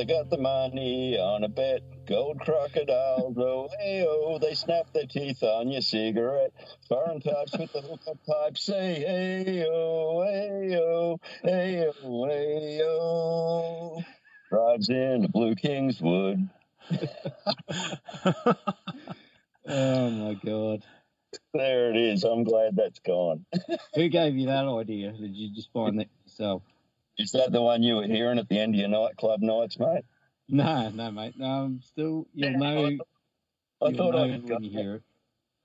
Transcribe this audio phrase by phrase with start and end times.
[0.00, 1.82] They got the money on a bet.
[2.06, 4.38] Gold crocodiles, oh, hey, oh.
[4.38, 6.54] They snap their teeth on your cigarette.
[6.88, 14.02] Foreign types with the hookup pipe say, hey, oh, hey, oh, hey, oh, hey, oh.
[14.48, 16.48] Drives in Blue Kingswood.
[19.68, 20.82] Oh my god.
[21.52, 22.24] There it is.
[22.24, 23.44] I'm glad that's gone.
[23.94, 25.12] Who gave you that idea?
[25.12, 26.62] Did you just find that yourself?
[27.18, 30.04] Is that the one you were hearing at the end of your nightclub nights, mate?
[30.48, 31.34] No, no, mate.
[31.36, 32.86] No, I'm still you'll know
[33.82, 35.02] I you'll thought know I had when you hear it.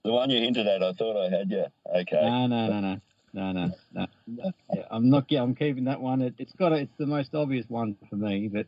[0.03, 0.84] the one you hinted at.
[0.84, 1.66] I thought I had you.
[1.95, 2.22] Okay.
[2.22, 3.02] No, no, no, no.
[3.34, 4.08] No, no, no.
[4.27, 4.52] no.
[4.73, 5.26] Yeah, I'm not.
[5.30, 6.22] Yeah, I'm keeping that one.
[6.22, 6.72] It, it's got.
[6.72, 8.66] A, it's the most obvious one for me, but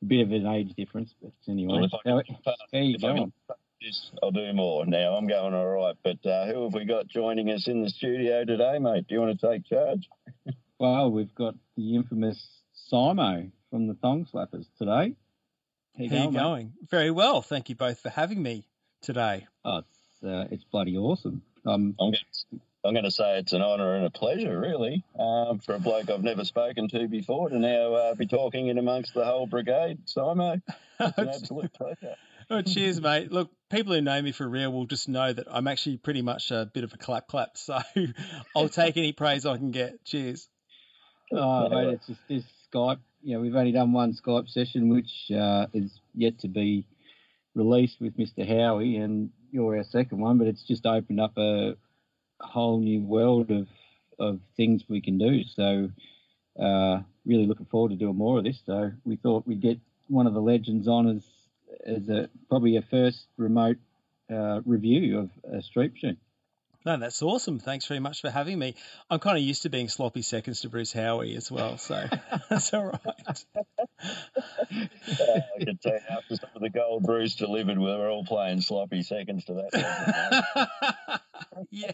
[0.00, 1.14] a bit of an age difference.
[1.20, 2.36] But anyway, Well, I how, can-
[2.72, 3.32] how you if I can going?
[3.82, 4.86] Yes, I'll do more.
[4.86, 5.96] Now I'm going all right.
[6.02, 9.06] But uh, who have we got joining us in the studio today, mate?
[9.08, 10.08] Do you want to take charge?
[10.78, 12.44] Well, we've got the infamous
[12.90, 15.14] Simo from the Thong Slappers today.
[15.96, 16.40] How you How you going, mate?
[16.40, 16.72] going?
[16.90, 17.42] Very well.
[17.42, 18.64] Thank you both for having me
[19.02, 19.46] today.
[19.64, 21.42] Oh, it's uh, it's bloody awesome.
[21.66, 22.62] Um, I'm going.
[22.84, 26.10] I'm going to say it's an honour and a pleasure, really, um, for a bloke
[26.10, 30.00] I've never spoken to before to now uh, be talking in amongst the whole brigade.
[30.06, 30.60] Simo,
[31.00, 32.16] it's an absolute pleasure.
[32.50, 33.30] Oh, cheers, mate.
[33.30, 36.50] Look, people who know me for real will just know that I'm actually pretty much
[36.50, 37.50] a bit of a clap clap.
[37.56, 37.78] So
[38.56, 40.04] I'll take any praise I can get.
[40.04, 40.48] Cheers.
[41.34, 42.98] Oh, mate, it's just this Skype.
[43.22, 46.84] You know, we've only done one Skype session, which uh, is yet to be
[47.54, 48.46] released with Mr.
[48.46, 50.38] Howie, and you're our second one.
[50.38, 51.76] But it's just opened up a
[52.40, 53.68] whole new world of
[54.18, 55.42] of things we can do.
[55.44, 55.90] So,
[56.60, 58.60] uh, really looking forward to doing more of this.
[58.66, 59.78] So, we thought we'd get
[60.08, 61.24] one of the legends on as
[61.86, 63.78] as a probably a first remote
[64.30, 66.18] uh, review of a street machine.
[66.84, 67.58] No, that's awesome.
[67.60, 68.74] Thanks very much for having me.
[69.08, 72.06] I'm kind of used to being sloppy seconds to Bruce Howie as well, so
[72.50, 73.44] that's all right.
[74.82, 78.24] Uh, I can tell you after some of the gold Bruce delivered, we were all
[78.24, 81.20] playing sloppy seconds to that.
[81.70, 81.92] yeah.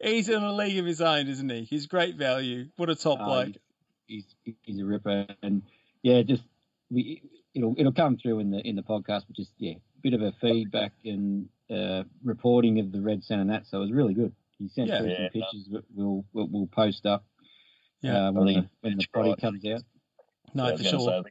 [0.00, 1.64] He's in a league of his own, isn't he?
[1.64, 2.66] He's great value.
[2.76, 3.56] What a top Uh, bloke.
[4.06, 4.24] he's
[4.62, 5.62] he's a ripper, and
[6.02, 6.42] yeah, just
[6.90, 7.22] we
[7.54, 10.32] it'll it'll come through in the in the podcast, but just yeah, bit of a
[10.40, 13.66] feedback and uh, reporting of the red sun and that.
[13.66, 14.32] So it was really good.
[14.58, 15.00] He sent Yeah.
[15.00, 15.16] through Yeah.
[15.16, 17.24] some pictures that we'll we'll, we'll post up
[18.02, 18.28] Yeah.
[18.28, 19.38] uh, when the when the it's body right.
[19.38, 19.82] comes out.
[20.54, 21.00] No, I for sure.
[21.00, 21.22] say, I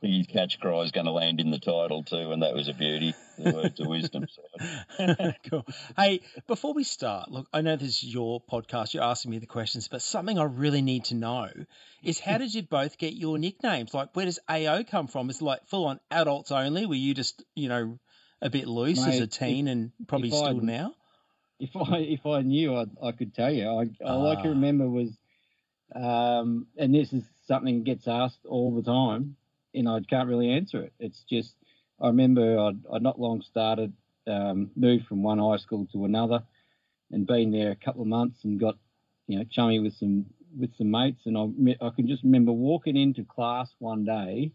[0.00, 2.68] think his catch cry is going to land in the title too, and that was
[2.68, 3.14] a beauty.
[3.38, 4.26] The words of wisdom.
[4.28, 5.14] So.
[5.50, 5.66] cool.
[5.96, 8.94] Hey, before we start, look, I know this is your podcast.
[8.94, 11.48] You're asking me the questions, but something I really need to know
[12.02, 13.94] is how did you both get your nicknames?
[13.94, 15.28] Like, where does AO come from?
[15.30, 16.86] Is it like full on adults only?
[16.86, 17.98] Were you just, you know,
[18.42, 20.94] a bit loose as Mate, a if- teen and probably still I'd- now?
[21.58, 23.66] If I if I knew, I I could tell you.
[23.66, 24.42] I all I Ah.
[24.42, 25.10] can remember was,
[25.94, 29.36] um, and this is something that gets asked all the time,
[29.74, 30.92] and I can't really answer it.
[30.98, 31.54] It's just
[31.98, 33.94] I remember I'd, I'd not long started,
[34.26, 36.42] um, moved from one high school to another,
[37.10, 38.76] and been there a couple of months and got,
[39.26, 40.26] you know, chummy with some
[40.58, 44.52] with some mates, and I I can just remember walking into class one day,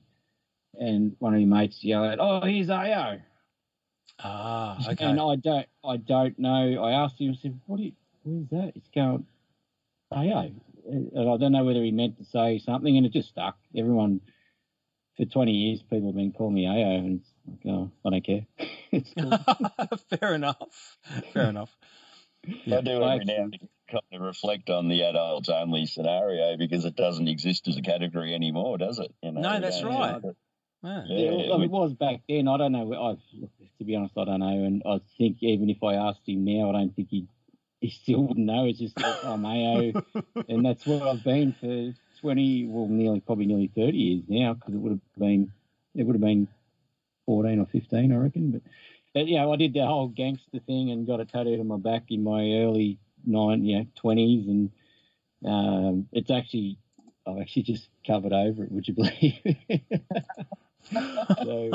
[0.75, 3.18] and one of your mates yelled, "Oh, here's AO."
[4.24, 5.06] Ah, okay.
[5.06, 6.84] And I don't, I don't know.
[6.84, 7.80] I asked him, I said, "What?
[7.80, 7.92] Are you,
[8.24, 9.26] what is that?" It's going,
[10.12, 10.52] "AO,"
[10.90, 13.58] and I don't know whether he meant to say something, and it just stuck.
[13.76, 14.22] Everyone,
[15.18, 17.30] for 20 years, people have been calling me AO, and it's
[17.66, 18.46] like, oh, I don't care.
[18.92, 19.98] it's cool.
[20.20, 20.98] Fair enough.
[21.34, 21.76] Fair enough.
[22.66, 22.78] Yeah.
[22.78, 26.56] I do every Like- now and again kind of reflect on the adults only scenario
[26.58, 29.14] because it doesn't exist as a category anymore, does it?
[29.22, 30.22] You know, No, that's don't right.
[30.84, 31.09] Have it.
[31.09, 31.18] Yeah.
[31.18, 32.47] Yeah, Yeah, well, it was back then.
[32.47, 32.94] I don't know.
[32.94, 33.16] I,
[33.80, 34.64] to be honest, I don't know.
[34.64, 37.28] And I think even if I asked him now, I don't think he
[37.81, 38.66] he still wouldn't know.
[38.66, 39.94] It's just that I'm AO,
[40.47, 44.73] and that's where I've been for 20, well, nearly probably nearly 30 years now, because
[44.76, 45.52] it would have been
[45.96, 46.47] it would have been
[47.26, 48.52] 14 or 15, I reckon.
[48.52, 48.61] But,
[49.14, 51.78] but you know, I did the whole gangster thing and got a tattoo on my
[51.78, 54.72] back in my early nine, you know, 20s, and
[55.46, 56.78] um, it's actually
[57.26, 58.72] I've actually just covered over it.
[58.72, 59.40] Would you believe?
[60.91, 61.69] so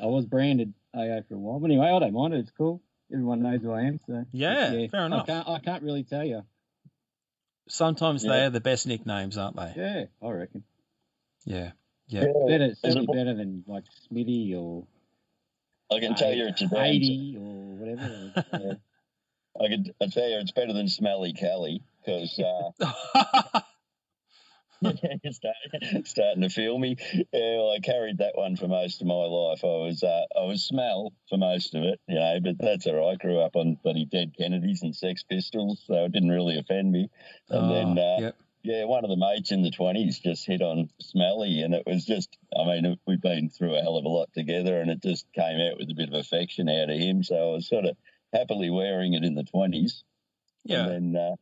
[0.00, 2.40] uh, I was branded AA for a while, but anyway, I don't mind it.
[2.40, 2.80] It's cool.
[3.12, 4.00] Everyone knows who I am.
[4.06, 5.24] So Yeah, fair enough.
[5.24, 6.42] I can't, I can't really tell you.
[7.68, 9.72] Sometimes they are the best nicknames, aren't they?
[9.76, 10.64] Yeah, I reckon
[11.44, 11.72] Yeah.
[12.08, 12.24] Yeah.
[12.46, 14.86] better, certainly a- better than like Smithy or
[15.90, 18.32] I can tell you it's a eighty or whatever.
[18.52, 18.72] Yeah.
[19.60, 23.62] I can I tell you it's better than Smelly Kelly because uh, you're
[25.30, 26.96] starting, starting to feel me.
[27.14, 29.60] Yeah, well, I carried that one for most of my life.
[29.64, 32.94] I was uh, I was smell for most of it, you know, but that's all
[32.94, 33.12] right.
[33.12, 36.92] I grew up on bloody Dead Kennedys and Sex Pistols, so it didn't really offend
[36.92, 37.10] me.
[37.48, 38.36] And Oh, then uh, yep.
[38.62, 42.04] yeah, one of the mates in the 20s just hit on Smelly, and it was
[42.04, 45.26] just, I mean, we've been through a hell of a lot together, and it just
[45.32, 47.22] came out with a bit of affection out of him.
[47.22, 47.96] So I was sort of
[48.32, 50.02] happily wearing it in the 20s.
[50.64, 50.86] Yeah.
[50.86, 51.36] And then uh,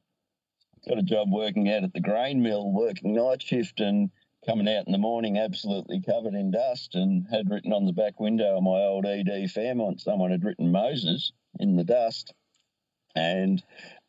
[0.89, 4.11] got a job working out at the grain mill, working night shift, and
[4.47, 8.21] coming out in the morning absolutely covered in dust, and had written on the back
[8.21, 12.33] window of my old ED Fairmont, someone had written Moses in the dust.
[13.15, 13.63] And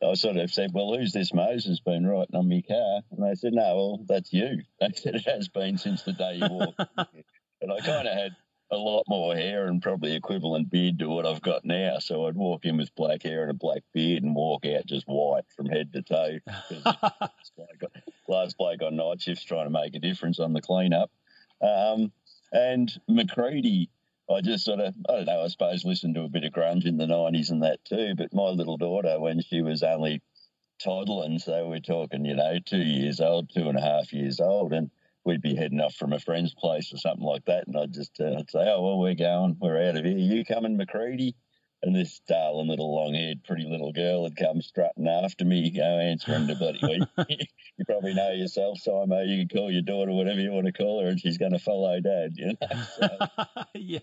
[0.04, 3.02] I sort of said, Well, who's this Moses been writing on my car?
[3.10, 4.64] And they said, No, well, that's you.
[4.82, 6.80] They said, It has been since the day you walked.
[7.62, 8.36] and I kind of had
[8.70, 12.00] a lot more hair and probably equivalent beard to what I've got now.
[12.00, 15.08] So I'd walk in with black hair and a black beard and walk out just
[15.08, 16.40] white from head to toe.
[18.28, 21.10] last bloke- on night shift's trying to make a difference on the cleanup.
[21.62, 22.12] Um,
[22.52, 23.90] and McCready,
[24.30, 26.86] I just sort of, I don't know, I suppose listened to a bit of grunge
[26.86, 28.16] in the 90s and that too.
[28.16, 30.22] But my little daughter, when she was only
[30.84, 34.74] toddling, so we're talking, you know, two years old, two and a half years old,
[34.74, 34.92] and
[35.28, 37.68] we'd be heading off from a friend's place or something like that.
[37.68, 40.18] And I'd just uh, I'd say, oh, well, we're going, we're out of here.
[40.18, 41.36] You coming, McCready?
[41.84, 45.84] And this darling little long haired, pretty little girl had come strutting after me, go
[45.84, 46.80] answering the bloody
[47.28, 47.50] week.
[47.78, 49.28] you probably know yourself, Simo.
[49.28, 51.60] You can call your daughter whatever you want to call her, and she's going to
[51.60, 52.84] follow dad, you know.
[53.00, 53.08] So,
[53.76, 54.00] yeah.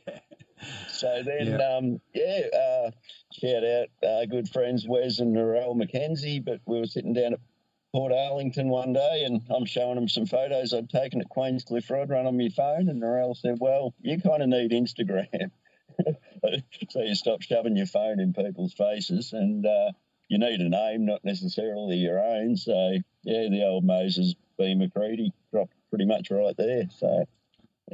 [0.88, 2.90] so then, um, yeah, uh,
[3.32, 6.44] shout out uh, good friends Wes and Narelle McKenzie.
[6.44, 7.40] But we were sitting down at
[7.94, 12.26] Portarlington one day, and I'm showing them some photos I'd taken at Queenscliff Rod Run
[12.26, 15.50] on my phone, and Narelle said, "Well, you kind of need Instagram."
[16.90, 19.92] so you stop shoving your phone in people's faces, and uh,
[20.28, 22.56] you need a name, not necessarily your own.
[22.56, 26.88] So yeah, the old Moses B McCready dropped pretty much right there.
[26.98, 27.26] So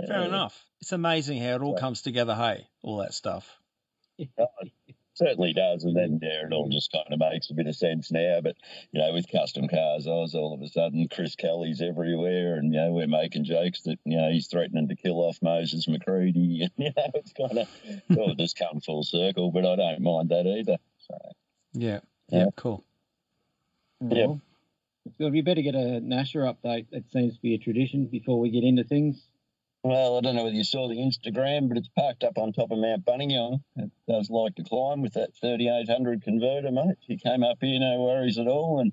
[0.07, 0.65] Fair uh, enough.
[0.81, 2.35] It's amazing how it all comes together.
[2.35, 3.47] Hey, all that stuff.
[5.21, 8.11] certainly does, and then yeah, it all just kind of makes a bit of sense
[8.11, 8.41] now.
[8.43, 8.57] But
[8.91, 12.73] you know, with custom cars, I was all of a sudden Chris Kelly's everywhere, and
[12.73, 16.63] you know, we're making jokes that you know he's threatening to kill off Moses McCready,
[16.63, 17.69] and you know, it's kind of
[18.19, 19.51] all just come full circle.
[19.53, 20.79] But I don't mind that either.
[20.99, 21.19] So
[21.75, 22.01] Yeah.
[22.29, 22.39] Yeah.
[22.39, 22.47] Yeah.
[22.57, 22.85] Cool.
[24.01, 24.27] Yeah.
[24.27, 24.41] Well,
[25.19, 26.87] So we better get a Nasher update.
[26.91, 29.30] That seems to be a tradition before we get into things.
[29.83, 32.71] Well, I don't know whether you saw the Instagram, but it's parked up on top
[32.71, 33.63] of Mount Buninyong.
[33.77, 36.97] It does like to climb with that 3800 converter, mate.
[37.01, 38.93] He came up here, no worries at all, and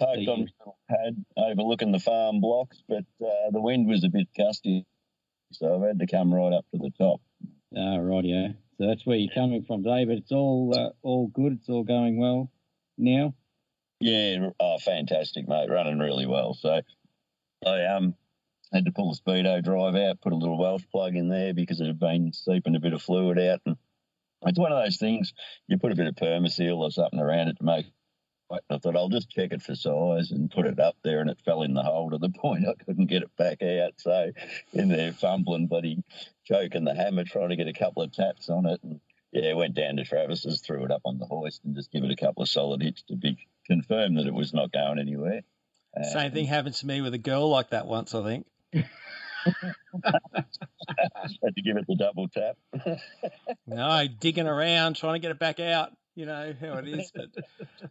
[0.00, 4.08] parked on his little pad overlooking the farm blocks, but uh, the wind was a
[4.08, 4.84] bit gusty,
[5.52, 7.20] so I've had to come right up to the top.
[7.76, 8.48] Ah, right, yeah.
[8.78, 10.18] So that's where you're coming from, David.
[10.18, 11.52] It's all uh, all good.
[11.60, 12.50] It's all going well
[12.98, 13.34] now.
[14.00, 15.70] Yeah, oh, fantastic, mate.
[15.70, 16.54] Running really well.
[16.54, 16.80] So
[17.64, 18.16] I um
[18.74, 21.80] had to pull the speedo drive out, put a little Welsh plug in there because
[21.80, 23.76] it had been seeping a bit of fluid out, and
[24.42, 25.32] it's one of those things.
[25.68, 27.86] You put a bit of permaseal or something around it to make.
[28.50, 31.40] I thought I'll just check it for size and put it up there, and it
[31.44, 33.94] fell in the hole to the point I couldn't get it back out.
[33.96, 34.32] So
[34.72, 36.02] in there fumbling, bloody
[36.44, 39.00] choking the hammer, trying to get a couple of taps on it, and
[39.32, 42.10] yeah, went down to Travis's, threw it up on the hoist, and just give it
[42.10, 45.40] a couple of solid hits to be confirm that it was not going anywhere.
[46.12, 48.46] Same thing happened to me with a girl like that once, I think.
[50.04, 52.56] Had to give it the double tap.
[53.66, 55.92] No, digging around, trying to get it back out.
[56.14, 57.10] You know how it is.
[57.12, 57.30] But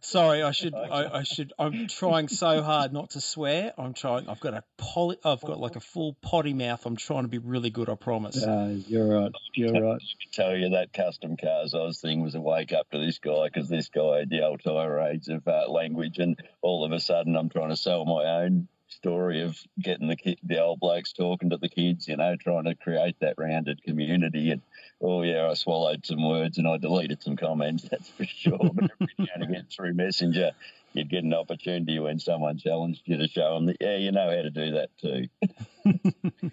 [0.02, 0.74] sorry, I should.
[0.74, 1.52] I, I should.
[1.58, 3.74] I'm trying so hard not to swear.
[3.76, 4.30] I'm trying.
[4.30, 5.18] I've got a poly.
[5.22, 6.86] I've got like a full potty mouth.
[6.86, 7.90] I'm trying to be really good.
[7.90, 8.42] I promise.
[8.42, 9.32] Uh, you're right.
[9.54, 10.00] You're right.
[10.00, 13.48] I tell you that custom cars Oz thing was a wake up to this guy
[13.52, 17.36] because this guy had the old tirades of uh, language, and all of a sudden
[17.36, 21.50] I'm trying to sell my own story of getting the kid, the old blokes talking
[21.50, 24.50] to the kids, you know, trying to create that rounded community.
[24.50, 24.62] And
[25.00, 27.84] oh yeah, I swallowed some words and I deleted some comments.
[27.90, 28.58] That's for sure.
[28.58, 30.52] but every now and again through Messenger.
[30.92, 34.30] You'd get an opportunity when someone challenged you to show them that, yeah, you know
[34.30, 35.28] how to do that too.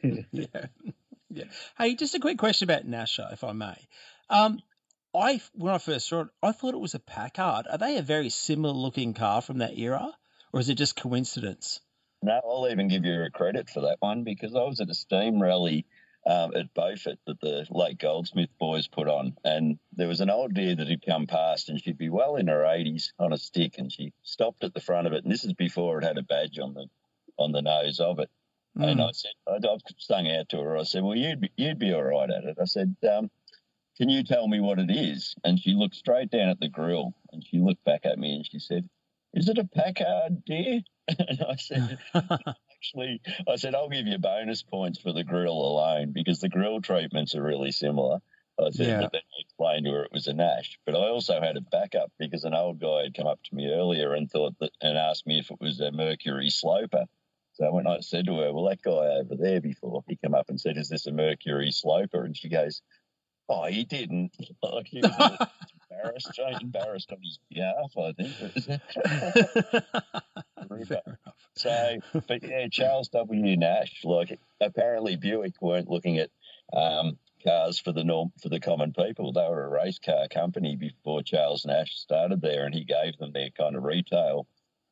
[0.32, 0.66] yeah.
[1.30, 1.46] Yeah.
[1.78, 3.76] Hey, just a quick question about Nasha, if I may.
[4.30, 4.60] Um,
[5.14, 7.68] I when I first saw it, I thought it was a Packard.
[7.70, 10.12] Are they a very similar looking car from that era,
[10.54, 11.82] or is it just coincidence?
[12.24, 14.94] No, I'll even give you a credit for that one because I was at a
[14.94, 15.86] steam rally
[16.26, 20.54] um, at Beaufort that the late Goldsmith boys put on, and there was an old
[20.54, 23.80] deer that had come past, and she'd be well in her 80s on a stick,
[23.80, 26.24] and she stopped at the front of it, and this is before it had a
[26.24, 26.86] badge on the
[27.40, 28.30] on the nose of it.
[28.76, 29.10] And Mm.
[29.10, 30.78] I said, I, I sung out to her.
[30.78, 33.32] I said, "Well, you'd be, you'd be all right at it." I said, um,
[33.98, 37.16] "Can you tell me what it is?" And she looked straight down at the grill,
[37.32, 38.88] and she looked back at me, and she said,
[39.34, 44.64] "Is it a Packard deer?" and I said, actually, I said, I'll give you bonus
[44.64, 48.20] points for the grill alone because the grill treatments are really similar.
[48.60, 49.02] I said, Yeah.
[49.02, 50.78] but then I explained to her it was a Nash.
[50.86, 53.68] But I also had a backup because an old guy had come up to me
[53.72, 57.06] earlier and thought that and asked me if it was a Mercury Sloper.
[57.54, 60.50] So when I said to her, "Well, that guy over there before he came up
[60.50, 62.82] and said, is this a Mercury Sloper?" and she goes,
[63.50, 65.38] "Oh, he didn't." Like he was
[65.92, 69.84] embarrassed, embarrassed on his behalf, I think.
[71.56, 73.58] So, but yeah, Charles W.
[73.58, 74.02] Nash.
[74.04, 76.30] Like apparently Buick weren't looking at
[76.74, 79.34] um, cars for the norm for the common people.
[79.34, 83.32] They were a race car company before Charles Nash started there, and he gave them
[83.32, 84.48] their kind of retail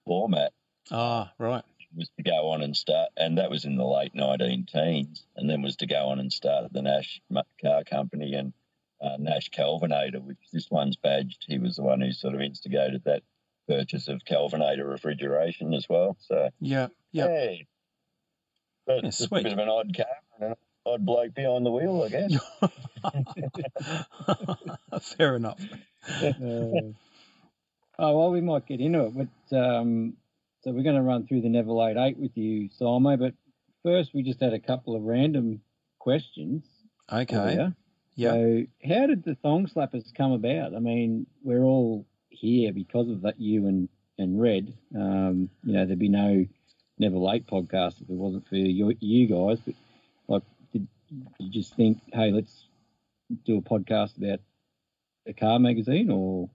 [0.05, 0.53] format.
[0.91, 1.63] Ah, right.
[1.95, 5.49] Was to go on and start, and that was in the late 19 teens, and
[5.49, 7.19] then was to go on and start the Nash
[7.59, 8.53] Car Company and
[9.01, 11.45] uh, Nash Kelvinator, which this one's badged.
[11.47, 13.23] He was the one who sort of instigated that
[13.67, 16.17] purchase of Kelvinator refrigeration as well.
[16.21, 17.27] So Yeah, yeah.
[17.27, 17.67] hey,
[18.85, 21.71] but Yeah, it's a bit of an odd car and an odd bloke behind the
[21.71, 22.35] wheel, I guess.
[25.15, 25.61] Fair enough.
[26.21, 26.93] Uh,
[27.99, 30.15] oh well, we might get into it, but um,
[30.61, 33.19] so we're going to run through the Neville 88 with you, Simon.
[33.19, 33.33] But
[33.83, 35.61] first, we just had a couple of random
[35.99, 36.65] questions.
[37.11, 37.53] Okay.
[37.53, 37.75] you.
[38.19, 38.31] Yeah.
[38.31, 40.75] So, how did the Thong Slappers come about?
[40.75, 43.39] I mean, we're all here because of that.
[43.39, 44.73] You and and Red.
[44.93, 46.45] Um, you know, there'd be no
[46.97, 49.59] Never Late podcast if it wasn't for you, you guys.
[49.65, 49.75] But
[50.27, 50.87] like, did
[51.39, 52.67] you just think, hey, let's
[53.45, 54.41] do a podcast about
[55.25, 56.49] a car magazine, or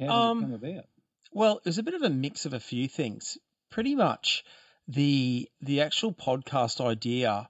[0.00, 0.84] how did Um, it come about?
[1.30, 3.38] Well, it was a bit of a mix of a few things.
[3.70, 4.42] Pretty much
[4.88, 7.48] the the actual podcast idea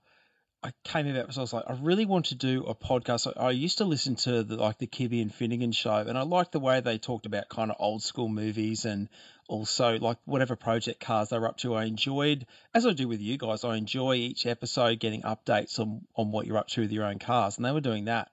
[0.64, 3.32] I came about because I was like, I really want to do a podcast.
[3.36, 6.22] I, I used to listen to the like the Kibby and Finnegan show, and I
[6.22, 9.08] liked the way they talked about kind of old school movies and
[9.48, 11.74] also like whatever project cars they were up to.
[11.74, 16.02] I enjoyed, as I do with you guys, I enjoy each episode getting updates on
[16.14, 18.30] on what you're up to with your own cars, and they were doing that.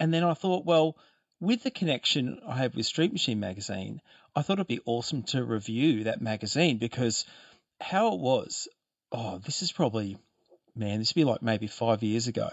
[0.00, 0.96] And then I thought, well,
[1.40, 4.00] with the connection I have with Street Machine magazine,
[4.34, 7.26] I thought it'd be awesome to review that magazine because
[7.80, 8.68] how it was,
[9.12, 10.16] oh, this is probably,
[10.76, 12.50] man, this would be like maybe five years ago.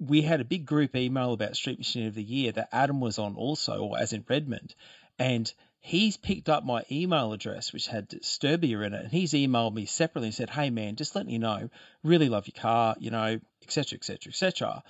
[0.00, 3.18] We had a big group email about Street Machine of the Year that Adam was
[3.18, 4.74] on also, or as in Redmond.
[5.18, 9.74] And he's picked up my email address, which had Sturbia in it, and he's emailed
[9.74, 11.70] me separately and said, Hey man, just letting you know,
[12.02, 13.98] really love your car, you know, etc.
[13.98, 14.30] etc.
[14.30, 14.82] etc.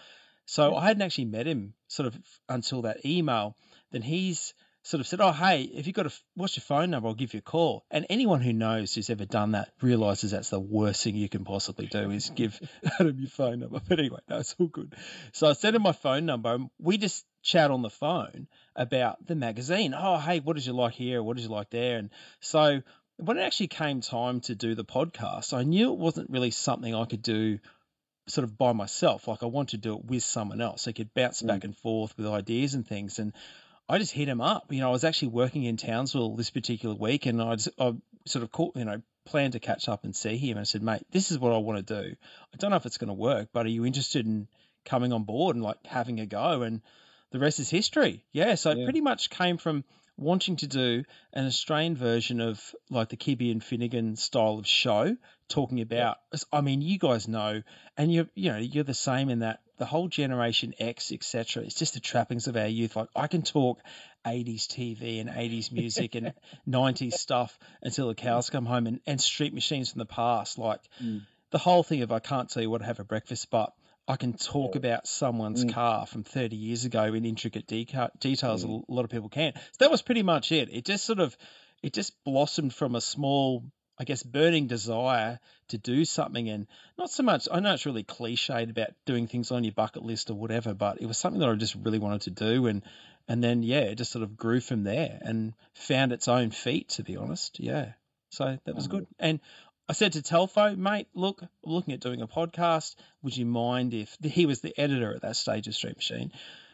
[0.47, 2.19] So I hadn't actually met him sort of
[2.49, 3.57] until that email.
[3.91, 7.09] Then he's sort of said, "Oh, hey, if you've got a what's your phone number?
[7.09, 10.51] I'll give you a call." And anyone who knows who's ever done that realizes that's
[10.51, 12.61] the worst thing you can possibly do is give
[13.01, 13.81] Adam your phone number.
[13.89, 14.95] But anyway, no, it's all good.
[15.33, 16.55] So I sent him my phone number.
[16.55, 19.95] and We just chat on the phone about the magazine.
[19.97, 21.23] Oh, hey, what did you like here?
[21.23, 21.99] What did you like there?
[21.99, 22.11] And
[22.41, 22.83] so
[23.17, 26.95] when it actually came time to do the podcast, I knew it wasn't really something
[26.95, 27.59] I could do
[28.27, 29.29] sort of by myself.
[29.29, 30.83] Like I want to do it with someone else.
[30.83, 31.49] So I could bounce Mm.
[31.49, 33.19] back and forth with ideas and things.
[33.19, 33.33] And
[33.89, 34.73] I just hit him up.
[34.73, 37.95] You know, I was actually working in Townsville this particular week, and I, just, I
[38.27, 40.53] sort of caught, you know, planned to catch up and see him.
[40.53, 42.17] And I said, mate, this is what I want to do.
[42.53, 44.49] I don't know if it's going to work, but are you interested in
[44.85, 46.63] coming on board and like having a go?
[46.63, 46.83] And
[47.31, 48.25] the rest is history.
[48.33, 48.55] Yeah.
[48.55, 49.85] So it pretty much came from
[50.17, 55.17] wanting to do an Australian version of like the Kibby and Finnegan style of show,
[55.49, 56.19] talking about.
[56.53, 57.63] I mean, you guys know,
[57.97, 61.63] and you're you know you're the same in that the whole Generation X, etc.
[61.65, 62.97] It's just the trappings of our youth.
[62.97, 63.81] Like I can talk
[64.27, 66.33] 80s TV and 80s music and
[66.69, 70.59] 90s stuff until the cows come home, and, and street machines from the past.
[70.59, 71.23] Like Mm.
[71.51, 73.73] the whole thing of I can't tell you what to have for breakfast, but
[74.07, 75.73] I can talk about someone's Mm.
[75.73, 78.65] car from 30 years ago in intricate deca- details.
[78.65, 78.81] Yeah.
[78.89, 79.55] A lot of people can.
[79.55, 80.69] So that was pretty much it.
[80.71, 81.37] It just sort of,
[81.83, 83.65] it just blossomed from a small,
[83.99, 86.49] I guess, burning desire to do something.
[86.49, 86.67] And
[86.99, 90.31] not so much, I know it's really cliched about doing things on your bucket list
[90.31, 92.67] or whatever, but it was something that I just really wanted to do.
[92.67, 92.83] And,
[93.29, 96.89] and then, yeah, it just sort of grew from there and found its own feet,
[96.91, 97.61] to be honest.
[97.61, 97.93] Yeah.
[98.31, 98.91] So that was Oh.
[98.91, 99.07] good.
[99.19, 99.41] And
[99.89, 102.97] I said to Telfo, mate, look, I'm looking at doing a podcast.
[103.23, 106.33] Would you mind if he was the editor at that stage of Street Machine?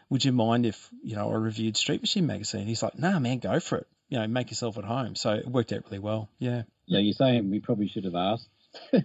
[0.08, 2.66] Would you mind if you know I reviewed Street Machine magazine?
[2.66, 3.86] He's like, Nah, man, go for it.
[4.08, 5.14] You know, make yourself at home.
[5.14, 6.28] So it worked out really well.
[6.40, 6.62] Yeah.
[6.90, 8.48] So you're saying we probably should have asked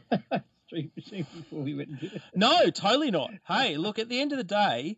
[0.67, 2.21] Street Machine before we went and did it?
[2.33, 3.31] No, totally not.
[3.47, 4.97] Hey, look, at the end of the day,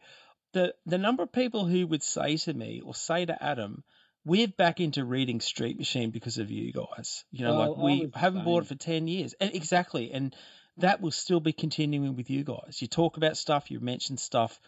[0.53, 3.83] the the number of people who would say to me or say to Adam,
[4.25, 7.25] we're back into reading Street Machine because of you guys.
[7.31, 9.35] You know, Well, like we haven't bought it for ten years.
[9.39, 10.11] And exactly.
[10.11, 10.35] And
[10.77, 12.81] that will still be continuing with you guys.
[12.81, 14.59] You talk about stuff, you mention stuff.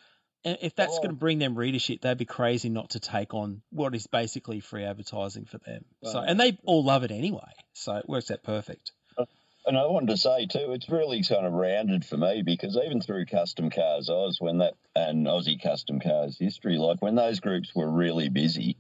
[0.43, 1.01] If that's Oh.
[1.01, 4.60] going to bring them readership, they'd be crazy not to take on what is basically
[4.62, 5.84] free advertising for them.
[6.03, 7.51] so, and they all love it anyway.
[7.74, 8.91] So it works out perfect.
[9.17, 9.25] Uh,
[9.65, 13.01] and I wanted to say too, it's really kind of rounded for me because even
[13.01, 17.75] through Custom Cars Oz, when that and Aussie Custom Cars History, like when those groups
[17.75, 18.77] were really busy,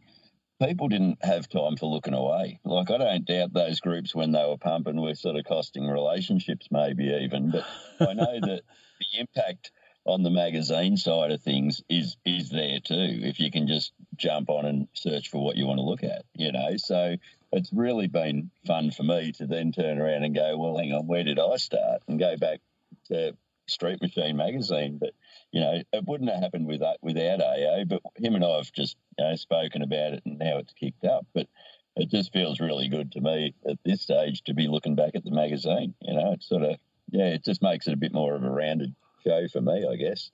[0.61, 2.59] people didn't have time for looking away.
[2.63, 6.67] Like I don't doubt those groups when they were pumping were sort of costing relationships,
[6.71, 7.51] maybe even.
[7.51, 7.65] But
[8.09, 8.61] I know that
[8.99, 9.71] the impact
[10.09, 13.19] on the magazine side of things is is there too.
[13.21, 16.25] If you can just jump on and search for what you want to look at,
[16.33, 16.77] you know.
[16.77, 17.15] So
[17.51, 21.07] it's really been fun for me to then turn around and go, well, hang on,
[21.07, 22.01] where did I start?
[22.07, 22.59] And go back
[23.07, 23.35] to
[23.67, 24.97] Street Machine magazine.
[24.99, 25.11] But
[25.51, 27.85] you know, it wouldn't have happened with without AO.
[27.85, 31.05] But him and I have just you know, spoken about it, and now it's kicked
[31.05, 31.25] up.
[31.33, 31.47] But
[31.95, 35.23] it just feels really good to me at this stage to be looking back at
[35.23, 35.93] the magazine.
[36.01, 36.77] You know, it's sort of
[37.11, 38.95] yeah, it just makes it a bit more of a rounded
[39.29, 40.31] show for me, I guess.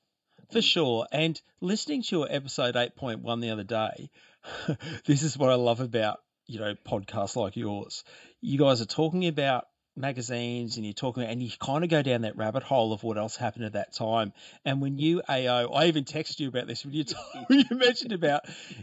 [0.51, 1.07] For sure.
[1.11, 4.09] And listening to your episode 8.1 the other day,
[5.05, 8.03] this is what I love about, you know, podcasts like yours.
[8.41, 9.65] You guys are talking about
[9.97, 13.17] magazines and you're talking and you kind of go down that rabbit hole of what
[13.17, 14.33] else happened at that time.
[14.65, 17.05] And when you AO, I even texted you about this when you
[17.47, 18.41] when you mentioned about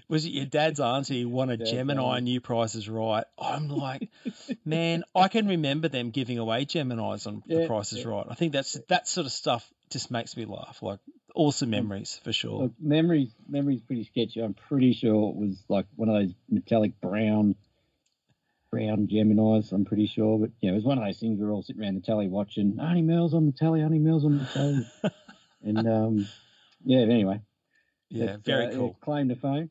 [0.08, 3.24] was it your dad's auntie won a Gemini New Prices Right?
[3.38, 4.08] I'm like,
[4.64, 8.08] man, I can remember them giving away Geminis on yeah, the Prices yeah.
[8.08, 8.26] Right.
[8.28, 10.78] I think that's that sort of stuff just makes me laugh.
[10.82, 10.98] Like
[11.34, 11.72] awesome mm.
[11.72, 12.62] memories for sure.
[12.62, 14.40] Look, memories, memories, pretty sketchy.
[14.40, 17.54] I'm pretty sure it was like one of those metallic brown,
[18.70, 19.72] brown Geminis.
[19.72, 21.94] I'm pretty sure, but yeah, it was one of those things we're all sitting around
[21.94, 22.74] the telly watching.
[22.74, 24.86] Arnie Mills on the telly, Arnie Mills on the telly,
[25.62, 26.28] and um,
[26.84, 27.00] yeah.
[27.00, 27.40] Anyway,
[28.08, 28.96] yeah, very uh, cool.
[29.00, 29.70] claim to fame.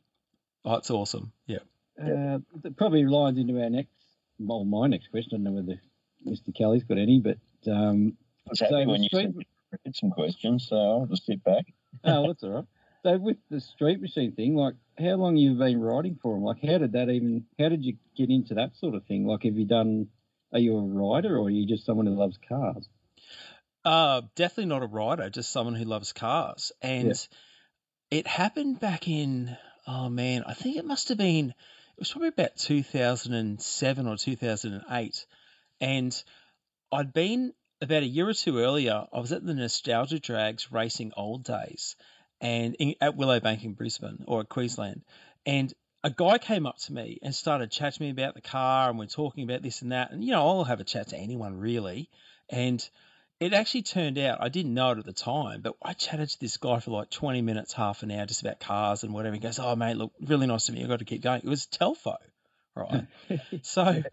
[0.64, 1.32] Oh, it's awesome.
[1.48, 1.60] Yeah.
[2.00, 3.90] Uh, it probably lines into our next,
[4.40, 5.34] well, my next question.
[5.34, 5.82] I don't know whether
[6.26, 6.56] Mr.
[6.56, 7.38] Kelly's got any, but
[7.72, 8.18] um,
[8.54, 9.10] so when you
[9.86, 11.66] read some questions, so I'll just sit back.
[12.04, 12.66] oh, that's all right.
[13.04, 16.44] So with the street machine thing, like how long you've been writing for them?
[16.44, 17.46] Like how did that even?
[17.60, 19.26] How did you get into that sort of thing?
[19.26, 20.08] Like have you done?
[20.54, 22.88] Are you a writer or are you just someone who loves cars?
[23.84, 26.72] Uh, definitely not a writer, just someone who loves cars.
[26.82, 28.20] And yeah.
[28.20, 29.58] it happened back in
[29.88, 35.26] oh man, I think it must have been it was probably about 2007 or 2008,
[35.80, 36.24] and
[36.92, 41.14] I'd been about a year or two earlier, I was at the Nostalgia Drags racing
[41.18, 41.96] old days,
[42.40, 45.02] and in, at Willowbank in Brisbane or Queensland,
[45.46, 48.90] and a guy came up to me and started chatting to me about the car,
[48.90, 51.18] and we're talking about this and that, and you know I'll have a chat to
[51.18, 52.10] anyone really,
[52.50, 52.88] and
[53.40, 56.40] it actually turned out I didn't know it at the time, but I chatted to
[56.40, 59.34] this guy for like 20 minutes, half an hour, just about cars and whatever.
[59.34, 60.86] He goes, "Oh mate, look, really nice to meet you.
[60.86, 62.18] I've got to keep going." It was Telfo,
[62.76, 63.08] right?
[63.64, 64.04] so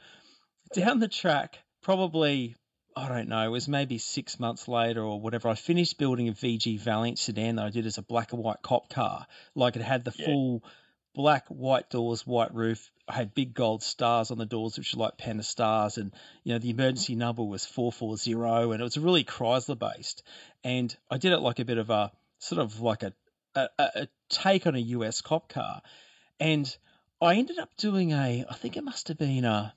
[0.72, 2.56] down the track, probably
[2.98, 5.48] I don't know, it was maybe six months later or whatever.
[5.48, 8.60] I finished building a VG Valiant sedan that I did as a black and white
[8.62, 9.26] cop car.
[9.54, 10.26] Like it had the yeah.
[10.26, 10.64] full
[11.14, 12.90] black, white doors, white roof.
[13.06, 16.12] I had big gold stars on the doors, which are like Panda stars, and
[16.44, 16.80] you know the mm-hmm.
[16.80, 20.22] emergency number was four four zero, and it was really Chrysler based.
[20.64, 23.12] And I did it like a bit of a sort of like a
[23.54, 25.82] a, a take on a US cop car,
[26.40, 26.76] and
[27.20, 29.74] I ended up doing a I think it must have been a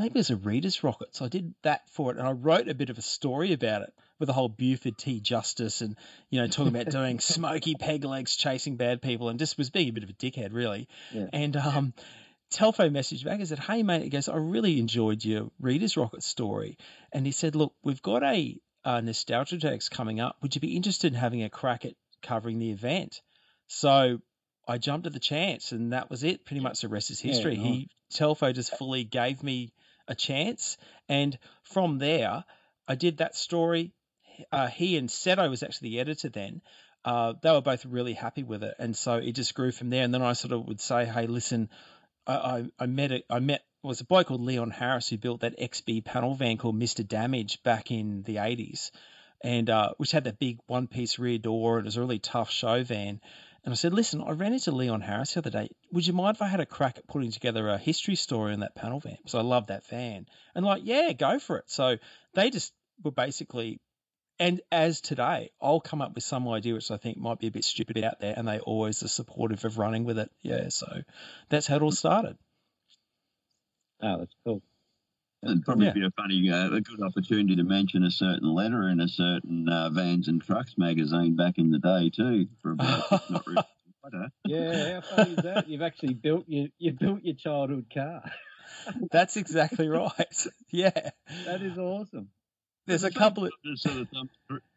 [0.00, 1.14] maybe it was a reader's rocket.
[1.14, 3.82] So I did that for it, and I wrote a bit of a story about
[3.82, 5.96] it with the whole Buford T Justice, and
[6.30, 9.90] you know talking about doing smoky peg legs, chasing bad people, and just was being
[9.90, 10.88] a bit of a dickhead, really.
[11.12, 11.26] Yeah.
[11.32, 11.94] And um,
[12.50, 16.22] Telfo messaged back and said, "Hey mate," he goes, "I really enjoyed your reader's rocket
[16.22, 16.78] story,"
[17.12, 20.36] and he said, "Look, we've got a, a Nostalgia Drags coming up.
[20.42, 23.20] Would you be interested in having a crack at covering the event?"
[23.66, 24.20] So
[24.66, 26.44] I jumped at the chance, and that was it.
[26.44, 27.56] Pretty much the rest is history.
[27.56, 29.72] Yeah, He Telfo just fully gave me
[30.10, 30.76] a chance.
[31.08, 32.44] And from there,
[32.86, 33.92] I did that story.
[34.52, 36.60] Uh, he and Seto was actually the editor then.
[37.04, 40.04] Uh, they were both really happy with it, and so it just grew from there.
[40.04, 41.70] And then I sort of would say, "Hey, listen,
[42.26, 45.40] I, I, I met a, I met was a boy called Leon Harris who built
[45.40, 48.90] that XB panel van called Mister Damage back in the '80s,
[49.42, 51.78] and uh, which had that big one-piece rear door.
[51.78, 53.20] It was a really tough show van."
[53.64, 55.68] And I said, listen, I ran into Leon Harris the other day.
[55.92, 58.60] Would you mind if I had a crack at putting together a history story on
[58.60, 59.18] that panel van?
[59.26, 60.26] So I love that van.
[60.54, 61.64] And like, yeah, go for it.
[61.66, 61.96] So
[62.34, 63.80] they just were basically,
[64.38, 67.50] and as today, I'll come up with some idea which I think might be a
[67.50, 70.30] bit stupid out there, and they always are supportive of running with it.
[70.40, 70.86] Yeah, so
[71.50, 72.38] that's how it all started.
[74.02, 74.62] Oh, that's cool.
[75.42, 75.92] It'd probably yeah.
[75.92, 79.68] be a funny, uh, a good opportunity to mention a certain letter in a certain
[79.68, 82.46] uh, Vans and Trucks magazine back in the day too.
[82.62, 83.62] For about not really
[84.44, 85.68] yeah, how funny is that?
[85.68, 88.22] You've actually built your you built your childhood car.
[89.10, 90.12] That's exactly right.
[90.72, 91.10] Yeah,
[91.46, 92.28] that is awesome.
[92.86, 93.52] There's a couple of.
[93.74, 94.08] Sort of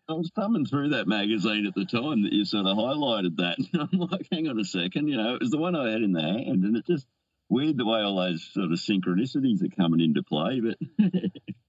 [0.10, 3.58] I was thumbing through that magazine at the time that you sort of highlighted that.
[3.80, 6.12] I'm like, hang on a second, you know, it was the one I had in
[6.12, 7.08] the hand, and it just
[7.54, 10.78] weird the way all those sort of synchronicities are coming into play, but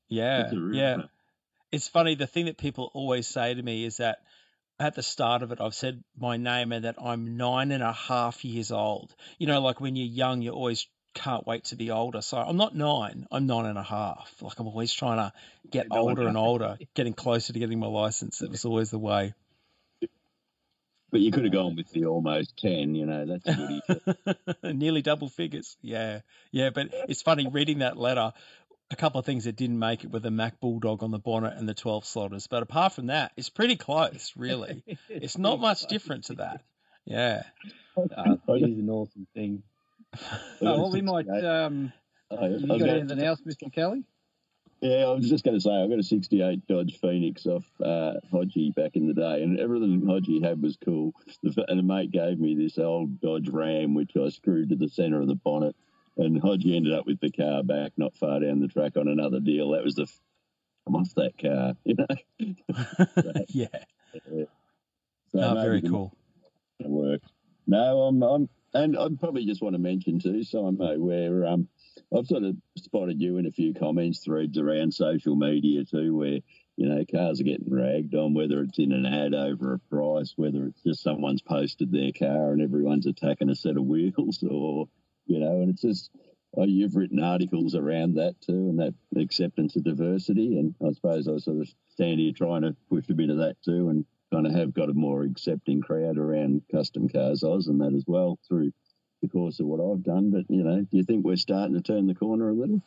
[0.09, 1.03] yeah, yeah.
[1.71, 2.15] It's funny.
[2.15, 4.19] The thing that people always say to me is that
[4.79, 7.93] at the start of it, I've said my name and that I'm nine and a
[7.93, 9.15] half years old.
[9.39, 12.23] You know, like when you're young, you always can't wait to be older.
[12.23, 14.35] So I'm not nine, I'm nine and a half.
[14.41, 15.33] Like I'm always trying to
[15.71, 16.47] get older and and a half.
[16.47, 18.43] older, getting closer to getting my license.
[18.43, 19.35] It was always the way.
[21.15, 23.55] But you could have gone with the almost 10, you know, that's a
[24.65, 24.75] goodie.
[24.75, 25.77] Nearly double figures.
[25.81, 26.23] Yeah.
[26.51, 26.71] Yeah.
[26.71, 28.33] But it's funny reading that letter.
[28.91, 31.55] A couple of things that didn't make it were the Mack Bulldog on the bonnet
[31.57, 32.49] and the 12 slotters.
[32.49, 34.83] But apart from that, it's pretty close, really.
[35.09, 36.63] It's not much different to that.
[37.05, 37.45] Yeah.
[37.97, 39.63] Uh, it is an awesome thing.
[40.21, 41.29] Oh, well, we might.
[41.29, 41.93] Um,
[42.29, 43.73] I- you got got- anything else, Mr.
[43.73, 44.03] Kelly?
[44.85, 48.21] Yeah, I was just going to say, I got a 68 Dodge Phoenix off uh,
[48.31, 51.15] Hodgie back in the day, and everything Hodgie had was cool.
[51.43, 54.91] The, and a mate gave me this old Dodge Ram, which I screwed to the
[54.91, 55.75] centre of the bonnet,
[56.19, 59.41] and Hodgie ended up with the car back not far down the track on another
[59.41, 59.71] deal.
[59.71, 60.07] That was the.
[60.87, 63.45] I'm off that car, you know?
[63.49, 63.69] yeah.
[65.33, 66.15] So Oh, very cool.
[66.79, 67.33] it worked.
[67.67, 71.69] No, I'm, I'm, and I probably just want to mention too, Simon, where um,
[72.17, 76.41] I've sort of spotted you in a few comments threads around social media too, where
[76.77, 80.33] you know cars are getting ragged on, whether it's in an ad over a price,
[80.37, 84.89] whether it's just someone's posted their car and everyone's attacking a set of wheels, or
[85.27, 86.11] you know, and it's just.
[86.57, 90.57] Oh, you've written articles around that too, and that acceptance of diversity.
[90.57, 93.57] And I suppose I sort of stand here trying to push a bit of that
[93.65, 94.05] too, and
[94.35, 98.05] kind of have got a more accepting crowd around custom cars Oz and that as
[98.07, 98.73] well through
[99.25, 100.31] the course of what I've done.
[100.31, 102.83] But you know, do you think we're starting to turn the corner a little?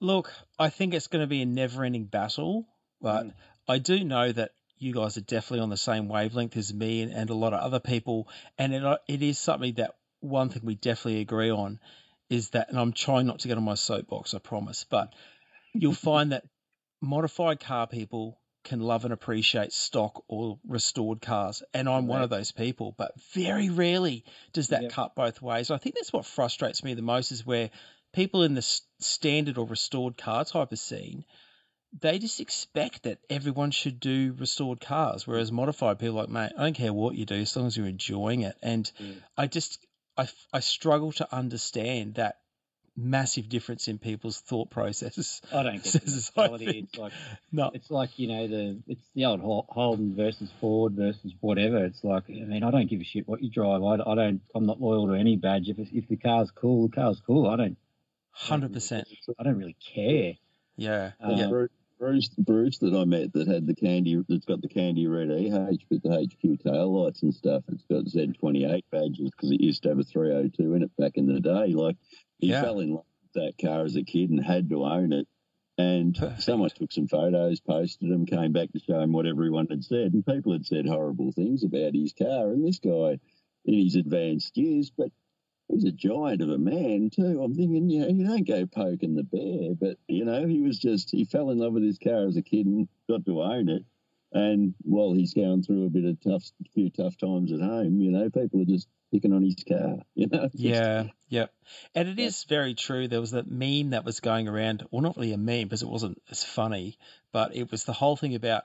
[0.00, 2.66] Look, I think it's going to be a never ending battle,
[3.00, 3.32] but Mm.
[3.68, 7.12] I do know that you guys are definitely on the same wavelength as me and,
[7.12, 8.28] and a lot of other people.
[8.58, 11.78] And it, it is something that one thing we definitely agree on
[12.28, 15.14] is that, and I'm trying not to get on my soapbox, I promise, but
[15.72, 16.44] you'll find that
[17.00, 21.62] modified car people can love and appreciate stock or restored cars.
[21.74, 24.90] And I'm one of those people, but very rarely does that Yep.
[24.90, 25.70] cut both ways.
[25.70, 27.70] I think that's what frustrates me the most is where
[28.12, 28.62] people in the
[29.00, 31.24] standard or restored car type of scene,
[32.00, 36.52] they just expect that everyone should do restored cars, whereas modified people are like, mate,
[36.56, 38.56] I don't care what you do as long as you're enjoying it.
[38.62, 39.14] And Yeah.
[39.36, 39.84] I just,
[40.16, 42.38] I, I struggle to understand that
[42.96, 45.40] massive difference in people's thought processes.
[45.52, 46.66] I don't get Says the as I mentality.
[46.66, 46.84] think.
[46.88, 47.12] It's like
[47.52, 51.84] No, it's like you know the it's the old Hol- Holden versus Ford versus whatever.
[51.84, 53.82] It's like I mean I don't give a shit what you drive.
[53.82, 54.40] I, I don't.
[54.54, 55.68] I'm not loyal to any badge.
[55.68, 57.48] If it's, if the car's cool, the car's cool.
[57.48, 57.76] I don't.
[58.32, 59.08] hundred percent.
[59.38, 60.34] I don't really care.
[60.76, 64.62] Yeah, Um, yeah, Bruce, Bruce, Bruce that I met that had the candy, that's got
[64.62, 67.62] the candy red EH with the HQ tail lights and stuff.
[67.70, 71.26] It's got Z28 badges because it used to have a 302 in it back in
[71.26, 71.74] the day.
[71.74, 71.96] Like
[72.38, 72.62] he Yeah.
[72.62, 75.28] fell in love with that car as a kid and had to own it.
[75.78, 76.42] And Perfect.
[76.42, 80.12] someone took some photos, posted them, came back to show him what everyone had said,
[80.12, 82.50] and people had said horrible things about his car.
[82.50, 83.18] And this guy,
[83.64, 85.10] in his advanced years, but
[85.68, 87.42] he's a giant of a man too.
[87.42, 90.78] I'm thinking, you know, you don't go poking the bear, but you know, he was
[90.78, 93.68] just he fell in love with his car as a kid and got to own
[93.68, 93.84] it.
[94.32, 98.10] And while he's going through a bit of tough, few tough times at home, you
[98.10, 99.96] know, people are just picking on his car.
[100.14, 101.46] You know, yeah, yeah.
[101.94, 103.08] And it is very true.
[103.08, 105.88] There was that meme that was going around, well, not really a meme because it
[105.88, 106.98] wasn't as funny,
[107.32, 108.64] but it was the whole thing about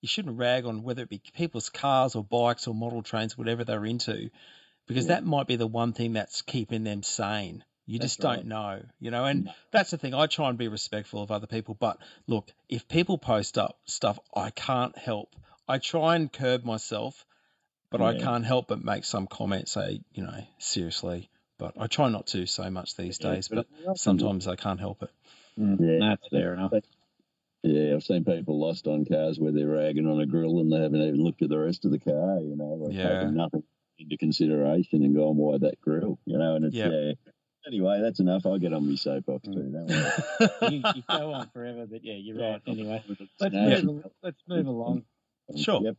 [0.00, 3.64] you shouldn't rag on whether it be people's cars or bikes or model trains, whatever
[3.64, 4.30] they're into,
[4.86, 5.14] because Yeah.
[5.14, 7.64] that might be the one thing that's keeping them sane.
[7.86, 8.46] You That's just don't right.
[8.46, 9.52] know, you know, and No.
[9.70, 10.14] that's the thing.
[10.14, 14.18] I try and be respectful of other people, but look, if people post up stuff,
[14.34, 15.36] I can't help.
[15.68, 17.26] I try and curb myself,
[17.90, 21.28] but I can't help but make some comment, say, you know, seriously.
[21.58, 24.80] But I try not to so much these Yeah, days, but it- sometimes I can't
[24.80, 25.10] help it.
[25.58, 26.08] Mm, Yeah.
[26.08, 26.72] That's fair enough.
[27.62, 30.80] Yeah, I've seen people lost on cars where they're ragging on a grill and they
[30.80, 32.40] haven't even looked at the rest of the car.
[32.40, 33.20] You know, like Yeah.
[33.20, 33.62] taking nothing
[33.98, 36.92] into consideration and going, "Why that grill?" You know, and it's Yep.
[36.92, 37.12] yeah.
[37.66, 38.44] Anyway, that's enough.
[38.44, 39.54] I'll get on my soapbox too.
[39.54, 39.88] Don't
[40.72, 42.60] you, you go on forever, but yeah, you're right.
[42.66, 43.02] Anyway,
[43.40, 43.82] let's No.
[43.82, 44.04] move.
[44.22, 45.04] Let's move along.
[45.56, 45.80] Sure.
[45.82, 45.96] Yep.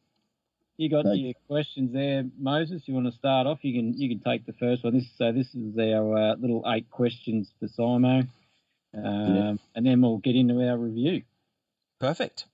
[0.77, 2.83] You got Thank your questions there, Moses.
[2.85, 3.59] You want to start off?
[3.63, 3.93] You can.
[3.99, 4.93] You can take the first one.
[4.93, 8.27] This so this is our uh, little eight questions for Simo,
[8.93, 9.55] um, Yeah.
[9.73, 11.23] and then we'll get into our review.
[11.99, 12.45] Perfect.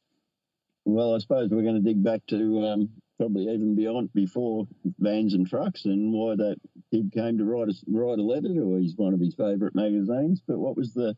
[0.85, 2.89] Well, I suppose we're going to dig back to um,
[3.21, 6.55] probably even beyond before vans and trucks and why that
[6.91, 10.41] kid came to write a, write a letter to his one of his favourite magazines.
[10.47, 11.15] But what was the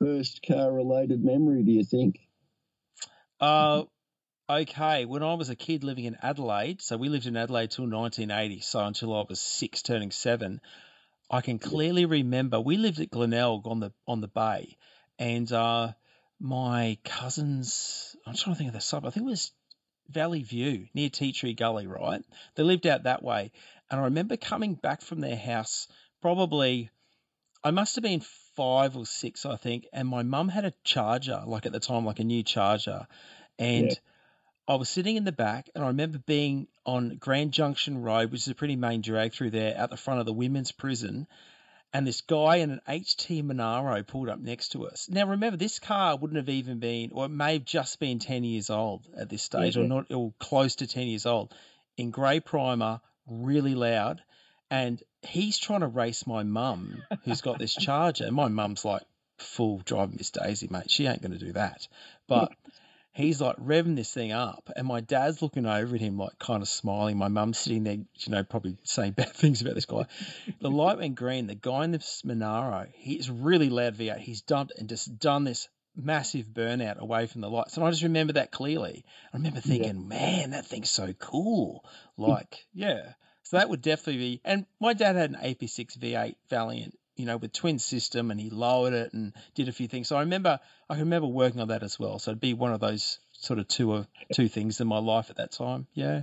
[0.00, 2.18] first car related memory, do you think?
[3.40, 3.84] Uh,
[4.50, 5.04] okay.
[5.04, 8.60] When I was a kid living in Adelaide, so we lived in Adelaide till 1980,
[8.62, 10.60] so until I was six, turning seven,
[11.30, 14.76] I can clearly remember we lived at Glenelg on the on the bay,
[15.16, 15.92] and uh,
[16.40, 18.16] my cousins.
[18.26, 19.06] I'm trying to think of the sub.
[19.06, 19.52] I think it was
[20.10, 22.22] Valley View near Tea Tree Gully, right?
[22.54, 23.52] They lived out that way.
[23.90, 25.88] And I remember coming back from their house,
[26.20, 26.90] probably,
[27.62, 28.22] I must have been
[28.56, 29.86] five or six, I think.
[29.92, 33.06] And my mum had a charger, like at the time, like a new charger.
[33.58, 33.94] And Yeah.
[34.68, 38.42] I was sitting in the back, and I remember being on Grand Junction Road, which
[38.42, 41.28] is a pretty main drag through there, at the front of the women's prison.
[41.92, 45.08] And this guy in an HT Monaro pulled up next to us.
[45.08, 48.44] Now, remember, this car wouldn't have even been, or it may have just been 10
[48.44, 51.54] years old at this stage, or not, or close to 10 years old,
[51.96, 54.22] in grey primer, really loud.
[54.70, 58.24] And he's trying to race my mum, who's got this charger.
[58.24, 59.02] And my mum's like,
[59.38, 60.90] full driving Miss Daisy, mate.
[60.90, 61.86] She ain't going to do that.
[62.26, 62.52] But
[63.16, 66.62] he's like revving this thing up, and my dad's looking over at him, like kind
[66.62, 67.16] of smiling.
[67.16, 70.04] My mum's sitting there, you know, probably saying bad things about this guy.
[70.60, 71.46] the light went green.
[71.46, 74.18] The guy in the Monaro, he's really loud V8.
[74.18, 77.76] He's dumped and just done this massive burnout away from the lights.
[77.76, 79.04] And I just remember that clearly.
[79.32, 81.84] I remember thinking, man, that thing's so cool.
[82.18, 83.14] Like, yeah.
[83.44, 84.40] So that would definitely be.
[84.44, 88.50] And my dad had an AP6 V8 Valiant, you know, with twin system, and he
[88.50, 90.08] lowered it and did a few things.
[90.08, 92.18] So I remember, I can remember working on that as well.
[92.18, 95.30] So it'd be one of those sort of two of two things in my life
[95.30, 95.86] at that time.
[95.94, 96.22] Yeah,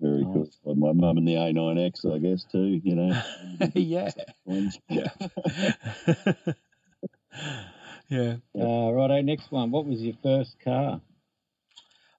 [0.00, 0.32] Very Nice.
[0.34, 0.50] cool.
[0.64, 3.22] Like my mum and the A9X, I guess, too, you know.
[3.74, 4.10] yeah,
[4.88, 5.08] yeah,
[8.08, 8.36] yeah.
[8.58, 9.70] Uh, righto, next one.
[9.70, 11.00] What was your first car?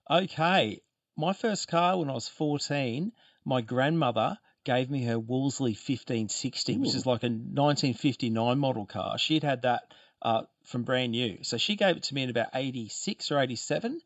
[0.10, 0.82] Okay,
[1.18, 3.12] my first car when I was fourteen,
[3.46, 9.18] my grandmother gave me her Wolseley 1560, which is like a 1959 model car.
[9.18, 12.50] She'd had that uh, from brand new, so she gave it to me in about
[12.54, 14.02] 86 or 87,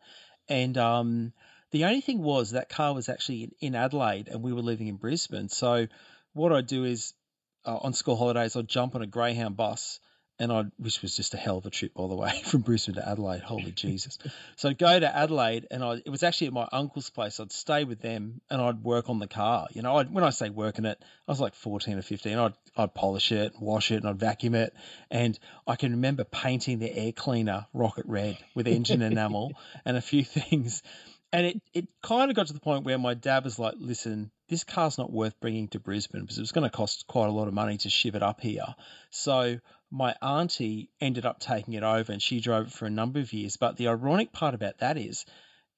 [0.48, 1.34] and um,
[1.72, 4.88] the only thing was that car was actually in, in Adelaide, and we were living
[4.88, 5.50] in Brisbane.
[5.50, 5.88] So
[6.34, 7.16] what I'd do is
[7.66, 10.00] uh, on school holidays, I'd jump on a Greyhound bus.
[10.42, 12.96] And I, which was just a hell of a trip, by the way, from Brisbane
[12.96, 13.42] to Adelaide.
[13.42, 14.18] Holy Jesus!
[14.56, 17.40] So I'd go to Adelaide, and I, it was actually at my uncle's place.
[17.40, 19.68] I'd stay with them, and I'd work on the car.
[19.72, 22.38] You know, I'd, when I say working it, I was like 14 or 15.
[22.40, 24.74] I'd, I'd polish it, wash it, and I'd vacuum it.
[25.12, 29.52] And I can remember painting the air cleaner rocket red with engine enamel
[29.86, 30.82] and a few things.
[31.32, 34.32] And it, it kind of got to the point where my dad was like, listen,
[34.52, 37.32] this car's not worth bringing to Brisbane because it was going to cost quite a
[37.32, 38.76] lot of money to ship it up here.
[39.10, 39.60] So
[39.90, 43.32] my auntie ended up taking it over and she drove it for a number of
[43.32, 43.56] years.
[43.56, 45.26] But the ironic part about that is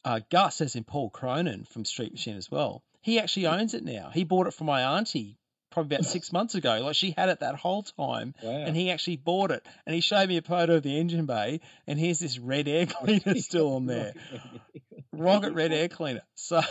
[0.03, 3.83] uh, Gus, as in Paul Cronin from Street Machine as well, he actually owns it
[3.83, 4.09] now.
[4.11, 5.37] He bought it from my auntie
[5.73, 6.79] probably about six months ago.
[6.81, 8.51] Like she had it that whole time Wow.
[8.51, 11.59] and he actually bought it and he showed me a photo of the engine bay
[11.87, 14.13] and here's this red air cleaner still on there.
[15.11, 16.21] Rocket red air cleaner.
[16.35, 16.61] So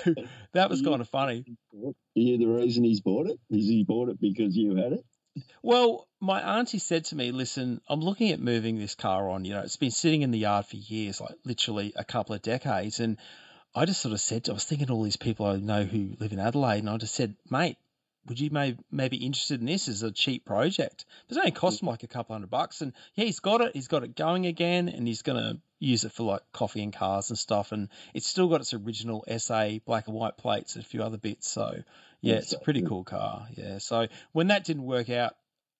[0.52, 1.44] that was kind of funny.
[1.74, 3.38] Are you the reason he's bought it?
[3.50, 5.04] Is he bought it because you had it?
[5.62, 9.44] Well, my auntie said to me, "Listen, I'm looking at moving this car on.
[9.46, 12.42] You know, it's been sitting in the yard for years, like literally a couple of
[12.42, 13.16] decades." And
[13.74, 16.16] I just sort of said, I was thinking of all these people I know who
[16.20, 17.78] live in Adelaide, and I just said, "Mate,
[18.26, 21.04] would you may maybe interested in this as a cheap project?
[21.28, 23.72] It's only cost him like a couple hundred bucks, and yeah, he's got it.
[23.74, 27.30] He's got it going again, and he's gonna use it for like coffee and cars
[27.30, 27.72] and stuff.
[27.72, 31.18] And it's still got its original SA black and white plates and a few other
[31.18, 31.48] bits.
[31.48, 31.82] So
[32.20, 33.48] yeah, it's a pretty cool car.
[33.54, 33.78] Yeah.
[33.78, 35.34] So when that didn't work out,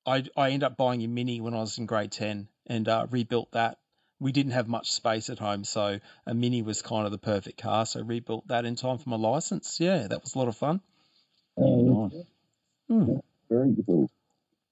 [0.05, 3.07] I I ended up buying a Mini when I was in grade ten and uh,
[3.11, 3.78] rebuilt that.
[4.18, 7.61] We didn't have much space at home, so a Mini was kind of the perfect
[7.61, 7.85] car.
[7.87, 9.81] So rebuilt that in time for my license.
[9.81, 10.81] Yeah, that was a lot of fun.
[11.57, 12.24] Nice.
[12.88, 13.16] Hmm.
[13.50, 14.10] Very cool.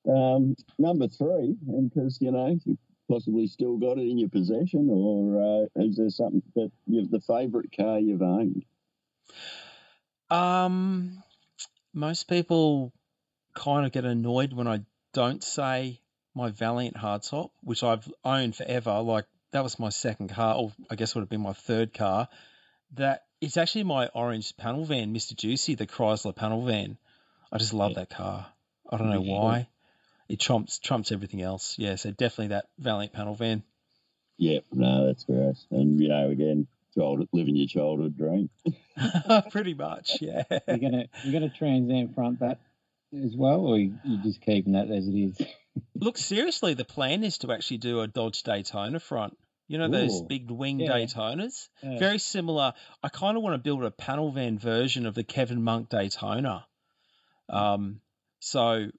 [0.09, 4.89] Um, number three, and because you know you possibly still got it in your possession,
[4.91, 8.65] or uh, is there something that you've the favourite car you've owned?
[10.31, 11.23] Um,
[11.93, 12.93] most people
[13.55, 14.81] kind of get annoyed when I
[15.13, 16.01] don't say
[16.35, 19.01] my Valiant hardtop, which I've owned forever.
[19.01, 22.29] Like that was my second car, or I guess would have been my third car.
[22.95, 25.37] That it's actually my orange panel van, Mr.
[25.37, 26.99] Juicy, the Chrysler panel van.
[27.53, 28.47] I just love that car.
[28.91, 29.69] I don't know why.
[30.29, 31.77] It trumps trumps everything else.
[31.79, 33.65] Yeah, so definitely that Valiant panel van.
[34.39, 35.57] Yeah, no, that's great.
[35.71, 38.51] And you know, again, child, living your childhood dream.
[39.51, 40.45] Pretty much, yeah.
[40.69, 42.59] You're gonna you're gonna Trans Am front that
[43.13, 45.41] as well, or you, you just keeping that as it is?
[45.95, 49.37] Look, seriously, the plan is to actually do a Dodge Daytona front.
[49.67, 50.27] You know those Ooh.
[50.29, 50.93] big wing Yeah.
[50.93, 51.69] Daytonas?
[51.83, 51.99] Yeah.
[51.99, 52.73] Very similar.
[53.03, 56.67] I kind of want to build a panel van version of the Kevin Monk Daytona.
[57.51, 58.01] Um,
[58.41, 58.91] so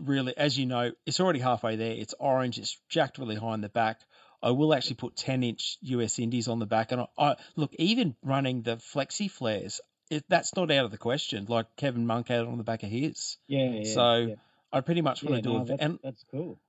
[0.00, 1.92] really, as you know, it's already halfway there.
[1.92, 2.58] It's orange.
[2.58, 4.00] It's jacked really high in the back.
[4.42, 6.92] I will actually put 10 inch US Indies on the back.
[6.92, 10.98] And I, I look, even running the flexi flares, it, that's not out of the
[10.98, 11.46] question.
[11.48, 13.36] Like Kevin Monk had it on the back of his.
[13.46, 13.70] Yeah.
[13.70, 14.34] yeah So, yeah.
[14.72, 15.66] I pretty much want Yeah, to do no, it.
[15.68, 16.60] that's, And that's cool.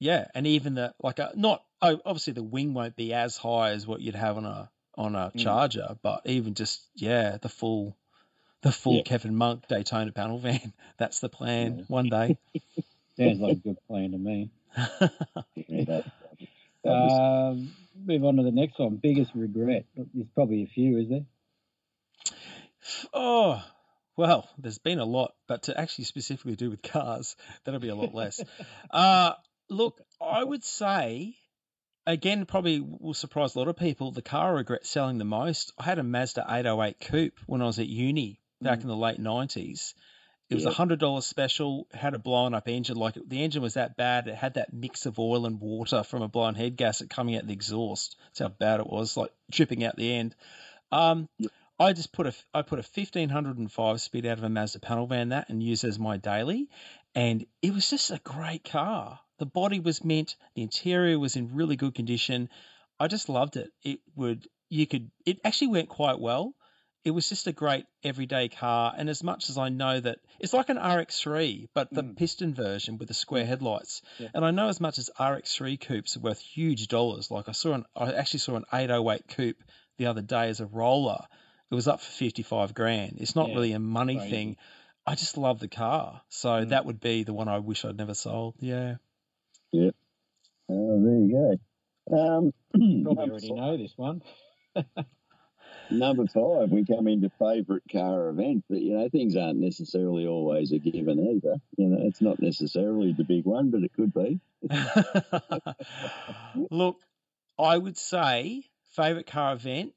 [0.00, 3.70] yeah, and even the like a not oh obviously the wing won't be as high
[3.70, 5.40] as what you'd have on a on a Mm.
[5.40, 7.96] Charger, but even just yeah, the full
[8.64, 9.02] the full Yeah.
[9.04, 10.72] Kevin Monk Daytona panel van.
[10.98, 11.78] That's the plan.
[11.78, 11.84] Yeah.
[11.86, 12.36] One day.
[13.16, 14.50] Sounds like a good plan to me.
[15.68, 16.04] Yeah, that-
[16.82, 17.72] that was- Um,
[18.04, 18.96] move on to the next one.
[18.96, 19.84] Biggest regret.
[19.96, 21.24] There's probably a few, is there?
[23.12, 23.62] oh,
[24.16, 27.94] well, there's been a lot, but to actually specifically do with cars, that'll be a
[27.94, 28.40] lot less.
[28.90, 29.32] uh,
[29.70, 31.34] look, I would say,
[32.06, 34.12] again, probably will surprise a lot of people.
[34.12, 35.72] The car I regret selling the most.
[35.78, 38.82] I had a Mazda 808 Coupe when I was at uni back Mm.
[38.82, 39.94] in the late 90s.
[40.50, 41.86] It was a hundred dollars special.
[41.94, 42.96] Had a blown up engine.
[42.96, 44.28] Like the engine was that bad.
[44.28, 47.46] It had that mix of oil and water from a blown head gasket coming out
[47.46, 48.16] the exhaust.
[48.26, 49.16] That's how bad it was.
[49.16, 50.34] Like dripping out the end.
[50.92, 51.28] Um.
[51.76, 54.48] I just put a I put a fifteen hundred and five speed out of a
[54.48, 56.68] Mazda panel van that and used as my daily,
[57.16, 59.18] and it was just a great car.
[59.38, 60.36] The body was mint.
[60.54, 62.48] The interior was in really good condition.
[63.00, 63.72] I just loved it.
[63.82, 66.54] It would you could it actually went quite well.
[67.04, 70.54] It was just a great everyday car, and as much as I know that it's
[70.54, 72.16] like an RX3, but the Mm.
[72.16, 74.28] piston version with the square headlights, Yeah.
[74.32, 77.30] and I know as much as RX3 coupes are worth huge dollars.
[77.30, 79.62] Like I saw an, I actually saw an 808 coupe
[79.98, 81.20] the other day as a roller.
[81.70, 83.18] It was up for 55 grand.
[83.20, 84.30] It's not Yeah, really a money crazy.
[84.30, 84.56] thing.
[85.06, 86.70] I just love the car, so Mm.
[86.70, 88.54] that would be the one I wish I'd never sold.
[88.60, 88.96] Yeah.
[89.72, 89.94] Yep.
[90.70, 91.58] Oh, there you
[92.10, 92.16] go.
[92.16, 92.52] Um,
[93.04, 94.22] Probably already know this one.
[95.90, 100.72] number five, we come into favourite car event, but you know things aren't necessarily always
[100.72, 101.56] a given either.
[101.76, 104.40] You know, it's not necessarily the big one, but it could be.
[106.70, 106.98] Look,
[107.58, 109.92] I would say favorite car event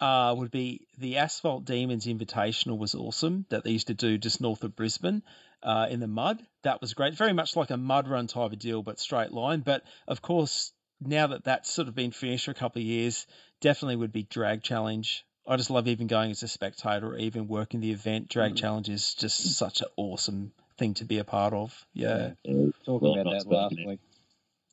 [0.00, 4.40] uh, would be the Asphalt Demons Invitational was awesome that they used to do just
[4.40, 5.22] north of Brisbane
[5.62, 6.42] uh, in the mud.
[6.62, 7.14] That was great.
[7.14, 9.60] Very much like a mud run type of deal, but straight line.
[9.60, 13.26] But of course, now that that's sort of been finished for a couple of years,
[13.60, 15.24] definitely would be Drag Challenge.
[15.46, 18.28] I just love even going as a spectator or even working the event.
[18.28, 18.56] Drag Mhm.
[18.56, 21.86] Challenge is just such an awesome thing to be a part of.
[21.94, 22.32] Yeah.
[22.46, 24.00] Uh, Talking Well, about that last speaking week.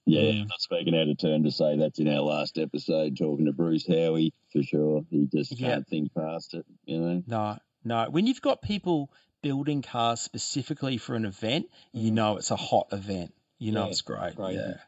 [0.05, 0.41] yeah, Yeah.
[0.41, 3.53] I'm not speaking out of turn to say that's in our last episode, talking to
[3.53, 5.05] Bruce Howie for sure.
[5.11, 5.75] He just Yeah.
[5.75, 7.23] can't think past it, you know.
[7.27, 8.09] No, no.
[8.09, 9.11] When you've got people
[9.43, 12.15] building cars specifically for an event, you Mhm.
[12.15, 13.33] know it's a hot event.
[13.59, 14.35] You know Yeah, it's great.
[14.35, 14.59] crazy.
[14.59, 14.79] Yeah.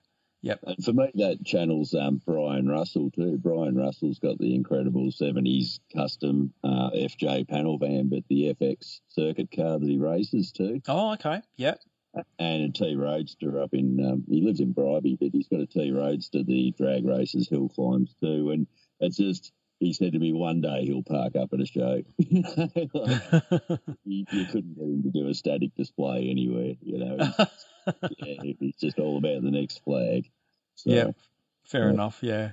[0.63, 3.39] And for me, that channels um, Brian Russell too.
[3.41, 9.49] Brian Russell's got the incredible 70s custom uh, FJ panel van, but the FX circuit
[9.53, 10.81] car that he races too.
[10.87, 11.41] Oh, okay.
[11.57, 11.79] Yep.
[12.39, 15.65] And a T Roadster up in, um, he lives in Bribie, but he's got a
[15.65, 18.51] T Roadster that he drag races, hill climbs too.
[18.51, 18.67] And
[18.99, 22.03] it's just, he said to me one day he'll park up at a show.
[24.07, 27.17] You, you couldn't get him to do a static display anywhere, you know.
[27.17, 27.65] He's,
[28.17, 30.29] yeah, he's just all about the next flag.
[30.75, 31.11] So, yeah.
[31.63, 31.93] Fair Yeah.
[31.93, 32.19] enough.
[32.21, 32.51] Yeah.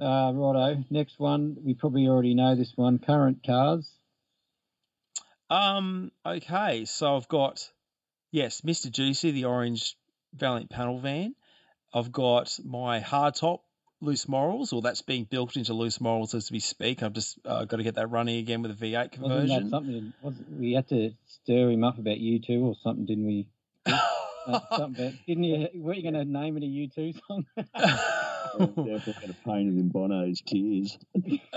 [0.00, 0.84] Uh, righto.
[0.90, 1.56] Next one.
[1.62, 2.98] We probably already know this one.
[2.98, 3.88] Current cars.
[5.50, 6.10] Um.
[6.24, 6.86] Okay.
[6.86, 7.70] So I've got
[8.30, 8.90] yes, Mr.
[8.90, 9.96] Juicy, the orange
[10.34, 11.34] Valiant panel van.
[11.92, 13.60] I've got my hardtop
[14.00, 17.02] loose morals, or that's being built into loose morals as we speak.
[17.02, 19.42] I've just uh, got to get that running again with a V8 conversion.
[19.42, 20.12] Wasn't that something?
[20.22, 23.46] Was we had to stir him up about you two or something, didn't we?
[24.46, 25.68] Uh, something didn't you?
[25.74, 27.46] Were you going to name it a U2 song?
[28.54, 30.98] I'm definitely going to paint it in Bono's tears.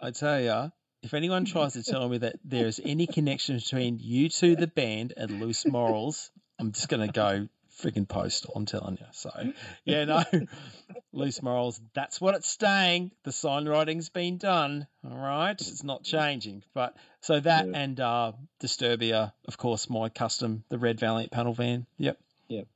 [0.00, 3.98] I tell you, if anyone tries to tell me that there is any connection between
[3.98, 7.48] U2, the band, and Loose Morals, I'm just going to go
[7.82, 8.52] freaking postal.
[8.56, 9.06] I'm telling you.
[9.12, 9.30] So,
[9.84, 10.22] yeah, no,
[11.12, 13.10] Loose Morals, that's what it's staying.
[13.24, 14.86] The sign writing's been done.
[15.04, 15.52] All right.
[15.60, 16.62] It's not changing.
[16.74, 17.76] But so that Yeah.
[17.78, 21.86] and uh, Disturbia, of course, my custom, the Red Valiant panel van.
[21.98, 22.18] Yep.
[22.48, 22.66] Yep.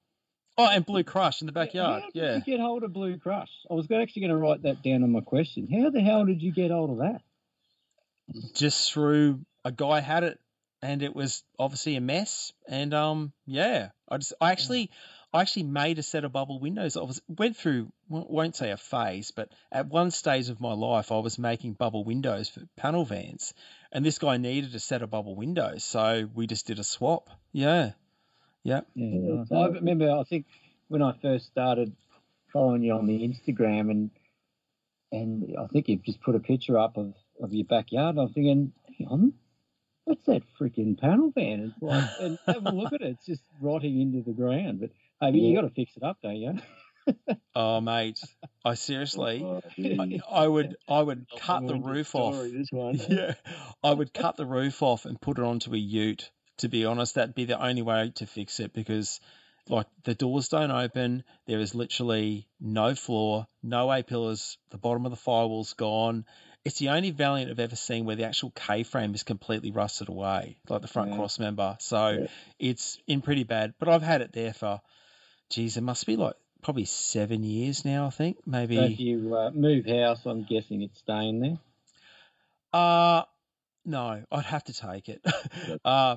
[0.56, 2.02] Oh, and Blue Crush in the backyard.
[2.02, 2.36] How did Yeah.
[2.36, 3.50] you get hold of Blue Crush?
[3.70, 5.68] I was actually going to write that down on my question.
[5.68, 7.20] How the hell did you get hold of that?
[8.54, 10.38] just through a guy had it
[10.84, 14.90] and it was obviously a mess and um yeah i just i actually
[15.32, 18.76] i actually made a set of bubble windows i was went through won't say a
[18.76, 23.04] phase but at one stage of my life i was making bubble windows for panel
[23.04, 23.54] vans
[23.92, 27.30] and this guy needed a set of bubble windows so we just did a swap
[27.52, 27.92] yeah
[28.62, 29.44] yeah Yeah.
[29.52, 30.10] I remember.
[30.10, 30.46] I think
[30.88, 31.94] when I first started
[32.52, 34.10] following you on the Instagram, and
[35.12, 38.16] and I think you've just put a picture up of, of your backyard.
[38.18, 39.32] I'm thinking, hang on,
[40.04, 41.72] what's that freaking panel van?
[41.72, 43.08] It's like, and have a look at it.
[43.18, 44.80] It's just rotting into the ground.
[44.80, 44.90] But
[45.20, 45.60] hey, you Yeah.
[45.62, 46.54] got to fix it up, don't you?
[47.54, 48.18] oh mate
[48.64, 49.60] i seriously Oh.
[49.78, 52.94] I, I would i would cut the roof off This one.
[53.10, 53.34] yeah,
[53.82, 56.30] I would cut the roof off and put it onto a ute.
[56.58, 59.20] To be honest, that'd be the only way to fix it because
[59.68, 61.24] like the doors don't open.
[61.46, 64.56] There is literally no floor, no A pillars.
[64.70, 66.24] The bottom of the firewall's gone.
[66.64, 70.08] It's the only Valiant I've ever seen where the actual K frame is completely rusted
[70.08, 71.16] away, like the front Yeah.
[71.16, 71.76] cross member.
[71.78, 72.26] So Yeah.
[72.58, 73.74] it's in pretty bad.
[73.78, 74.80] But I've had it there for,
[75.50, 78.06] geez, it must be like probably seven years now.
[78.06, 78.76] I think maybe.
[78.76, 81.58] So if you uh, move house, I'm guessing it's staying there.
[82.72, 83.24] Uh
[83.84, 85.22] no, I'd have to take it.
[85.84, 86.16] uh,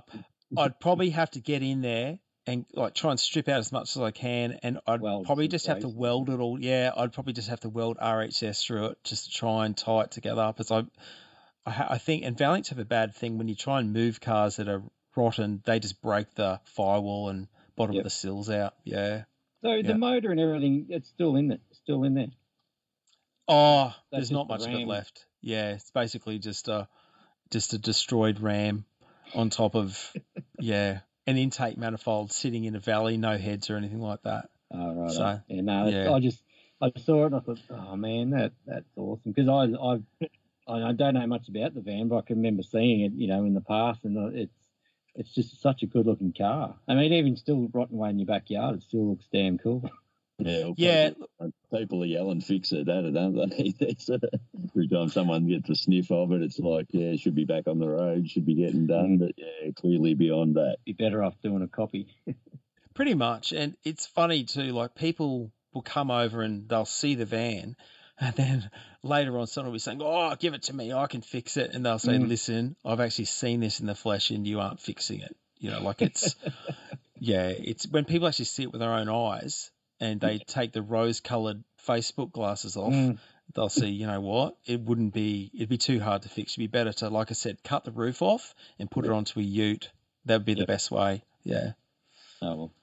[0.58, 3.96] I'd probably have to get in there and like try and strip out as much
[3.96, 6.60] as I can, and I'd Weld probably just have to weld it all.
[6.60, 10.02] Yeah, I'd probably just have to weld RHS through it just to try and tie
[10.02, 10.52] it together.
[10.56, 10.80] Because I,
[11.66, 14.56] I, I think, and Valiants have a bad thing when you try and move cars
[14.56, 14.82] that are
[15.16, 18.02] rotten, they just break the firewall and bottom Yep.
[18.02, 18.74] of the sills out.
[18.86, 19.26] Yeah.
[19.62, 19.82] So Yeah.
[19.82, 22.28] the motor and everything, it's still in it, still in there.
[23.48, 25.26] Oh, That's there's not much of it left.
[25.42, 26.88] Yeah, it's basically just a
[27.50, 28.86] just a destroyed RAM
[29.34, 30.14] on top of
[30.60, 34.50] yeah an intake manifold sitting in a valley, no heads or anything like that.
[34.72, 35.12] Oh, right.
[35.12, 36.12] So, yeah, no, yeah.
[36.12, 36.42] I just
[36.82, 40.92] I saw it and I thought, oh man, that that's awesome because I I I
[40.94, 43.54] don't know much about the van, but I can remember seeing it, you know, in
[43.54, 44.54] the past, and uh, it's
[45.16, 46.76] it's just such a good looking car.
[46.88, 49.90] I mean, even still rotting away in your backyard, it still looks damn cool.
[50.40, 53.74] Yeah, Yeah, People, people are yelling, fix it, that, don't they?
[53.88, 57.46] It's, every time someone gets a sniff of it, it's like, yeah, it should be
[57.46, 59.18] back on the road, should be getting done.
[59.18, 60.78] But yeah, clearly beyond that.
[60.86, 62.08] Be better off doing a copy.
[62.94, 63.52] pretty much.
[63.52, 64.74] And it's funny too.
[64.74, 67.76] Like people will come over and they'll see the van,
[68.20, 68.70] and then
[69.04, 71.72] later on someone will be saying, "Oh, give it to me, I can fix it,"
[71.74, 72.28] and they'll say, Mm.
[72.28, 75.82] "Listen, I've actually seen this in the flesh, and you aren't fixing it." You know,
[75.82, 76.36] like it's
[77.20, 80.82] yeah, it's when people actually see it with their own eyes and they take the
[80.82, 82.94] rose-colored Facebook glasses off.
[82.94, 83.18] Mm.
[83.56, 84.58] They'll see, you know what?
[84.66, 85.50] It wouldn't be.
[85.56, 86.54] It'd be too hard to fix.
[86.54, 89.40] It'd be better to, like I said, cut the roof off and put it onto
[89.40, 89.90] a Ute.
[90.26, 91.24] That would be the best way.
[91.44, 91.72] Yeah.
[92.42, 92.74] Oh well,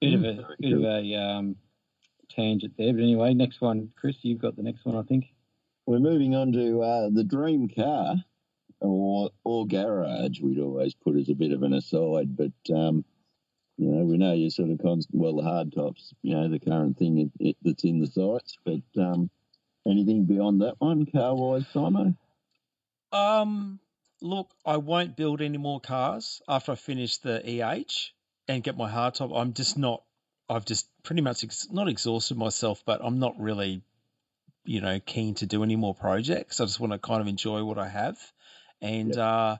[0.00, 1.56] bit of a bit of a um,
[2.30, 5.26] tangent there, but anyway, next one, Chris, you've got the next one, I think.
[5.86, 8.14] We're moving on to uh, the dream car
[8.80, 10.40] or or garage.
[10.40, 13.04] We'd always put as a bit of an aside, but um,
[13.76, 15.20] you know we know you're sort of constant.
[15.20, 18.56] Well, the hard tops, you know, the current thing it, it, that's in the sights.
[18.64, 19.30] But um,
[19.86, 22.16] anything beyond that one, car wise, Simo?
[23.12, 23.80] Um,
[24.20, 28.10] look, I won't build any more cars after I finish the EH
[28.48, 29.36] and get my hardtop.
[29.38, 30.02] I'm just not.
[30.48, 33.82] I've just pretty much ex- not exhausted myself, but I'm not really,
[34.64, 36.60] you know, keen to do any more projects.
[36.60, 38.18] I just want to kind of enjoy what I have,
[38.82, 39.56] and uh,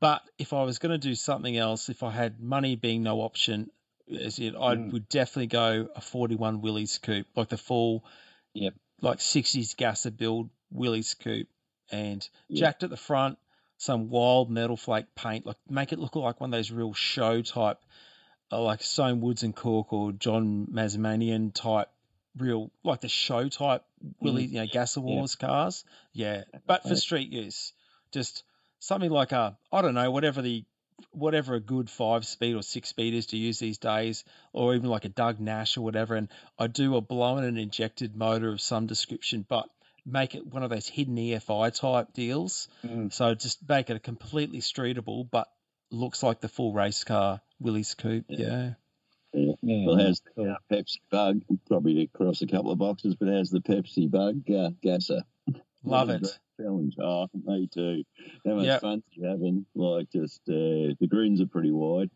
[0.00, 3.20] but if I was going to do something else, if I had money being no
[3.20, 3.70] option,
[4.10, 4.92] as it, I Mm.
[4.92, 8.04] would definitely go a 41 Willys coupe, like the full,
[8.54, 8.74] Yep.
[9.00, 11.48] like 60s Gasser build Willys coupe,
[11.90, 12.60] and Yeah.
[12.66, 13.38] jacked at the front,
[13.76, 17.42] some wild metal flake paint, like make it look like one of those real show
[17.42, 17.78] type,
[18.50, 21.88] uh, like Stone Woods and Cook or John Mazmanian type,
[22.36, 23.84] real like the show type
[24.20, 25.84] Willie, you know, Gasser Wars cars.
[26.12, 27.72] Yeah, but for street use,
[28.10, 28.42] just
[28.78, 30.64] something like a I don't know whatever the
[31.12, 34.88] whatever a good five speed or six speed is to use these days, or even
[34.88, 36.14] like a Doug Nash or whatever.
[36.14, 39.68] And I do a blown and injected motor of some description, but
[40.04, 42.68] make it one of those hidden EFI type deals.
[42.84, 43.12] Mm.
[43.12, 45.48] So just make it a completely streetable, but
[45.90, 48.26] looks like the full race car Willys coupe.
[48.28, 48.38] Yeah.
[48.38, 48.70] Yeah.
[49.34, 51.42] Yeah, Well, how's the uh, Pepsi bug?
[51.66, 55.22] Probably across a couple of boxes, but how's the Pepsi bug uh, gasser?
[55.84, 56.26] Love it.
[56.60, 56.94] Challenge.
[57.00, 58.04] Oh, me too.
[58.44, 58.80] How much Yep.
[58.80, 59.66] fun you having?
[59.74, 62.10] Like, just uh, the greens are pretty wide.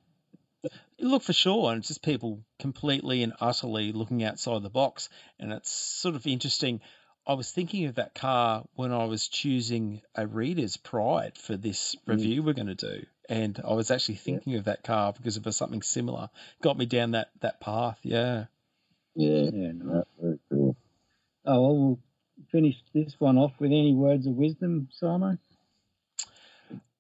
[1.01, 5.09] Look for sure, and it's just people completely and utterly looking outside the box,
[5.41, 6.81] and it's sort of interesting.
[7.27, 11.97] I was thinking of that car when I was choosing a reader's pride for this
[11.97, 12.01] Mm.
[12.07, 15.45] review we're going to do, and I was actually thinking of that car because it
[15.45, 16.31] was something similar.
[16.63, 17.99] Got me down that that path.
[18.03, 18.47] Yeah.
[19.15, 20.77] Yeah, Yeah, no, very cool.
[21.45, 21.99] Oh, well, we'll
[22.53, 25.39] finish this one off with any words of wisdom, Simon.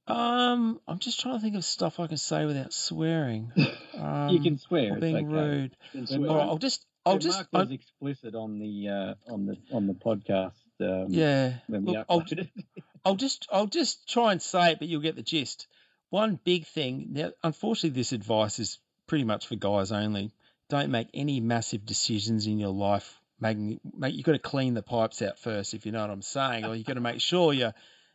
[0.08, 3.52] Um, I'm just trying to think of stuff I can say without swearing.
[3.94, 4.98] Um, you can swear.
[4.98, 5.26] being okay.
[5.26, 5.76] rude.
[6.06, 6.30] Swear.
[6.30, 9.58] All right, I'll just, I'll Yeah, just, Mark was explicit on the uh, on the
[9.70, 10.54] on the podcast.
[10.80, 11.58] Um, yeah.
[11.68, 12.24] Look, I'll.
[13.04, 15.66] I'll just I'll just try and say it, but you'll get the gist.
[16.10, 20.32] One big thing now, unfortunately, this advice is pretty much for guys only.
[20.68, 23.20] Don't make any massive decisions in your life.
[23.42, 26.22] Making, make you've got to clean the pipes out first, if you know what I'm
[26.22, 27.74] saying, or you've got to make sure your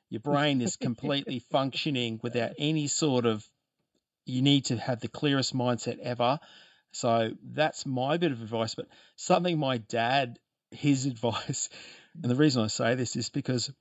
[0.10, 3.48] your brain is completely functioning without any sort of.
[4.26, 6.40] You need to have the clearest mindset ever.
[6.92, 8.76] So that's my bit of advice.
[8.76, 10.40] But something my dad,
[10.72, 11.70] his advice,
[12.22, 13.72] and the reason I say this is because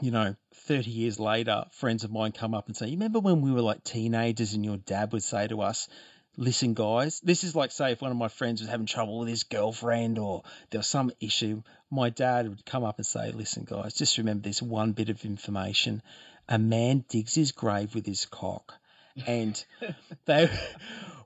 [0.00, 3.42] you know, 30 years later, friends of mine come up and say, You remember when
[3.42, 5.88] we were like teenagers and your dad would say to us,
[6.36, 9.28] listen, guys, this is like, say, if one of my friends was having trouble with
[9.28, 13.64] his girlfriend or there was some issue, my dad would come up and say, listen,
[13.64, 16.02] guys, just remember this one bit of information.
[16.48, 18.74] A man digs his grave with his cock.
[19.26, 19.62] And
[20.26, 20.50] they,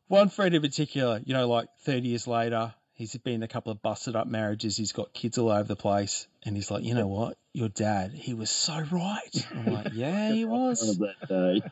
[0.08, 3.72] one friend in particular, you know, like 30 years later, he's been in a couple
[3.72, 4.76] of busted up marriages.
[4.76, 6.26] He's got kids all over the place.
[6.44, 7.38] And he's like, you know what?
[7.52, 9.46] Your dad, he was so right.
[9.54, 10.98] I'm like, yeah, he was.
[10.98, 11.62] that day.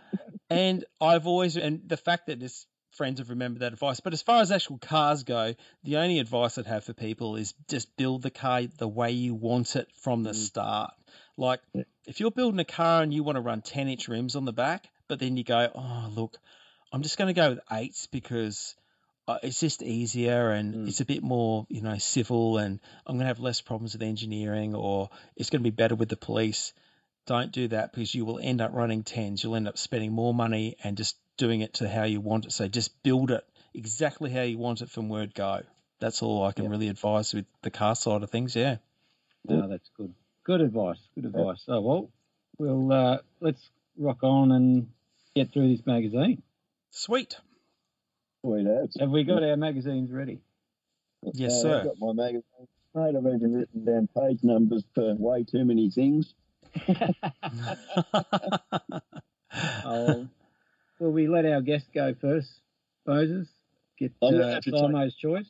[0.48, 2.66] And I've always, and the fact that his
[2.96, 4.00] friends have remembered that advice.
[4.00, 7.54] But as far as actual cars go, the only advice I'd have for people is
[7.68, 10.34] just build the car the way you want it from the Mm.
[10.34, 10.94] start.
[11.36, 11.60] Like,
[12.06, 14.52] if you're building a car and you want to run 10 inch rims on the
[14.52, 16.38] back, but then you go, oh, look,
[16.92, 18.74] I'm just going to go with eights because
[19.28, 20.88] uh, it's just easier and Mm.
[20.88, 24.02] it's a bit more, you know, civil and I'm going to have less problems with
[24.02, 26.72] engineering or it's going to be better with the police.
[27.26, 29.42] Don't do that because you will end up running tens.
[29.42, 32.52] You'll end up spending more money and just doing it to how you want it.
[32.52, 35.60] So just build it exactly how you want it from word go.
[36.00, 36.70] That's all I can Yeah.
[36.70, 38.54] really advise with the car side of things.
[38.56, 38.76] Yeah.
[39.48, 40.14] No, that's good.
[40.44, 40.98] Good advice.
[41.14, 41.64] Good advice.
[41.68, 42.10] Oh well,
[42.58, 44.88] we'll uh, let's rock on and
[45.34, 46.42] get through this magazine.
[46.90, 47.36] Sweet.
[48.42, 48.96] Sweet as.
[49.00, 50.40] Have we got our magazines ready?
[51.32, 51.78] Yes, Uh, sir.
[51.78, 52.42] I've got my magazine.
[52.94, 56.34] Mate, I've even written down page numbers for way too many things.
[59.84, 60.28] Oh,
[60.98, 62.50] will we let our guest go first,
[63.06, 63.48] Moses?
[63.98, 65.48] Get I'm gonna uh, have to take- Simo's choice.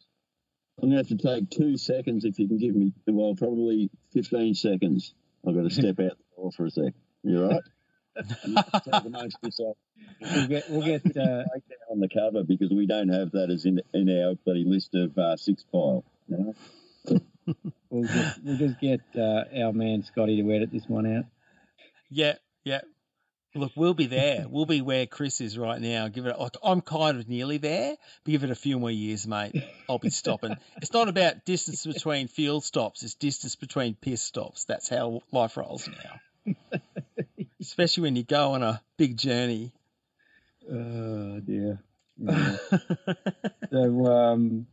[0.82, 3.90] I'm going to have to take two seconds if you can give me, well, probably
[4.12, 5.14] 15 seconds.
[5.46, 6.92] I've got to step out the door for a sec.
[7.22, 7.62] You all right?
[8.44, 9.76] You can take amongst yourself.
[10.20, 11.44] We'll get we'll get uh,
[11.90, 15.16] on the cover because we don't have that as in, in our bloody list of
[15.16, 16.04] uh, six pile.
[16.28, 16.54] You
[17.08, 17.20] know?
[17.90, 21.24] we'll just we'll just get uh, our man Scotty to edit this one out.
[22.10, 22.34] Yeah,
[22.64, 22.80] yeah.
[23.56, 24.44] Look, we'll be there.
[24.48, 26.08] We'll be where Chris is right now.
[26.08, 29.26] Give it like I'm kind of nearly there, but give it a few more years,
[29.26, 29.54] mate.
[29.88, 30.56] I'll be stopping.
[30.82, 34.64] it's not about distance between field stops; it's distance between piss stops.
[34.64, 36.54] That's how life rolls now.
[37.60, 39.72] Especially when you go on a big journey.
[40.70, 41.80] Oh dear.
[42.18, 42.56] Yeah.
[43.70, 44.66] so um,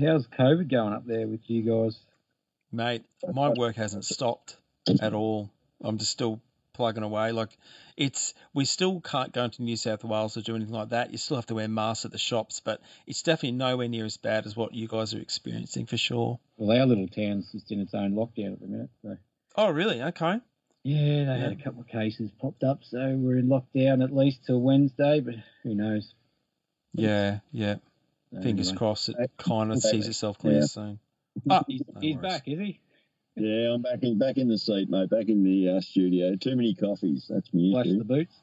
[0.00, 1.98] how's COVID going up there with you guys?
[2.70, 4.56] Mate, my work hasn't stopped
[5.00, 5.50] at all.
[5.82, 6.40] I'm just still
[6.72, 7.32] plugging away.
[7.32, 7.56] Like
[7.96, 11.10] it's we still can't go into New South Wales or do anything like that.
[11.10, 14.16] You still have to wear masks at the shops, but it's definitely nowhere near as
[14.18, 16.38] bad as what you guys are experiencing for sure.
[16.56, 18.90] Well, our little town's just in its own lockdown at the minute.
[19.02, 19.16] So
[19.56, 20.02] Oh, really?
[20.02, 20.38] Okay.
[20.82, 24.40] yeah, they had a couple of cases popped up, so we're in lockdown at least
[24.46, 25.20] till Wednesday.
[25.20, 26.12] But who knows?
[26.92, 27.76] Yeah, yeah.
[28.32, 28.78] So Fingers anyway.
[28.78, 30.64] crossed it Uh, kind of sees itself clear yeah.
[30.66, 30.98] soon.
[31.48, 32.80] Ah, He's, No he's back, is he?
[33.36, 35.10] Yeah, I'm back in back in the seat, mate.
[35.10, 36.36] Back in the uh, studio.
[36.36, 37.26] Too many coffees.
[37.28, 38.34] That's me Flash the boots.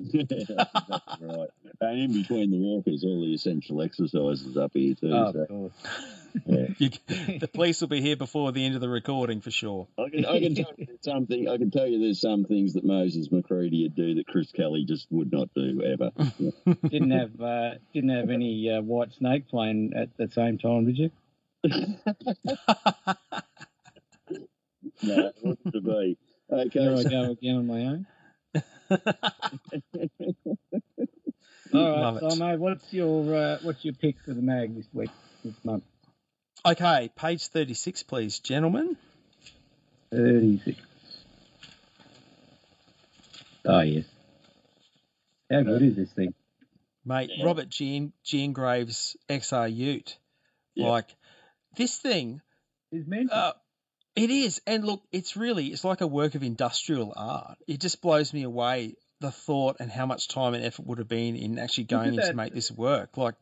[0.00, 1.48] Yeah, that's exactly right.
[1.80, 5.12] And in between the walkers, all the essential exercises up here too.
[5.12, 5.72] Oh, so, of course.
[6.46, 6.66] yeah.
[6.78, 6.90] You,
[7.38, 9.86] the police will be here before the end of the recording for sure.
[9.96, 11.48] I can, I can tell you there's something.
[11.48, 14.84] I can tell you there's some things that Moses McCready would do that Chris Kelly
[14.84, 16.10] just would not do ever.
[16.88, 21.10] didn't have uh, didn't have any uh, Whitesnake playing at the same time, did you?
[25.02, 26.18] No, it wasn't to be.
[26.50, 28.06] Okay, There I go again on my own.
[31.74, 32.38] All Love right, it.
[32.38, 35.10] Simo, what's your uh, what's your pick for the mag this week,
[35.44, 35.84] this month?
[36.66, 38.96] Okay, page 36, please, gentlemen.
[40.10, 40.78] Thirty six.
[43.66, 44.04] Oh yes.
[45.50, 46.34] How good is this thing?
[47.04, 47.44] Mate, Yeah.
[47.44, 50.16] Robert Jean, Jean Graves XR Ute.
[50.74, 50.88] Yeah.
[50.88, 51.14] Like,
[51.76, 52.40] this thing,
[52.90, 53.36] is mental.
[53.36, 53.52] uh,
[54.16, 54.60] it is.
[54.66, 57.58] And look, it's really, it's like a work of industrial art.
[57.66, 61.08] It just blows me away the thought and how much time and effort would have
[61.08, 63.16] been in actually going in to make this work.
[63.16, 63.34] Like,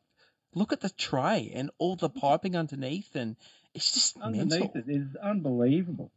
[0.55, 3.37] look at the tray and all the piping underneath, and
[3.75, 4.71] it's just Underneath mental.
[4.75, 6.11] it is unbelievable.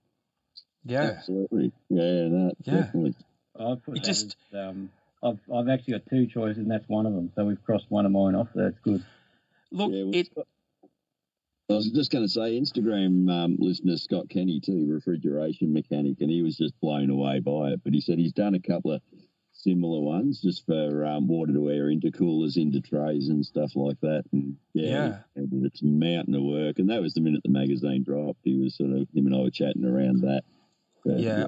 [0.83, 1.15] Yeah.
[1.17, 1.71] Absolutely.
[1.89, 2.73] Yeah, no, Yeah.
[2.81, 3.15] definitely.
[3.57, 4.91] I've put It that just- as, um,
[5.23, 7.31] I've I've actually got two choices, and that's one of them.
[7.35, 8.49] So we've crossed one of mine off.
[8.53, 9.03] That's good.
[9.71, 10.29] Look, Yeah, well, it,
[11.69, 16.29] I was just going to say, Instagram um, listener Scott Kenny too, refrigeration mechanic, and
[16.29, 17.81] he was just blown away by it.
[17.83, 19.01] But he said he's done a couple of
[19.53, 24.25] similar ones just for um, water to air intercoolers into trays and stuff like that.
[24.31, 26.77] And yeah, he- it's a mountain of work.
[26.77, 28.41] And that was the minute the magazine dropped.
[28.43, 30.43] He was sort of him and I were chatting around that.
[31.03, 31.47] But, yeah.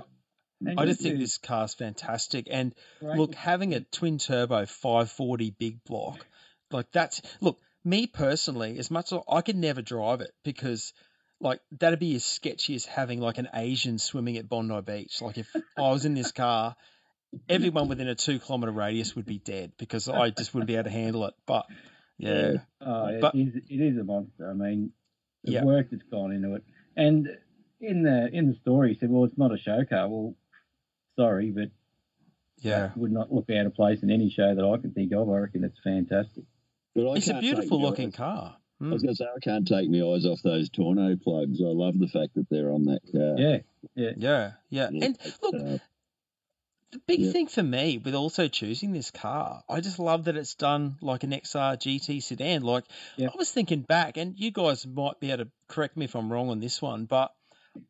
[0.65, 2.47] And I just think do this car's fantastic.
[2.49, 6.25] And great look, having a twin turbo 540 big block,
[6.71, 10.93] like that's look, me personally, as much as I could never drive it because
[11.39, 15.21] like that'd be as sketchy as having like an Asian swimming at Bondi Beach.
[15.21, 16.75] Like if I was in this car
[17.49, 20.85] everyone within a two kilometre radius would be dead because I just wouldn't be able
[20.85, 21.33] to handle it.
[21.45, 21.65] But
[22.17, 24.49] yeah, Oh, But- is, it is a monster.
[24.49, 24.91] I mean,
[25.43, 25.63] the Yeah.
[25.65, 26.63] work that's gone into it.
[26.95, 27.27] And
[27.81, 30.35] in the in the story, he said, "Well, it's not a show car." Well,
[31.15, 31.69] sorry, but
[32.61, 32.91] yeah.
[32.95, 35.29] would not look out of place in any show that I can think of.
[35.29, 36.45] I reckon it's fantastic.
[36.97, 38.57] But I It's a beautiful looking eyes- car.
[38.81, 38.91] I Mm.
[38.91, 41.61] was going to say I can't take my eyes off those Torno plugs.
[41.61, 43.35] I love the fact that they're on that car.
[43.37, 43.59] Yeah,
[43.95, 44.53] Yeah, yeah.
[44.69, 45.77] Yeah, And look, uh,
[46.91, 47.31] the big Yeah.
[47.31, 51.23] thing for me with also choosing this car, I just love that it's done like
[51.23, 52.63] an XR GT sedan.
[52.63, 52.85] Like
[53.15, 53.29] Yeah.
[53.31, 56.31] I was thinking back, and you guys might be able to correct me if I'm
[56.31, 57.31] wrong on this one, but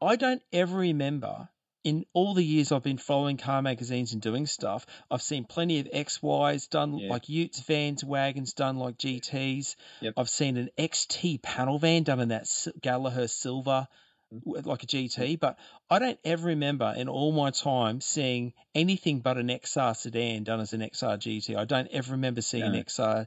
[0.01, 1.47] I don't ever remember
[1.83, 5.79] in all the years I've been following car magazines and doing stuff, I've seen plenty
[5.79, 7.09] of XYs done Yeah.
[7.09, 9.75] like Utes, vans, wagons done like GTs.
[10.01, 10.13] Yep.
[10.17, 12.47] I've seen an XT panel van done in that
[12.81, 13.87] Gallagher silver,
[14.33, 14.67] Mm-hmm.
[14.69, 15.57] like a GT, but
[15.89, 20.59] I don't ever remember in all my time seeing anything but an XR sedan done
[20.59, 21.55] as an XR GT.
[21.55, 22.79] I don't ever remember seeing an No.
[22.79, 23.25] XR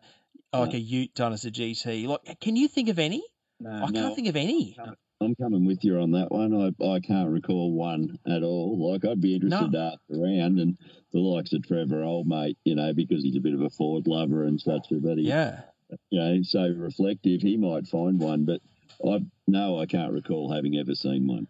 [0.53, 0.77] like No.
[0.77, 2.07] a Ute done as a GT.
[2.07, 3.23] Like, can you think of any?
[3.59, 4.77] no, I can't think of any.
[5.23, 6.55] I'm coming with you on that one.
[6.55, 8.91] I, I can't recall one at all.
[8.91, 10.79] Like I'd be interested to ask around and
[11.13, 14.07] the likes of Trevor, old mate, you know, because he's a bit of a Ford
[14.07, 14.87] lover and such.
[14.91, 15.61] But he, Yeah,
[16.09, 18.47] you know, so reflective, he might find one.
[18.47, 18.63] But
[19.07, 21.47] I no, I can't recall having ever seen one.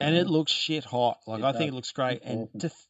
[0.00, 1.18] and it looks shit hot.
[1.26, 2.16] Like It I think it looks great.
[2.16, 2.60] It's And awesome.
[2.60, 2.80] to th-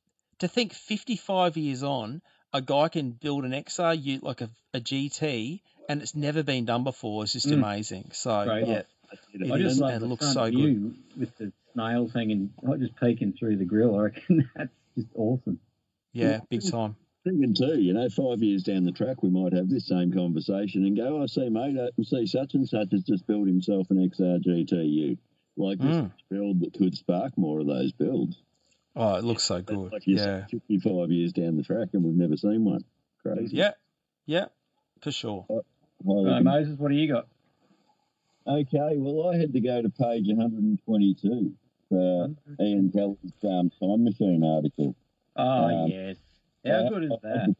[0.40, 2.22] to think 55 years on,
[2.52, 6.64] a guy can build an XR Ute like a, a GT, and it's never been
[6.64, 7.24] done before.
[7.24, 7.54] Is just Mm.
[7.54, 8.10] amazing.
[8.14, 8.66] So Great.
[8.66, 8.82] yeah,
[9.34, 10.52] I just is, love and the looks front so good.
[10.52, 13.96] view with the snails hanging, not just peeking through the grill.
[13.98, 15.58] I reckon that's just awesome.
[16.12, 16.96] yeah, big time.
[17.24, 20.84] Thinking too, you know, five years down the track, we might have this same conversation
[20.84, 23.96] and go, "I see, mate, I see such and such has just built himself an
[23.98, 25.16] XR GTU."
[25.56, 26.10] Like this Mm.
[26.28, 28.36] build that could spark more of those builds.
[28.96, 29.92] Oh, it looks so good.
[29.92, 32.84] Like Yeah, 55 years down the track and we've never seen one.
[33.22, 33.56] Crazy.
[33.56, 33.72] yeah,
[34.26, 34.46] yeah,
[35.00, 35.46] for sure.
[35.48, 37.26] Highly Right, Moses, what do you got?
[38.46, 41.52] Okay, well, I had to go to page 122
[41.88, 42.28] for
[42.60, 44.94] Ian Kelly's um, Time Machine article.
[45.36, 46.16] Oh, Um, yes.
[46.66, 47.56] How I- good is I that?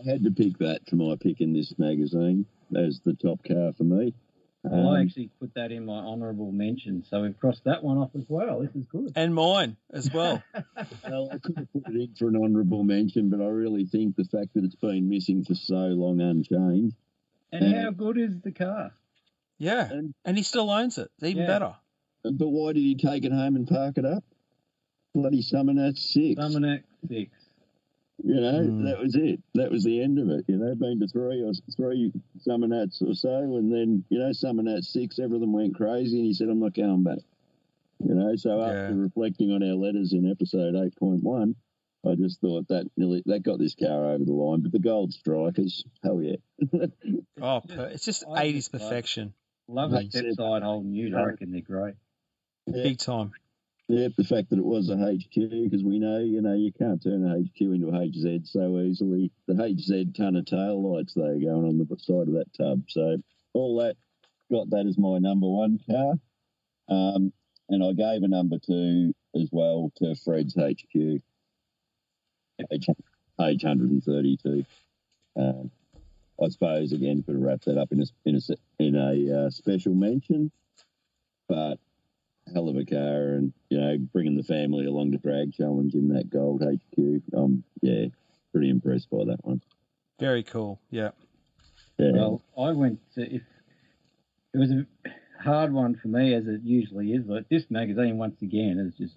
[0.00, 3.72] I had to pick that for my pick in this magazine as the top car
[3.74, 4.14] for me.
[4.62, 7.98] Well, I Um, actually put that in my honourable mention, so we've crossed that one
[7.98, 8.60] off as well.
[8.60, 9.12] This is good.
[9.14, 10.42] And mine as well.
[11.08, 14.16] well, I could have put it in for an honourable mention, but I really think
[14.16, 16.96] the fact that it's been missing for so long unchanged.
[17.52, 17.82] And Yeah.
[17.84, 18.92] how good is the car?
[19.58, 21.10] Yeah, And, and he still owns it.
[21.22, 21.46] Even Yeah.
[21.46, 21.74] better.
[22.22, 24.24] but why did he take it home and park it up?
[25.14, 26.40] Bloody Summernat 6.
[26.40, 27.30] Summernat 6.
[28.24, 28.84] You know, Mm.
[28.84, 29.40] that was it.
[29.54, 30.44] That was the end of it.
[30.48, 32.12] You know, been to three or three
[32.44, 36.48] Summernats or so, and then you know, Summernat six, everything went crazy, and he said,
[36.48, 37.20] "I'm not going back."
[38.04, 41.54] You know, so after reflecting on our letters in episode eight point one,
[42.04, 44.62] I just thought that nearly that got this car over the line.
[44.62, 46.36] But the gold strikers, hell yeah,
[47.40, 49.32] Oh, it's just 80s perfection.
[49.68, 51.14] Love a step side Holden ute.
[51.14, 51.94] I reckon they're great.
[52.66, 53.32] yeah, Big time.
[53.88, 54.08] yeah.
[54.16, 57.24] The fact that it was a HQ, because we know, you know, you can't turn
[57.26, 59.30] a HQ into a HZ so easily.
[59.46, 62.82] The HZ ton of tail lights though going on the side of that tub.
[62.88, 63.18] So
[63.52, 63.96] all that
[64.50, 66.14] got that as my number one car.
[66.88, 67.32] Um,
[67.68, 71.20] and I gave a number two as well to Fred's HQ,
[72.70, 72.86] H,
[73.40, 74.64] H hundred and thirty-two.
[75.36, 75.70] Um,
[76.42, 79.94] I suppose again could wrap that up in a in a in a uh, special
[79.94, 80.50] mention,
[81.48, 81.78] but
[82.52, 86.08] hell of a car, and you know bringing the family along to drag challenge in
[86.14, 87.22] that gold HQ.
[87.36, 88.06] Um, yeah,
[88.52, 89.62] pretty impressed by that one.
[90.18, 90.80] Very cool.
[90.90, 91.10] Yeah.
[91.98, 93.42] Yeah, Well, I went to, if
[94.54, 94.86] it was a
[95.40, 99.16] hard one for me, as it usually is, but this magazine, once again, has just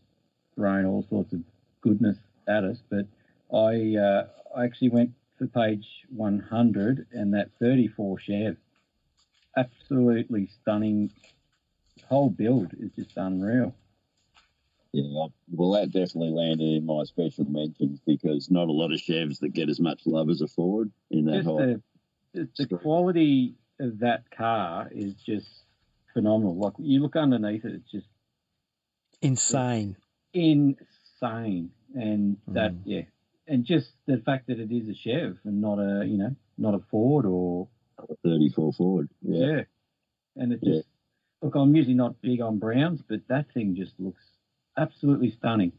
[0.55, 1.41] thrown all sorts of
[1.82, 2.17] goodness
[2.47, 2.78] at us.
[2.89, 3.05] But
[3.55, 5.11] I, uh, I actually went
[5.42, 5.86] for page
[6.16, 8.58] 100 and that 34 Chev.
[9.58, 11.12] Absolutely stunning.
[12.08, 13.74] Whole build is just unreal.
[14.94, 15.28] yeah.
[15.52, 19.54] Well, that definitely landed in my special mentions because not a lot of Chevs that
[19.54, 21.80] get as much love as a Ford in that Just height.
[22.34, 25.48] the, the quality of that car is just
[26.14, 26.56] phenomenal.
[26.56, 28.08] Like you look underneath it, it's just
[29.22, 29.96] Insane.
[30.34, 31.72] insane.
[31.94, 32.82] And that, Mm.
[32.86, 33.02] yeah,
[33.48, 36.74] and just the fact that it is a Chev and not a, you know, not
[36.76, 37.68] a Ford or
[38.24, 39.10] 34 Ford.
[39.22, 39.46] Yeah.
[39.46, 39.62] yeah.
[40.36, 40.76] And it Yeah.
[40.76, 40.88] just
[41.42, 41.56] look.
[41.56, 44.24] I'm usually not big on browns, but that thing just looks
[44.78, 45.74] absolutely stunning.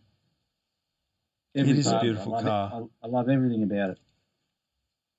[1.54, 2.72] It is a beautiful I car.
[2.82, 2.90] It.
[3.02, 3.98] I, I love everything about it.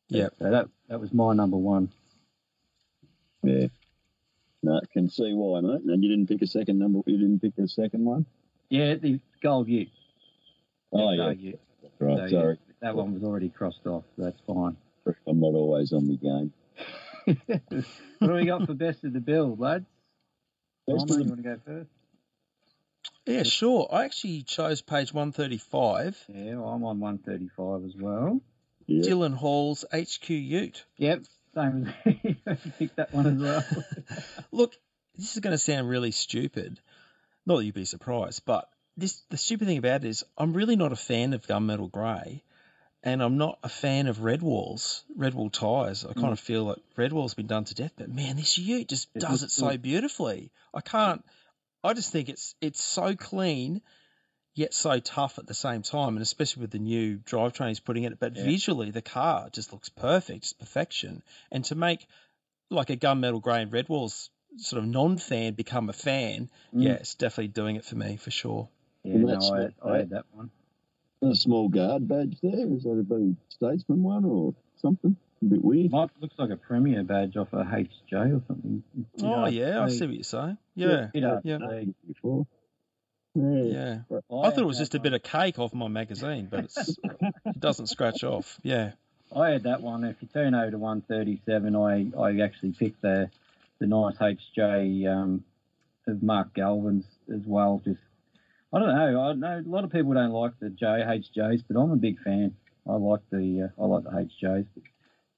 [0.10, 0.30] Yeah.
[0.40, 1.92] So that that was my number one.
[3.44, 3.68] Yeah.
[4.62, 5.82] No, I can see why, mate.
[5.84, 7.02] And you didn't pick a second number.
[7.06, 8.26] You didn't pick a second one.
[8.70, 9.90] Yeah, the gold ute.
[10.92, 11.60] Oh Yeah, yeah, gold ute.
[12.00, 12.58] Right, So, yeah, sorry.
[12.82, 14.04] that one was already crossed off.
[14.18, 14.76] That's fine.
[15.28, 16.54] I'm not always on the game.
[18.20, 19.86] what do we got for best of the build, lads?
[20.88, 21.90] Best Simon, you want to go first?
[23.26, 23.88] Yeah, sure.
[23.92, 28.42] I actually chose page 135, Yeah, well, I'm on 135 as well.
[28.86, 29.02] Yeah.
[29.10, 30.84] Dylan Hall's HQ Ute.
[30.98, 31.24] Yep,
[31.56, 33.86] same as you picked that one as well.
[34.52, 34.76] Look,
[35.16, 36.80] this is going to sound really stupid.
[37.46, 38.68] Not that you'd be surprised, but
[38.98, 42.44] this the stupid thing about it is I'm really not a fan of gunmetal grey,
[43.04, 46.06] and I'm not a fan of red walls, red wall tyres.
[46.06, 48.88] I kind of feel like red wall's been done to death, but man, this Ute
[48.88, 49.82] just It does it so good.
[49.82, 50.52] beautifully.
[50.74, 51.24] I can't.
[51.84, 53.82] I just think it's it's so clean,
[54.56, 58.04] yet so tough at the same time, and especially with the new drivetrain he's putting
[58.04, 58.20] in it.
[58.20, 58.44] But Yeah.
[58.46, 61.24] visually, the car just looks perfect, it's perfection.
[61.52, 62.06] And to make
[62.70, 66.84] like a gunmetal grey and red walls sort of non-fan become a fan, Mm.
[66.84, 68.70] yeah, it's definitely doing it for me for sure.
[69.04, 70.50] Yeah, And no, I, what- I had that one.
[71.22, 72.68] A small guard badge there.
[72.74, 75.16] Is that a bloody statesman one or something?
[75.42, 75.90] A bit weird.
[75.92, 78.84] Might looks like a premier badge off a HJ or something.
[79.14, 80.00] It's a Oh hard yeah, I see.
[80.00, 80.58] see what you're saying.
[80.76, 81.84] Yeah, Bit hard to yeah.
[82.08, 82.46] Before.
[83.36, 83.64] Yeah.
[83.64, 83.98] yeah.
[84.12, 86.66] I I thought it was that just a bit of cake off my magazine, but
[86.66, 88.60] it's, it doesn't scratch off.
[88.62, 88.92] Yeah.
[89.36, 90.04] I had that one.
[90.04, 93.30] If you turn over to 137, I, I actually picked the
[93.80, 95.44] the nice HJ um,
[96.06, 97.82] of Mark Galvin's as well.
[97.84, 98.00] Just
[98.74, 99.22] I don't know.
[99.22, 102.20] I know a lot of people don't like the J HJs, but I'm a big
[102.24, 102.56] fan.
[102.88, 104.66] I like the uh, I like the HJs.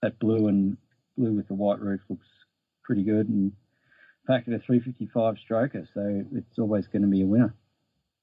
[0.01, 0.77] That blue and
[1.17, 2.27] blue with the white roof looks
[2.83, 3.51] pretty good, and
[4.27, 7.53] fact of a 355 stroker, so it's always going to be a winner.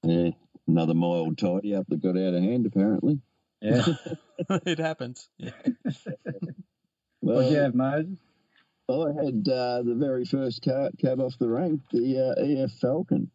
[0.03, 0.31] Yeah.
[0.67, 3.19] Another mild tidy up that got out of hand, apparently.
[3.61, 3.85] Yeah.
[4.65, 5.29] it happens.
[5.37, 5.51] Yeah.
[6.25, 6.33] Well,
[7.37, 8.17] What'd you have, Moses?
[8.89, 13.31] I had uh, the very first cab off the rank, the uh, EF Falcon.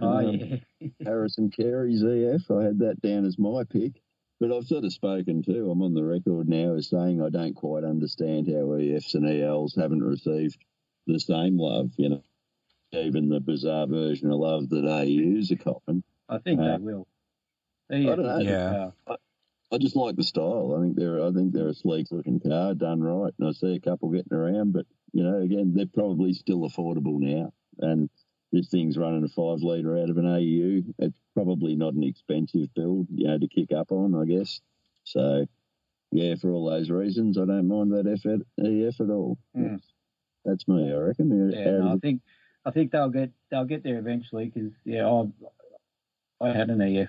[0.00, 0.34] Oh Um,
[0.80, 0.88] yeah.
[1.04, 2.50] Harrison Carey's EF.
[2.50, 4.02] I had that down as my pick.
[4.38, 5.70] But I've sort of spoken too.
[5.70, 9.74] I'm on the record now as saying I don't quite understand how EFs and ELs
[9.74, 10.58] haven't received
[11.06, 12.22] the same love, you know.
[12.92, 16.02] Even the bizarre version of love that AUs are copping.
[16.28, 17.06] I think Uh, they will.
[17.90, 18.38] I don't know.
[18.38, 18.90] Yeah.
[19.72, 20.74] I just like the style.
[20.78, 23.32] I think they're I think they're a sleek looking car, done right.
[23.38, 27.18] And I see a couple getting around, but you know, again, they're probably still affordable
[27.18, 27.52] now.
[27.78, 28.10] And
[28.52, 30.92] this thing's running a five litre out of an AU.
[30.98, 34.60] It's probably not an expensive build, you know, to kick up on, I guess.
[35.04, 35.46] So
[36.12, 39.38] yeah, for all those reasons, I don't mind that at, EF at all.
[39.56, 39.80] Mm.
[40.44, 41.50] That's, me, I reckon.
[41.50, 42.22] Yeah, no, I think
[42.64, 45.26] I think they'll get they'll get there eventually because yeah, I
[46.40, 47.08] I had an EF.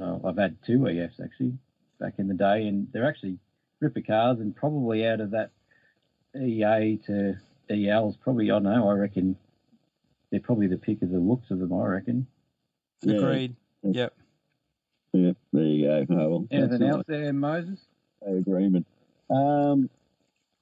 [0.00, 1.58] Uh, I've had two EFs actually
[2.00, 3.38] back in the day, and they're actually
[3.80, 5.50] ripper cars, and probably out of that
[6.36, 7.36] EA to
[7.70, 8.88] ELs, probably I don't know.
[8.88, 9.36] I reckon
[10.30, 11.72] they're probably the pick of the looks of them.
[11.72, 12.26] I reckon.
[13.02, 13.16] Yeah.
[13.16, 13.56] Agreed.
[13.82, 14.14] Yep.
[15.12, 16.06] Yeah, there you go.
[16.10, 16.94] Oh, well, that's Anything nice.
[16.96, 17.80] else there, Moses?
[18.26, 18.86] agreement.
[19.30, 19.88] Um,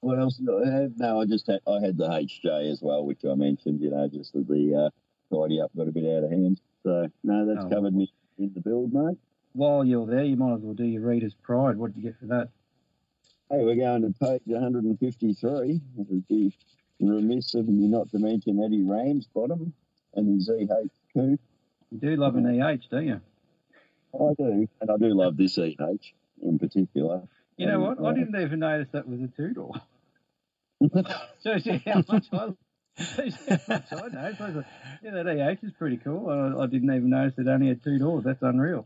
[0.01, 0.91] what else did I have?
[0.97, 3.81] No, I just had I had the HJ as well, which I mentioned.
[3.81, 4.89] You know, just that the
[5.31, 6.61] uh, tidy up got a bit out of hand.
[6.83, 7.69] So no, that's Oh.
[7.69, 9.17] covered me in the build, mate.
[9.53, 11.77] While you're there, you might as well do your reader's pride.
[11.77, 12.49] What did you get for that?
[13.49, 15.81] Hey, we're going to page 153.
[16.99, 19.73] It would be remiss of me not to mention Eddie Ramsbottom
[20.15, 21.37] and his EH2.
[21.91, 23.21] You do love an EH, do you?
[24.13, 25.75] I do, and I do love this EH
[26.41, 27.21] in particular.
[27.57, 27.99] You know And, what?
[28.05, 29.73] I uh, didn't even notice that was a two door.
[31.39, 32.49] so you how much I,
[33.15, 33.33] shows
[33.67, 34.35] how much I know.
[34.39, 34.63] So,
[35.03, 36.29] yeah, that EH is pretty cool.
[36.29, 38.23] I, I didn't even notice it only had two doors.
[38.23, 38.85] That's unreal.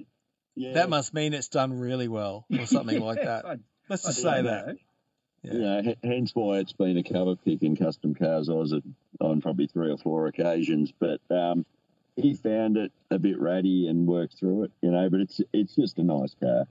[0.55, 3.45] yeah, That must mean it's done really well or something like that.
[3.45, 3.57] I-
[3.89, 4.73] Let's I just didn't say know.
[5.43, 5.53] That.
[5.53, 8.49] you know, hence why it's been a cover pick in custom cars.
[8.49, 8.73] I was
[9.19, 11.65] on probably three or four occasions, but um,
[12.15, 15.09] he found it a bit ratty and worked through it, you know.
[15.09, 16.65] But it's it's just a nice car.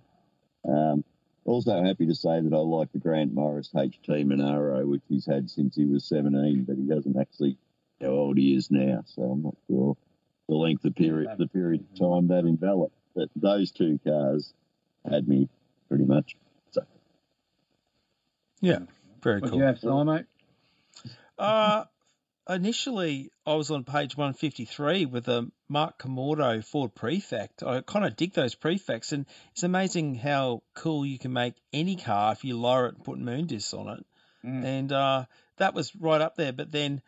[0.68, 1.05] Um,
[1.45, 5.51] also happy to say that I like the Grant Morris HT Monaro, which he's had
[5.51, 7.57] since he was 17, but he doesn't actually
[8.01, 9.97] know how old he is now, so I'm not sure
[10.49, 12.95] the length of period the period of time that enveloped.
[13.14, 14.53] But those two cars
[15.09, 15.49] had me
[15.89, 16.37] pretty much.
[18.61, 18.81] Yeah,
[19.23, 19.59] very What cool.
[19.59, 20.27] do you have, Simon?
[21.39, 21.85] Uh,
[22.49, 27.63] initially, I was on page 153 with a Mark Comordo Ford Prefect.
[27.63, 31.97] I kind of dig those prefects, and it's amazing how cool you can make any
[31.97, 34.07] car if you lower it and put moon discs on it.
[34.45, 34.65] Mm.
[34.65, 35.25] And uh,
[35.57, 36.53] that was right up there.
[36.53, 37.01] But then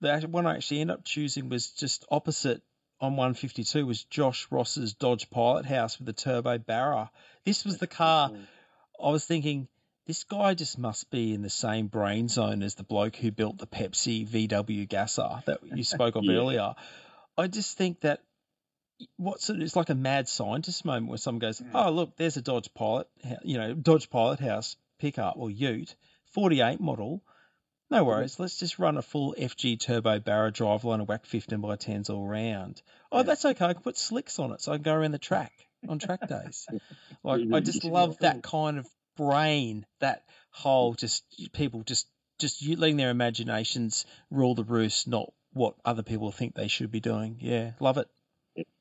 [0.00, 2.62] the one I actually ended up choosing was just opposite
[3.00, 7.10] on 152 was Josh Ross's Dodge Pilot House with the turbo Barra.
[7.44, 8.32] This was the car
[9.02, 9.68] I was thinking
[10.08, 13.58] this guy just must be in the same brain zone as the bloke who built
[13.58, 16.38] the Pepsi VW gasser that you spoke of Yeah.
[16.38, 16.74] earlier.
[17.36, 18.22] I just think that
[19.18, 19.60] what's it?
[19.62, 23.06] It's like a mad scientist moment where someone goes, "Oh, look, there's a Dodge Pilot,
[23.42, 25.94] you know, Dodge Pilot House pickup or Ute,
[26.32, 27.22] 48 model.
[27.90, 28.40] No worries.
[28.40, 32.26] Let's just run a full FG turbo Barra driveline and whack 15 by 10s all
[32.26, 32.82] round.
[33.12, 33.64] Oh, that's okay.
[33.64, 35.52] I can put slicks on it so I can go around the track
[35.86, 36.66] on track days.
[37.24, 38.86] Like, I just love that kind of
[39.18, 42.06] brain, that whole just people just
[42.38, 47.00] just letting their imaginations rule the roost, not what other people think they should be
[47.00, 47.36] doing.
[47.40, 48.08] Yeah, love it.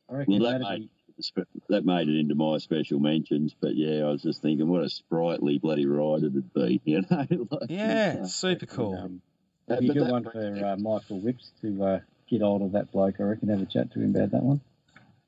[0.09, 0.89] I reckon Well, that made,
[1.35, 3.53] be, that made it into my special mentions.
[3.59, 7.25] But yeah, I was just thinking, what a sprightly bloody ride it'd be, you know?
[7.51, 8.95] Like, Yeah, uh, super cool.
[8.95, 9.21] Um,
[9.67, 12.71] but be a good that- one for uh, Michael Whips to uh, get hold of
[12.73, 13.15] that bloke.
[13.19, 14.61] I reckon have a chat to him about that one.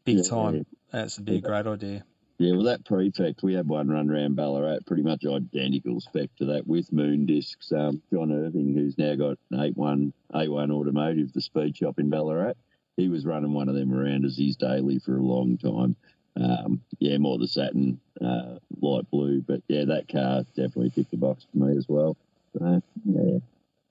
[0.05, 0.65] Big yeah, time.
[0.91, 2.05] That's be a big great idea.
[2.39, 6.45] Yeah, well, that prefect, we had one run around Ballarat, pretty much identical spec to
[6.45, 7.73] that with moon discs.
[7.73, 12.53] Um, John Irving, who's now got an 8-1, A1 Automotive, the speed shop in Ballarat,
[12.95, 15.97] he was running one of them around as his daily for a long time.
[16.41, 21.17] Um, yeah, more the satin, uh, light blue, but yeah, that car definitely ticked the
[21.17, 22.15] box for me as well.
[22.57, 23.39] So, yeah,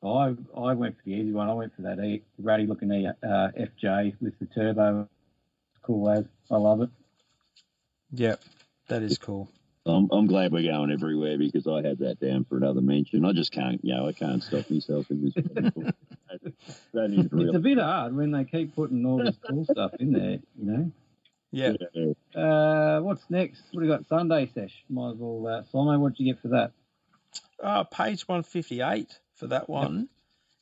[0.03, 1.51] I I went for the easy one.
[1.51, 5.07] I went for that e, ratty looking e, uh, FJ with the turbo.
[5.83, 6.91] Cool as I love it.
[8.13, 8.41] Yep,
[8.89, 9.51] that is cool.
[9.89, 13.25] I'm, I'm glad we're going everywhere because I had that down for another mention.
[13.25, 15.35] I just can't, you know, I can't stop myself in this.
[15.55, 15.95] that,
[16.93, 20.13] that is It's a bit hard when they keep putting all this cool stuff in
[20.13, 20.39] there.
[20.59, 20.93] You know.
[21.51, 21.73] Yeah.
[21.95, 22.41] Yeah.
[22.41, 23.63] Uh, what's next?
[23.73, 24.07] What do we got?
[24.07, 24.85] Sunday sesh.
[24.91, 25.47] Might as well.
[25.47, 26.73] Uh, Simo, what'd you get for that?
[27.63, 30.09] Uh, page 158 for that one.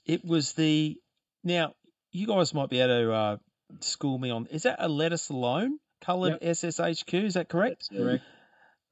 [0.04, 0.96] It was the.
[1.42, 1.74] Now,
[2.12, 3.36] you guys might be able to uh,
[3.80, 4.46] school me on.
[4.46, 7.24] Is that a lettuce alone coloured SSHQ?
[7.24, 7.88] Is that correct?
[7.94, 8.22] Correct.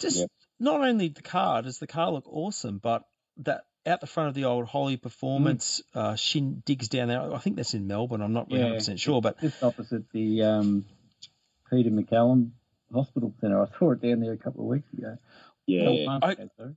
[0.01, 0.31] Just Yep.
[0.59, 3.05] not only the car, does the car look awesome, but
[3.39, 7.33] that out the front of the old Holley Performance uh, shin digs down there.
[7.35, 8.23] I think that's in Melbourne.
[8.23, 8.71] I'm not Yeah.
[8.71, 10.87] 100% sure, but Just opposite the um,
[11.71, 12.51] Peter MacCallum
[12.93, 13.61] Hospital Centre.
[13.63, 15.19] I saw it down there a couple of weeks ago.
[15.67, 15.85] Yeah.
[16.07, 16.75] Couple I- ago.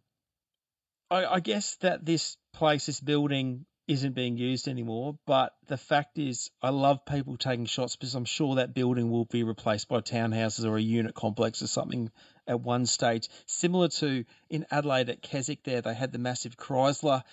[1.10, 5.18] I, I guess that this place, this building, isn't being used anymore.
[5.26, 9.26] But the fact is, I love people taking shots because I'm sure that building will
[9.26, 12.12] be replaced by townhouses or a unit complex or something
[12.48, 13.30] at one stage.
[13.46, 17.24] Similar to in Adelaide at Keswick, there they had the massive Chrysler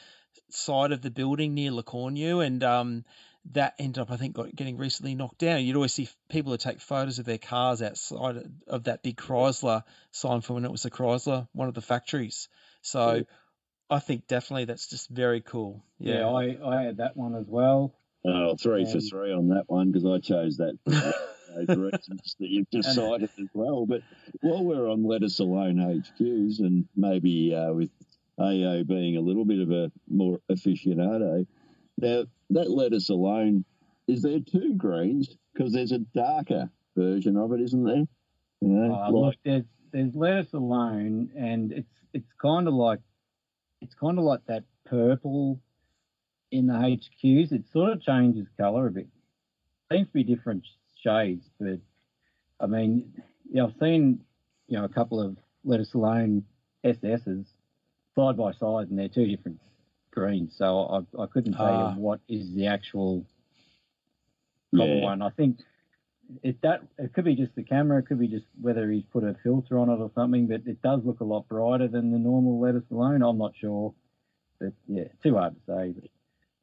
[0.50, 3.04] side of the building near Le Cornu, and um,
[3.52, 5.64] that ended up, I think, got, getting recently knocked down.
[5.64, 9.82] You'd always see people who take photos of their cars outside of that big Chrysler
[10.12, 12.48] sign for when it was a Chrysler, one of the factories.
[12.80, 13.14] So.
[13.14, 13.28] Cool.
[13.90, 15.84] I think definitely that's just very cool.
[15.98, 16.26] Yeah, Yeah.
[16.28, 17.94] I, I had that one as well.
[18.24, 22.48] Oh, three for Um, three on that one because I chose that those reasons that
[22.48, 23.86] you've decided as well.
[23.86, 24.02] But
[24.40, 27.90] while we're on lettuce alone HQs and maybe uh, with
[28.38, 31.46] AO being a little bit of a more aficionado,
[31.98, 33.64] now that lettuce alone,
[34.08, 35.36] is there two greens?
[35.52, 38.04] Because there's a darker version of it, isn't there?
[38.60, 43.00] You know, Uh, like, look, there's there's lettuce alone, and it's it's kind of like
[43.84, 45.60] it's kind of like that purple
[46.50, 47.52] in the HQs.
[47.52, 49.08] It sort of changes colour a bit.
[49.92, 50.66] Seems to be different
[51.02, 51.78] shades, but
[52.60, 53.12] I mean,
[53.50, 54.20] yeah, I've seen
[54.68, 56.44] you know a couple of lettuce alone
[56.84, 57.44] SSs
[58.16, 59.60] side by side, and they're two different
[60.10, 60.54] greens.
[60.56, 61.94] So I I couldn't tell Ah.
[61.94, 63.24] you what is the actual
[64.74, 65.20] proper yeah, one.
[65.22, 65.58] I think
[66.42, 69.24] it that it could be just the camera, it could be just whether he's put
[69.24, 72.18] a filter on it or something, but it does look a lot brighter than the
[72.18, 73.22] normal lettuce alone.
[73.22, 73.94] I'm not sure,
[74.60, 75.94] but yeah, too hard to say.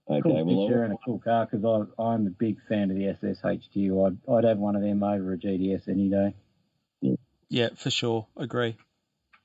[0.08, 0.22] But okay.
[0.24, 3.16] cool Well, picture I, and a cool car because I'm a big fan of the
[3.22, 4.08] SSHQ.
[4.08, 6.36] I'd I'd have one of them over a GTS any day.
[7.50, 8.28] Yeah, for sure.
[8.38, 8.78] Agree.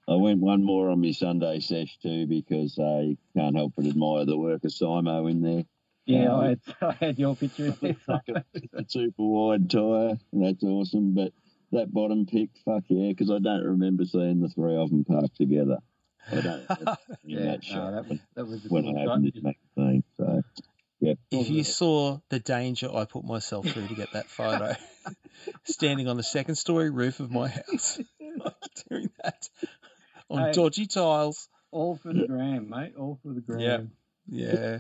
[0.09, 4.25] I went one more on my Sunday sesh too because uh, can't help but admire
[4.25, 5.65] the work of Simo in there.
[6.07, 7.95] Yeah, Um, I, had, I had your picture in there.
[8.07, 8.45] Fuck a,
[8.75, 10.19] a super wide tyre.
[10.33, 11.15] That's awesome.
[11.15, 11.33] But
[11.73, 15.37] that bottom pick, fuck yeah, because I don't remember seeing the three of them parked
[15.37, 15.79] together.
[16.31, 18.99] I don't remember seeing yeah, that no, shot that was that was a when cool
[18.99, 19.09] I shot.
[19.19, 19.43] opened this
[19.77, 20.05] magazine.
[20.17, 20.43] So,
[21.01, 21.15] Yeah.
[21.33, 24.75] if you saw the danger I put myself through to get that photo,
[25.65, 27.99] standing on the second story roof of my house,
[28.89, 29.49] doing that
[30.31, 30.53] on Hey.
[30.53, 31.49] dodgy tiles.
[31.73, 32.95] All for the gram, mate.
[32.97, 33.61] All for the gram.
[33.61, 33.81] Yeah.
[34.29, 34.79] Yeah.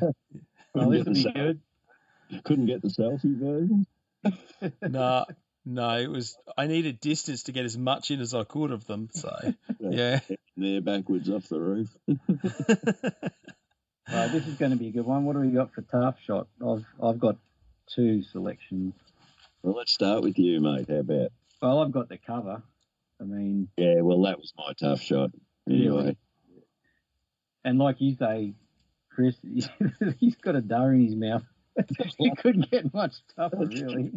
[0.76, 2.42] Well, this couldn't, get will the be sel- good.
[2.44, 3.86] couldn't get the selfie version.
[4.82, 5.24] No,
[5.64, 6.36] no, it was.
[6.56, 9.08] I needed distance to get as much in as I could of them.
[9.12, 9.36] So,
[9.80, 10.20] yeah.
[10.56, 11.96] There backwards off the roof.
[14.08, 15.24] Right, this is going to be a good one.
[15.24, 16.46] What do we got for tough shot?
[16.64, 17.36] I've I've got
[17.92, 18.94] two selections.
[19.62, 20.86] Well, let's start with you, mate.
[20.88, 21.32] How about?
[21.60, 22.62] Well, I've got the cover.
[23.20, 25.30] I mean, Yeah, well, that was my tough shot.
[25.68, 26.16] Anyway,
[27.64, 28.54] and like you say,
[29.16, 29.34] Chris,
[30.20, 31.42] he's got a dar in his mouth.
[32.18, 34.12] he couldn't get much tougher, really.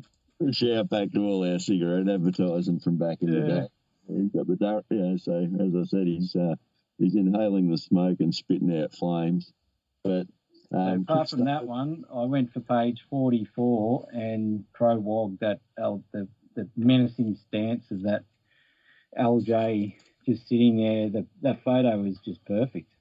[0.52, 3.68] Shout back to all our cigarette advertising from back in the day.
[4.08, 6.56] He's got the you know, so as I said, he's uh,
[6.97, 9.54] he's inhaling the smoke and spitting out flames.
[10.04, 10.28] But
[10.72, 16.04] So um, apart from that one, I went for page 44 and prologue that L,
[16.12, 18.24] the the menacing stance of that
[19.18, 19.95] LJ
[20.26, 21.10] just sitting there.
[21.10, 22.91] The, that photo is just perfect.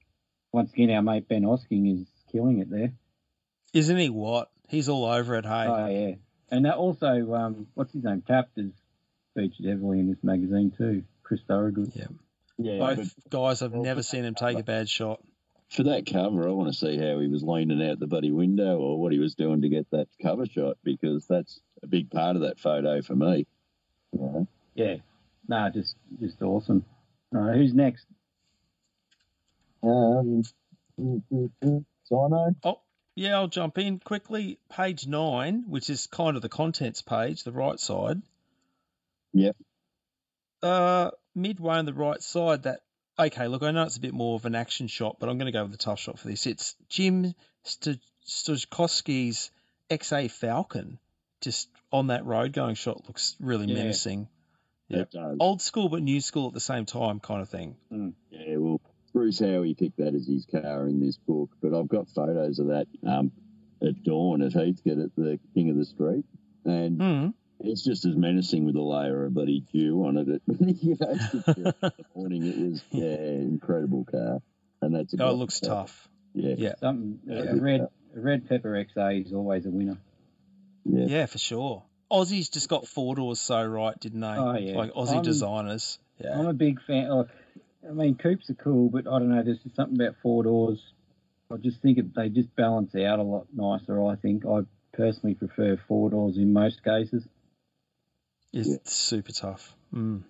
[0.51, 2.93] Once again, our mate Ben Hosking is killing it there.
[3.73, 4.49] Isn't he what?
[4.67, 5.65] He's all over it, hey.
[5.67, 6.15] Oh yeah,
[6.49, 8.23] and that also, um, what's his name?
[8.27, 8.71] Taft is
[9.35, 11.03] featured heavily in this magazine too.
[11.23, 11.91] Chris Thorogood.
[11.93, 12.05] yeah.
[12.57, 15.21] yeah, Both guys, I've never seen him take a bad shot.
[15.69, 18.77] for that cover, I want to see how he was leaning out the bloody window
[18.79, 22.35] or what he was doing to get that cover shot because that's a big part
[22.35, 23.45] of that photo for me.
[24.11, 24.43] Yeah.
[24.73, 24.95] Yeah,
[25.47, 26.85] nah, just just awesome.
[27.35, 28.05] All right, who's next?
[29.83, 30.43] Um,
[30.97, 32.55] Sino?
[32.63, 32.81] Oh,
[33.15, 34.59] yeah, I'll jump in quickly.
[34.69, 38.21] Page nine, which is kind of the contents page, the right side.
[39.33, 39.55] Yep.
[40.61, 42.81] Uh, midway on the right side, that
[43.17, 43.47] okay.
[43.47, 45.57] Look, I know it's a bit more of an action shot, but I'm going to
[45.57, 46.45] go with the tough shot for this.
[46.45, 49.51] It's Jim St- Stojkowski's
[49.89, 50.99] XA Falcon,
[51.41, 53.07] just on that road going shot.
[53.07, 53.75] Looks really Yeah.
[53.75, 54.27] menacing.
[54.87, 55.05] Yeah.
[55.39, 57.75] Old school but new school at the same time, kind of thing.
[58.31, 62.09] Yeah, well, Bruce Howie picked that as his car in this book, but I've got
[62.09, 63.31] photos of that um,
[63.81, 66.25] at dawn at Heathcote at the King of the Street,
[66.65, 67.27] and Hmm.
[67.67, 70.27] it's just as menacing with a layer of bloody dew on it.
[70.29, 70.41] it
[70.81, 74.41] you know, it's just, in the morning it was yeah, incredible car,
[74.81, 75.69] and that's a Oh, it looks car.
[75.69, 76.07] tough.
[76.33, 76.73] Yeah, Yeah.
[76.79, 77.81] Something a red
[78.15, 79.97] a red pepper XA is always a winner.
[80.85, 81.83] yeah, Yeah, for sure.
[82.11, 84.27] Aussies just got four doors so right, didn't they?
[84.27, 84.75] Oh, yeah.
[84.77, 85.99] Like Aussie I'm- designers.
[86.19, 86.37] Yeah.
[86.39, 87.07] I'm a big fan.
[87.09, 87.27] Like,
[87.87, 89.41] I mean, coupes are cool, but I don't know.
[89.43, 90.79] There's just something about four doors.
[91.51, 94.03] I just think it, they just balance out a lot nicer.
[94.05, 94.61] I think I
[94.93, 97.27] personally prefer four doors in most cases.
[98.53, 98.77] It's Yeah.
[98.83, 99.75] super tough.
[99.93, 100.23] Mm.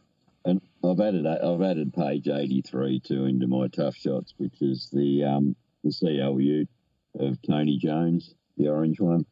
[0.45, 4.89] and I've added I've added page eighty three too into my tough shots, which is
[4.91, 6.65] the um the CLU
[7.19, 9.25] of Tony Jones, the orange one.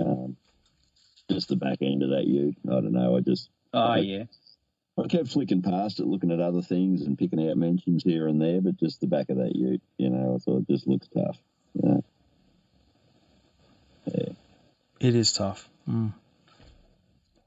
[0.00, 0.36] Um,
[1.30, 2.54] just the back end of that U.
[2.66, 3.16] I don't know.
[3.16, 4.02] I just Oh Okay.
[4.06, 4.24] yeah,
[4.98, 8.40] I kept flicking past it, looking at other things and picking out mentions here and
[8.40, 11.08] there, but just the back of that ute, you know, I thought it just looks
[11.08, 11.38] tough.
[11.74, 12.04] You know?
[15.02, 15.68] It is tough.
[15.88, 16.12] Mm.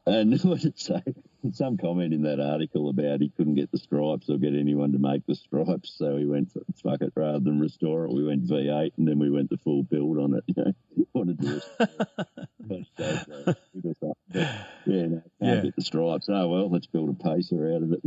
[0.06, 1.02] And what did it say?
[1.54, 5.00] Some comment in that article about he couldn't get the stripes or get anyone to
[5.00, 8.14] make the stripes, so he went fuck it rather than restore it.
[8.14, 10.44] We went V8 and then we went the full build on it.
[10.48, 10.74] You know,
[11.14, 12.48] wanted to restore it.
[12.68, 14.42] But, uh, because, uh, but,
[14.88, 15.62] yeah, no, can't Yeah.
[15.62, 16.28] get the stripes.
[16.30, 18.04] Oh well, let's build a pacer out of it.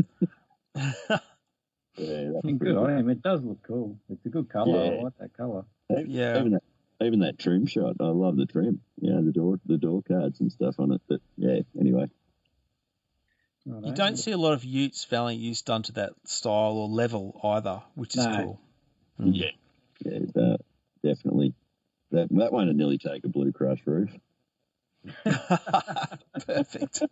[1.97, 3.09] Yeah, that's and pretty good on him.
[3.09, 3.99] It does look cool.
[4.09, 4.79] It's a good colour.
[4.99, 5.65] I like that colour.
[6.07, 6.39] Yeah.
[6.39, 6.63] Even that,
[7.03, 8.81] even that trim shot, I love the trim.
[9.01, 11.01] Yeah, the door, the door cards and stuff on it.
[11.09, 12.09] But yeah, anyway,
[13.69, 13.87] Righto.
[13.87, 17.39] You don't see a lot of Utes, Valiant Utes done to that style or level
[17.45, 18.37] either, which is No.
[18.37, 18.61] cool.
[19.21, 19.35] Mm.
[19.35, 19.51] yeah,
[20.05, 20.57] yeah, uh,
[21.03, 21.55] definitely.
[22.11, 24.11] That that one would nearly take a blue crush roof.
[26.47, 27.03] Perfect.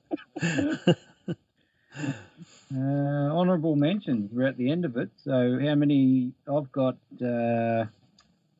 [2.75, 4.31] Uh, honourable mentions.
[4.33, 5.11] We're at the end of it.
[5.25, 6.33] So how many?
[6.51, 6.97] I've got.
[7.23, 7.87] Uh,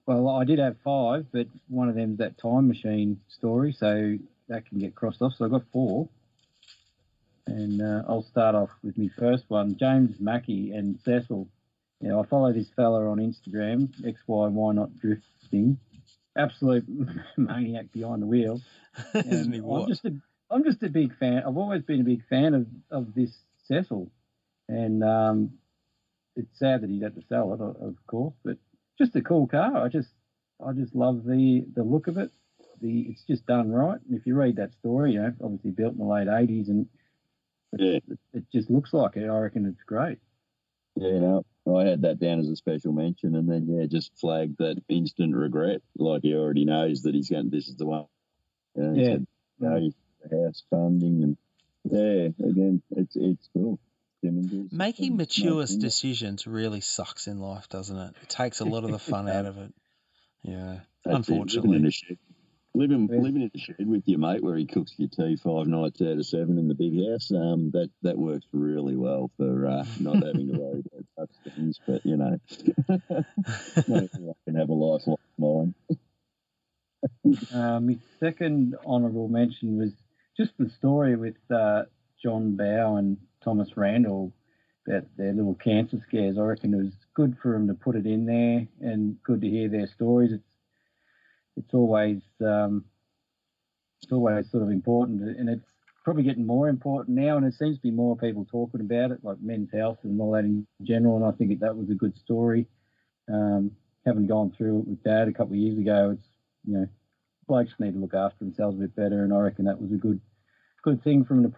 [0.07, 4.17] well, I did have five, but one of them's that time machine story, so
[4.49, 5.35] that can get crossed off.
[5.37, 6.09] So I've got four.
[7.47, 11.49] And uh, I'll start off with my first one, James Mackey and Cecil.
[12.01, 15.79] You know, I follow this fella on Instagram, XY Why Not Drifting.
[16.37, 16.85] Absolute
[17.37, 18.61] maniac behind the wheel.
[19.15, 20.15] Isn't he I'm just a,
[20.51, 21.43] I'm just a big fan.
[21.47, 23.31] I've always been a big fan of, of this
[23.67, 24.11] Cecil,
[24.69, 25.53] and um,
[26.37, 28.35] it's sad that he had to sell it, of of course.
[28.45, 28.59] But
[28.99, 29.77] just a cool car.
[29.77, 30.09] I just
[30.65, 32.31] I just love the the look of it.
[32.81, 33.99] The it's just done right.
[34.09, 36.87] And if you read that story, you know, obviously built in the late '80s, and
[37.77, 37.99] Yeah,
[38.33, 39.29] it just looks like it.
[39.29, 40.19] I reckon it's great.
[40.97, 41.09] yeah.
[41.09, 41.21] You
[41.67, 44.83] know, I had that down as a special mention, and then yeah, just flagged that
[44.89, 45.83] instant regret.
[45.97, 47.51] Like he already knows that he's going.
[47.51, 48.07] This is the one.
[48.77, 49.05] You know, Yeah.
[49.13, 49.27] said,
[49.83, 49.95] you
[50.45, 51.37] house funding and
[51.85, 53.79] yeah, again, it's it's cool.
[54.23, 55.79] Making and mature Martin.
[55.79, 58.15] decisions really sucks in life, doesn't it?
[58.23, 59.73] It takes a lot of the fun out of it.
[60.43, 61.69] Yeah, That's unfortunately.
[61.71, 62.19] living in a shed,
[62.77, 63.21] living Yeah.
[63.21, 66.19] living in a shed with your mate where he cooks your tea five nights out
[66.19, 67.31] of seven in the big house.
[67.33, 70.83] Um, that that works really well for uh, not having to worry
[71.17, 71.81] about such things.
[71.87, 72.39] But you know,
[73.89, 75.75] no, I can have a life like mine.
[77.53, 79.93] Uh, my second honourable mention was
[80.37, 81.83] just the story with uh,
[82.23, 84.33] John Bow and Thomas Randall
[84.87, 86.39] about their little cancer scares.
[86.39, 89.49] I reckon it was good for them to put it in there and good to
[89.49, 90.33] hear their stories.
[90.33, 90.45] It's
[91.57, 92.85] it's always um,
[94.03, 95.67] it's always sort of important, and it's
[96.05, 97.37] probably getting more important now.
[97.37, 100.33] And there seems to be more people talking about it, like men's health and all
[100.33, 101.17] that in general.
[101.17, 102.67] And I think that was a good story.
[103.33, 103.73] Um,
[104.05, 106.29] having gone through it with Dad a couple of years ago, it's
[106.65, 106.87] you know
[107.49, 109.97] blokes need to look after themselves a bit better, and I reckon that was a
[109.97, 110.21] good
[110.83, 111.53] good thing from the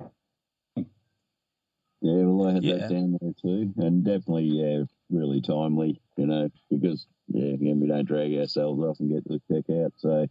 [2.00, 2.78] yeah, well, I had Yeah.
[2.78, 7.88] that down there too, and definitely, yeah, really timely, you know, because yeah, again, we
[7.88, 10.26] don't drag ourselves off and get to the check out, so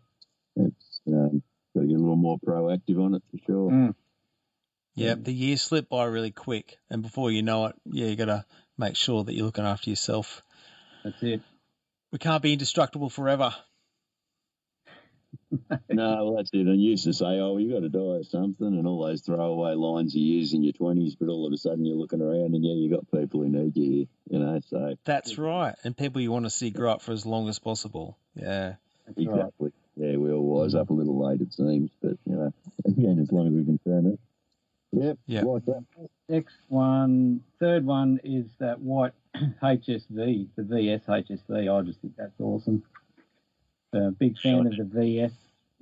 [0.56, 1.44] it's um,
[1.76, 3.72] got to get a little more proactive on it for sure.
[3.72, 3.96] Mm.
[4.96, 8.26] Yeah, the years slip by really quick, and before you know it, yeah, you got
[8.26, 8.46] to
[8.80, 10.42] make sure that you're looking after yourself.
[11.04, 11.42] That's it.
[12.12, 13.54] We can't be indestructible forever.
[15.90, 16.68] No, well, that's it.
[16.68, 19.74] I used to say, oh, you got to die of something, and all those throwaway
[19.76, 22.64] lines you use in your 20s, but all of a sudden you're looking around and
[22.66, 26.32] yeah, you got people who need you you know, so That's right, and people you
[26.32, 28.18] want to see grow up for as long as possible.
[28.36, 28.76] Yeah,
[29.06, 29.38] That's right.
[29.38, 29.72] exactly.
[29.96, 32.54] Yeah, we all wise up a little late, it seems, but, you know,
[32.86, 34.20] again, as long as we can turn it.
[34.92, 35.44] Yep, Yep.
[35.46, 35.84] like that.
[36.30, 41.72] Next one, third one is that white HSV, the VS HSV.
[41.74, 42.84] I just think that's awesome.
[43.94, 45.32] A big fan of the VS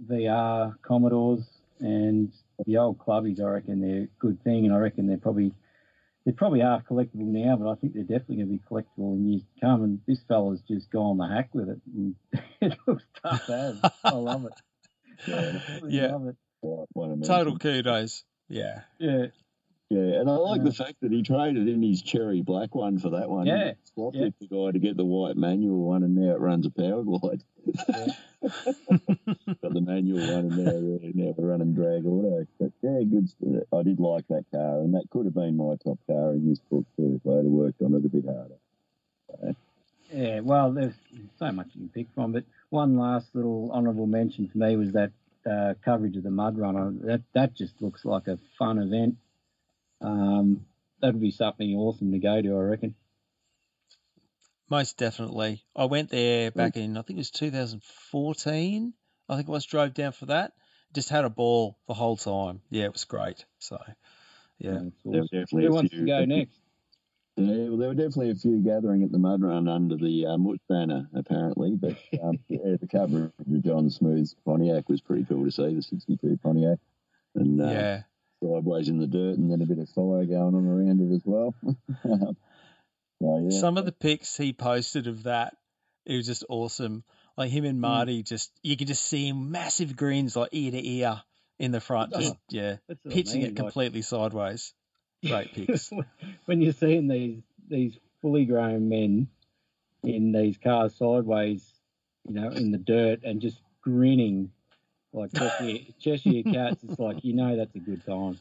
[0.07, 1.43] VR Commodores
[1.79, 2.31] and
[2.65, 3.39] the old clubbies.
[3.41, 5.51] I reckon they're a good thing, and I reckon they're probably
[6.25, 9.29] they probably are collectible now, but I think they're definitely going to be collectible in
[9.29, 9.83] years to come.
[9.83, 12.15] And this fella's just gone the hack with it, and
[12.61, 13.75] it looks tough as.
[14.03, 14.53] I love it.
[15.27, 16.11] Yeah, Absolutely Yeah.
[16.11, 16.35] love it.
[16.63, 18.23] I total kudos.
[18.49, 19.27] Yeah, Yeah,
[19.89, 20.63] Yeah, and I like Yeah.
[20.65, 23.45] the fact that he traded in his cherry black one for that one.
[23.45, 24.25] Yeah, Swapped yeah.
[24.25, 27.03] it the guy to get the white manual one, and now it runs a power
[27.03, 27.43] glide.
[27.87, 28.07] Yeah.
[29.61, 32.47] Got the manual one, and now, now we're running drag auto.
[32.59, 33.29] But yeah, good.
[33.71, 36.59] I did like that car, and that could have been my top car in this
[36.59, 39.55] book too if I had worked on it a bit harder.
[40.11, 40.93] Yeah, well, there's
[41.37, 44.91] so much you can pick from, but one last little honourable mention for me was
[44.93, 45.11] that
[45.49, 46.91] uh, coverage of the Mud Runner.
[47.01, 49.17] That that just looks like a fun event.
[50.01, 50.65] Um,
[51.01, 52.95] that'd be something awesome to go to, I reckon.
[54.69, 55.63] most definitely.
[55.75, 58.93] I went there back in I think it was 2014.
[59.29, 60.53] I think I was drove down for that.
[60.93, 62.61] Just had a ball the whole time.
[62.69, 63.45] Yeah, it was great.
[63.59, 63.77] So,
[64.59, 64.79] yeah.
[64.79, 66.59] That's There were definitely Who a wants few, to go next?
[67.37, 70.37] Yeah, well, there were definitely a few gathering at the mud run under the uh,
[70.37, 71.75] Mutt banner, apparently.
[71.75, 75.81] But um, yeah, the cover of John Smooth's Pontiac was pretty cool to see, the
[75.81, 76.79] 62 Pontiac.
[77.35, 78.01] And uh, Yeah.
[78.45, 81.21] Sideways in the dirt, and then a bit of fire going on around it as
[81.25, 81.53] well.
[83.21, 83.59] so, yeah.
[83.59, 85.55] Some of the pics he posted of that,
[86.05, 87.03] it was just awesome.
[87.37, 87.81] Like him and mm.
[87.81, 91.21] Marty, just you could just see him massive grins like ear to ear
[91.59, 94.73] in the front, just Oh, yeah, I pitching mean, it like- completely sideways.
[95.25, 95.91] Great pics.
[96.45, 99.27] when you're seeing these these fully grown men
[100.03, 101.65] in these cars sideways,
[102.27, 104.51] you know, in the dirt and just grinning
[105.15, 108.39] like Cheshire, Cheshire cats, it's like you know that's a good time.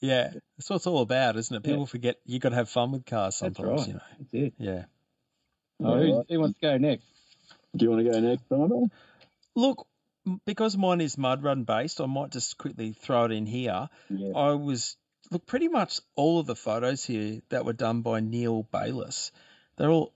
[0.00, 1.66] Yeah, that's what it's all about, isn't it?
[1.66, 1.72] Yeah.
[1.72, 3.68] People forget you got to have fun with cars sometimes.
[3.68, 4.02] That's sometimes.
[4.32, 4.32] right.
[4.32, 4.54] You know, That's it.
[4.58, 4.84] yeah.
[5.80, 7.04] Oh, Yeah, who, who wants to go next?
[7.76, 8.90] Do you want to go next, Simon?
[9.54, 9.86] Look,
[10.46, 13.88] because mine is mud run based, I might just quickly throw it in here.
[14.08, 14.32] Yeah.
[14.36, 14.96] I was
[15.30, 19.30] look pretty much all of the photos here that were done by Neil Bayliss.
[19.76, 20.12] They're all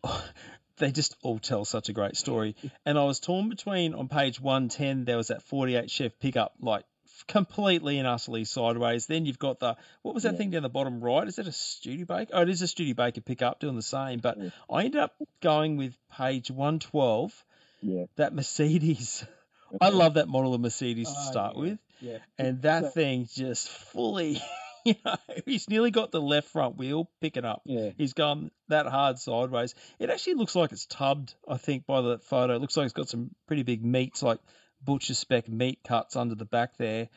[0.79, 2.55] they just all tell such a great story.
[2.87, 6.85] And I was torn between on page 110 there was that 48 Chev pickup like
[7.29, 9.07] completely and utterly sideways.
[9.07, 10.39] Then you've got the what was that Yeah.
[10.39, 11.27] thing down the bottom right?
[11.29, 12.33] Is that a Studebaker?
[12.35, 14.19] Oh, it is a Studebaker pickup doing the same.
[14.19, 14.51] But Yeah.
[14.71, 17.45] I ended up going with page 112
[17.81, 18.05] Yeah.
[18.17, 19.25] that Mercedes.
[19.81, 21.61] I love that model of Mercedes to Oh, start yeah.
[21.63, 22.19] with Yeah.
[22.39, 24.43] and that So- thing just fully,
[24.87, 27.63] you know, he's nearly got the left front wheel picking up.
[27.65, 27.91] Yeah.
[27.97, 29.75] He's gone that hard sideways.
[29.99, 32.55] It actually looks like it's tubbed, I think, by the photo.
[32.55, 34.39] It looks like it's got some pretty big meats, like
[34.83, 37.09] butcher spec meat cuts under the back there.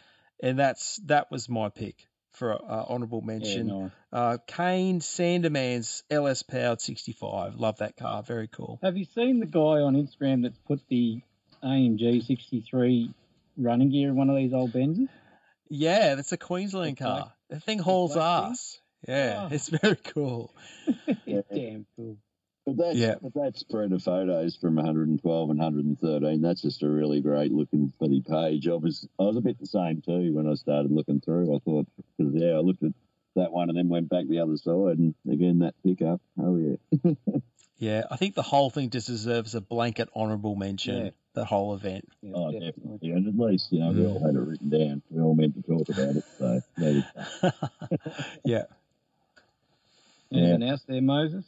[0.43, 3.67] And that's that was my pick for uh, honourable Yeah, mention.
[3.67, 3.91] nice.
[4.11, 7.55] uh, Kane Sanderman's LS powered 65.
[7.55, 8.21] Love that car.
[8.23, 8.79] Very cool.
[8.83, 11.21] Have you seen the guy on Instagram that's put the
[11.63, 13.13] AMG 63
[13.57, 15.07] running gear in one of these old Benzes?
[15.69, 17.33] Yeah, that's a Queensland car.
[17.49, 18.79] The thing hauls black ass.
[19.07, 19.53] Yeah, Oh.
[19.53, 20.53] it's very cool.
[21.25, 21.41] Yeah.
[21.53, 22.17] damn cool.
[22.65, 23.15] But that's Yeah.
[23.21, 26.41] but that spread of photos from 112 and 113.
[26.41, 28.67] That's just a really great looking bloody page.
[28.67, 31.55] I was I was a bit the same too when I started looking through.
[31.55, 32.93] I thought because yeah, I looked at
[33.35, 36.21] that one and then went back the other side and again that pickup.
[36.39, 37.13] Oh yeah,
[37.77, 40.97] Yeah, I think the whole thing just deserves a blanket honourable mention.
[41.05, 41.09] Yeah.
[41.35, 42.07] The whole event.
[42.21, 42.71] Yeah, oh definitely.
[42.71, 43.09] definitely.
[43.11, 45.01] And at least you know we all had it written down.
[45.09, 46.23] We all meant to talk about it.
[46.37, 47.03] So there you
[47.41, 47.51] go.
[48.45, 48.63] yeah.
[50.31, 51.45] Anything else there, Moses?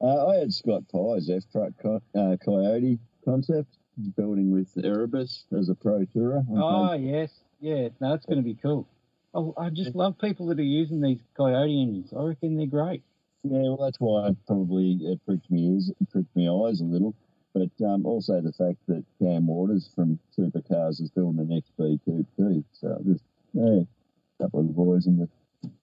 [0.00, 3.76] Uh, I had Scott Pye's F truck co- uh, Coyote concept.
[4.16, 6.44] building with Erebus as a pro tourer.
[6.56, 7.30] Oh yes,
[7.60, 7.88] yeah.
[8.00, 8.86] No, it's going to be cool.
[9.34, 12.12] Oh, I just love people that are using these Coyote engines.
[12.16, 13.02] I reckon they're great.
[13.44, 17.14] Yeah, well, that's why probably it pricked me ears, it pricked my eyes a little.
[17.52, 22.24] But um, also the fact that Cam Waters from Supercars is building the next B2
[22.36, 22.64] too.
[22.72, 25.28] So just yeah, a couple of the boys in the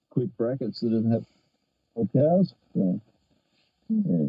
[0.10, 1.26] quick brackets that have
[1.98, 2.54] had cars.
[2.74, 3.02] So,
[3.90, 4.28] yeah.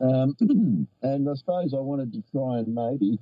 [0.00, 0.36] Um,
[1.02, 3.18] and I suppose I wanted to try and maybe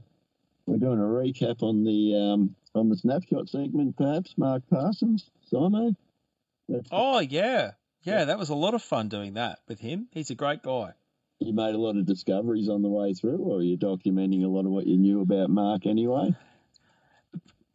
[0.67, 4.35] we're doing a recap on the um, on the snapshot segment, perhaps.
[4.37, 5.95] Mark Parsons, Simo.
[6.69, 7.73] That's- Oh yeah,
[8.03, 8.25] yeah.
[8.27, 10.09] That was a lot of fun doing that with him.
[10.11, 10.93] He's a great guy.
[11.45, 14.49] You made a lot of discoveries on the way through, or are you documenting a
[14.49, 16.35] lot of what you knew about Mark anyway?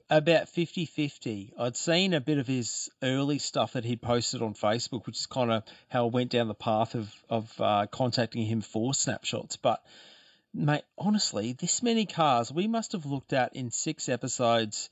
[0.09, 1.53] About 50 50.
[1.55, 5.27] I'd seen a bit of his early stuff that he'd posted on Facebook, which is
[5.27, 9.55] kind of how I went down the path of, of uh, contacting him for snapshots.
[9.55, 9.83] But,
[10.51, 14.89] mate, honestly, this many cars, we must have looked at in six episodes,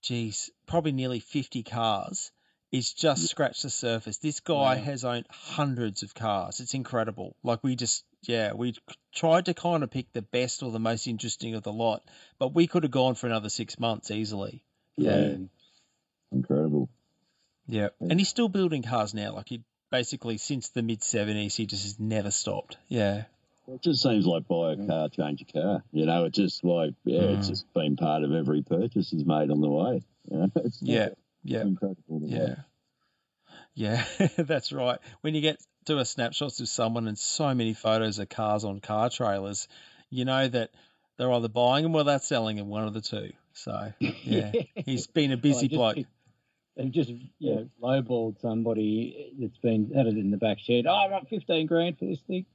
[0.00, 2.30] geez, probably nearly 50 cars.
[2.72, 4.18] It's just scratched the surface.
[4.18, 4.82] This guy Wow.
[4.82, 6.60] has owned hundreds of cars.
[6.60, 7.36] It's incredible.
[7.42, 8.74] Like, we just, yeah, we
[9.14, 12.02] tried to kind of pick the best or the most interesting of the lot,
[12.38, 14.62] but we could have gone for another six months easily.
[14.96, 15.36] Yeah.
[16.32, 16.88] Incredible.
[17.68, 17.88] Yeah.
[18.00, 18.08] Yeah.
[18.10, 19.32] And he's still building cars now.
[19.34, 22.76] Like he basically since the mid seventies he just has never stopped.
[22.88, 23.24] Yeah.
[23.68, 25.82] It just seems like buy a car, change a car.
[25.92, 27.50] You know, it's just like, yeah, it's Mm.
[27.50, 30.02] just been part of every purchase he's made on the way.
[30.30, 31.10] You know, it's Yeah.
[31.46, 31.64] Yeah.
[32.10, 32.54] Yeah.
[33.74, 34.02] Yeah,
[34.38, 34.98] that's right.
[35.20, 38.80] When you get to a snapshots of someone and so many photos of cars on
[38.80, 39.68] car trailers,
[40.08, 40.70] you know that
[41.18, 43.32] they're either buying them or they're selling them, one of the two.
[43.52, 44.52] So yeah.
[44.74, 45.98] He's been a busy just bloke.
[46.76, 50.86] They've just you know lowballed somebody that's been had it in the back shed.
[50.86, 52.46] Oh, I want fifteen grand for this thing.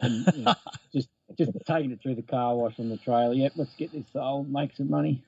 [0.00, 0.54] And, you know,
[0.92, 3.34] just just taking it through the car wash on the trailer.
[3.34, 5.22] Yep, let's get this sold, make some money.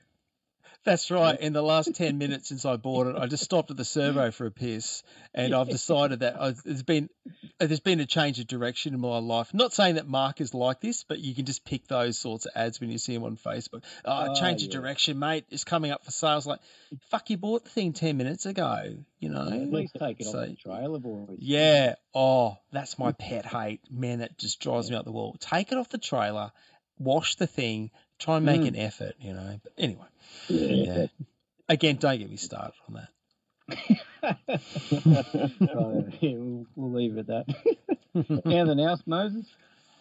[0.87, 1.37] That's right.
[1.37, 4.31] In the last 10 minutes since I bought it, I just stopped at the servo
[4.31, 5.03] for a piss
[5.33, 7.09] and I've decided that there's been
[7.59, 9.53] there's been a change of direction in my life.
[9.53, 12.53] Not saying that Mark is like this, but you can just pick those sorts of
[12.55, 13.83] ads when you see them on Facebook.
[14.05, 15.43] Oh, Oh, change of direction, mate.
[15.49, 16.47] It's coming up for sales.
[16.47, 16.59] Like,
[17.09, 19.45] fuck, you bought the thing 10 minutes ago, you know?
[19.45, 21.37] At least take it So- off the trailer, boys.
[21.39, 21.95] Yeah.
[22.15, 23.81] Oh, that's my pet hate.
[23.91, 25.35] Man, that just drives me up the wall.
[25.41, 26.51] Take it off the trailer,
[26.97, 28.69] wash the thing, try and make Mm.
[28.69, 29.59] an effort, you know?
[29.61, 30.05] But anyway.
[30.47, 30.83] Yeah.
[30.83, 31.07] Yeah.
[31.69, 33.09] Again, don't get me started on that.
[35.59, 37.45] So, yeah, we'll, we'll leave it at that.
[38.45, 39.45] Anything else, Moses?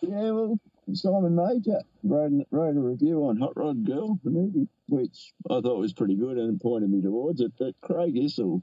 [0.01, 0.59] Yeah, well,
[0.95, 5.79] Simon Major wrote, wrote a review on Hot Rod Girl, the movie, which I thought
[5.79, 7.53] was pretty good and pointed me towards it.
[7.59, 8.63] But Craig Issel,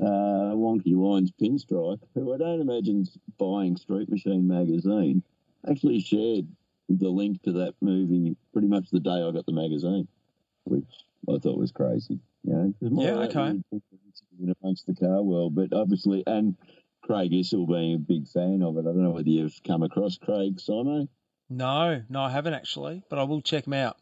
[0.00, 5.22] uh, Wonky Lines Pinstripe, who I don't imagine's buying Street Machine magazine,
[5.68, 6.48] actually shared
[6.88, 10.08] the link to that movie pretty much the day I got the magazine,
[10.68, 10.84] which
[11.28, 12.20] I thought was crazy.
[12.44, 13.60] You know, more Yeah, okay.
[13.70, 16.56] in amongst the car world, but obviously, and
[17.02, 18.80] Craig Issel being a big fan of it.
[18.80, 21.08] I don't know whether you've come across Craig Simo.
[21.50, 23.96] No, no, I haven't actually, but I will check him out.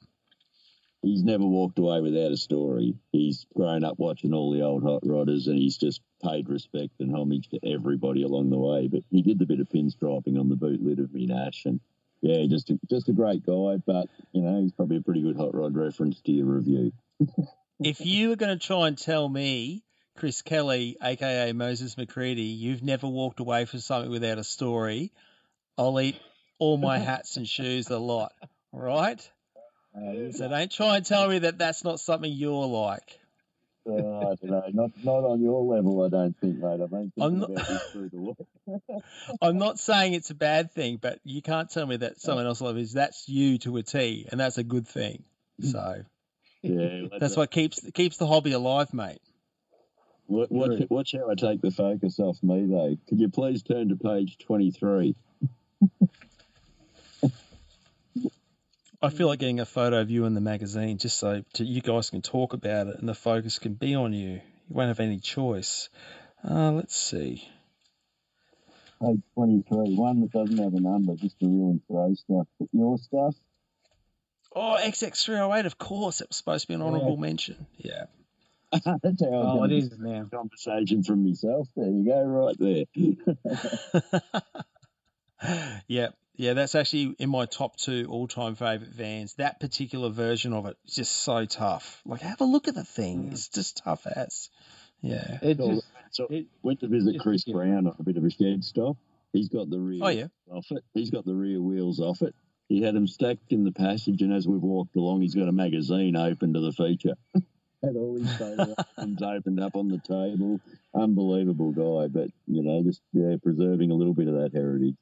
[1.02, 2.96] He's never walked away without a story.
[3.12, 7.14] He's grown up watching all the old hot rodders, and he's just paid respect and
[7.14, 8.88] homage to everybody along the way.
[8.88, 11.80] But he did the bit of pinstriping on the boot lid of me Nash, and
[12.20, 13.76] yeah, just a, just a great guy.
[13.84, 16.92] But you know, he's probably a pretty good hot rod reference to your review.
[17.78, 19.84] If you were going to try and tell me,
[20.16, 25.12] Chris Kelly, aka Moses McCready, you've never walked away from something without a story,
[25.76, 26.16] I'll eat
[26.58, 28.32] all my hats and shoes a lot.
[28.72, 29.20] Right?
[29.94, 33.18] Uh, So don't try and tell me that that's not something you're like.
[33.88, 36.80] Uh, I don't know, not not on your level, I don't think, mate.
[36.82, 39.02] I've been I'm not- about this through the week.
[39.40, 42.60] I'm not saying it's a bad thing, but you can't tell me that someone else
[42.60, 45.22] loves is that's you to a T, and that's a good thing.
[45.62, 46.02] So
[46.62, 49.20] Yeah, that's what keeps keeps the hobby alive, mate.
[50.28, 52.96] Watch, watch, watch how I take the focus off me, though.
[53.08, 55.14] Could you please turn to page 23?
[59.02, 61.80] I feel like getting a photo of you in the magazine just so to, you
[61.80, 64.30] guys can talk about it and the focus can be on you.
[64.30, 64.40] You
[64.70, 65.88] won't have any choice.
[66.48, 67.48] Uh, let's see.
[69.02, 72.46] Page 23, one that doesn't have a number, just to really throw stuff.
[72.58, 73.34] But your stuff,
[74.58, 76.22] Oh, XX308, of course.
[76.22, 77.66] It was supposed to be an honourable mention.
[77.76, 78.06] Yeah.
[78.72, 78.84] that's
[79.22, 80.28] how I oh, was it gonna is now.
[80.32, 81.68] conversation from myself.
[81.76, 82.84] There you go, right there.
[85.86, 86.08] yeah.
[86.36, 89.34] Yeah, that's actually in my top two all time favourite vans.
[89.34, 92.02] That particular version of it is just so tough.
[92.04, 93.24] Like, have a look at the thing.
[93.28, 93.32] Mm.
[93.32, 94.50] It's just tough as.
[95.00, 95.38] Yeah.
[95.42, 98.30] It just So it, went to visit Chris thinking- Brown on a bit of a
[98.30, 98.96] shed stop.
[99.32, 100.26] He's got the rear Oh, yeah.
[100.50, 100.82] off it.
[100.94, 102.34] He's got the rear wheels off it.
[102.68, 105.52] He had them stacked in the passage, and as we've walked along, he's got a
[105.52, 107.14] magazine open to the feature.
[107.82, 110.60] had all his photo albums opened up on the table.
[110.94, 114.96] Unbelievable guy, but you know, just yeah, preserving a little bit of that heritage.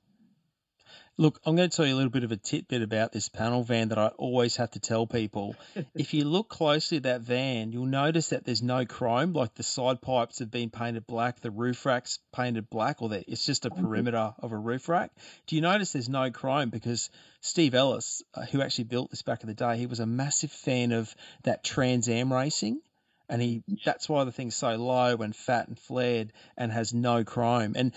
[1.17, 3.63] Look, I'm going to tell you a little bit of a tidbit about this panel
[3.63, 5.55] van that I always have to tell people.
[5.95, 9.63] if you look closely at that van, you'll notice that there's no chrome, like the
[9.63, 13.65] side pipes have been painted black, the roof rack's painted black, or that it's just
[13.65, 15.13] a perimeter of a roof rack.
[15.47, 16.71] Do you notice there's no chrome?
[16.71, 17.11] Because
[17.41, 20.51] Steve Ellis, uh, who actually built this back in the day, he was a massive
[20.51, 21.15] fan of
[21.45, 22.81] that Trans Am racing.
[23.29, 27.25] And he that's why the thing's so low and fat and flared and has no
[27.25, 27.75] chrome.
[27.77, 27.93] And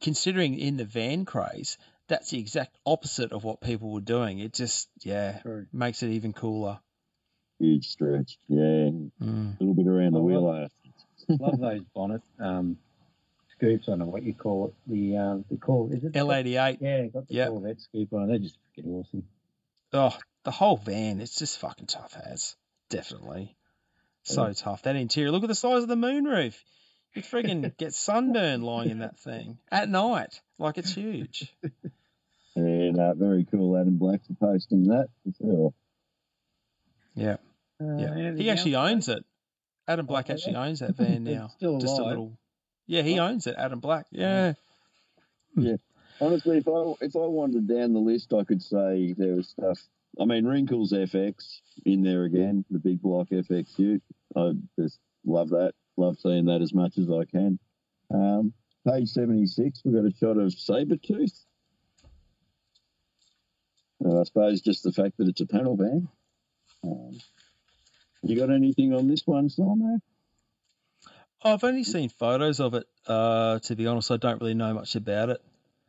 [0.00, 1.78] considering in the van craze,
[2.08, 4.38] that's the exact opposite of what people were doing.
[4.38, 5.66] It just, yeah, True.
[5.72, 6.78] makes it even cooler.
[7.58, 9.20] Huge stretch, yeah, Mm.
[9.20, 10.42] a little bit around the Oh, well.
[10.42, 10.68] wheel.
[11.38, 12.76] Love those bonnet um,
[13.56, 13.88] scoops.
[13.88, 14.74] I don't know what you call it.
[14.90, 16.78] The um, the call is it L88.
[16.80, 17.48] Yeah, got the Yep.
[17.50, 18.26] Corvette scoop on.
[18.28, 19.22] They're just freaking awesome.
[19.92, 22.56] Oh, the whole van, it's just fucking tough as.
[22.90, 23.54] Definitely.
[24.24, 24.52] So Yeah.
[24.54, 24.82] tough.
[24.82, 26.56] That interior, look at the size of the moonroof.
[27.14, 30.40] You'd friggin' get sunburn lying in that thing at night.
[30.58, 31.52] Like it's huge.
[32.54, 35.74] And uh, very cool, Adam Black for posting that for sure.
[37.14, 37.36] Yeah.
[37.80, 38.34] Uh, Yeah.
[38.34, 39.24] He actually else, owns it.
[39.88, 40.34] Adam Black yeah?
[40.34, 41.48] actually owns that van now.
[41.48, 42.08] still Just a alive.
[42.10, 42.38] little.
[42.86, 43.24] Yeah, he Oh.
[43.28, 44.04] owns it, Adam Black.
[44.10, 44.52] Yeah.
[45.56, 45.76] Yeah.
[46.20, 49.78] Honestly, if I if I wandered down the list, I could say there was stuff.
[50.20, 54.02] I mean, Wrinkles FX in there again, the big block FX ute.
[54.36, 55.72] I just love that.
[55.96, 57.58] Love seeing that as much as I can.
[58.12, 58.52] Um,
[58.86, 61.44] page seventy six, we've got a shot of Sabretooth.
[64.00, 66.08] And I suppose just the fact that it's a panel van.
[66.84, 67.18] Um,
[68.22, 70.02] you got anything on this one, Simon?
[71.44, 72.86] I've only seen photos of it.
[73.06, 75.42] Uh, to be honest, I don't really know much about it.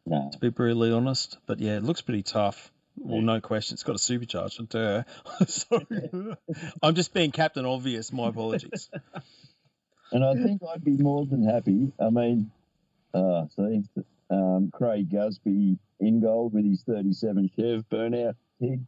[0.05, 0.29] No.
[0.31, 1.37] to be brutally honest.
[1.45, 2.71] But yeah, it looks pretty tough.
[2.95, 3.75] Well, no question.
[3.75, 4.69] It's got a supercharger.
[4.69, 5.45] Duh.
[5.47, 6.35] Sorry.
[6.83, 8.11] I'm just being Captain Obvious.
[8.11, 8.89] My apologies.
[10.13, 11.91] And I think I'd be more than happy.
[11.99, 12.51] I mean,
[13.13, 13.83] uh, see,
[14.29, 18.81] um, Craig Gusby in gold with his 37 Chev burnout pig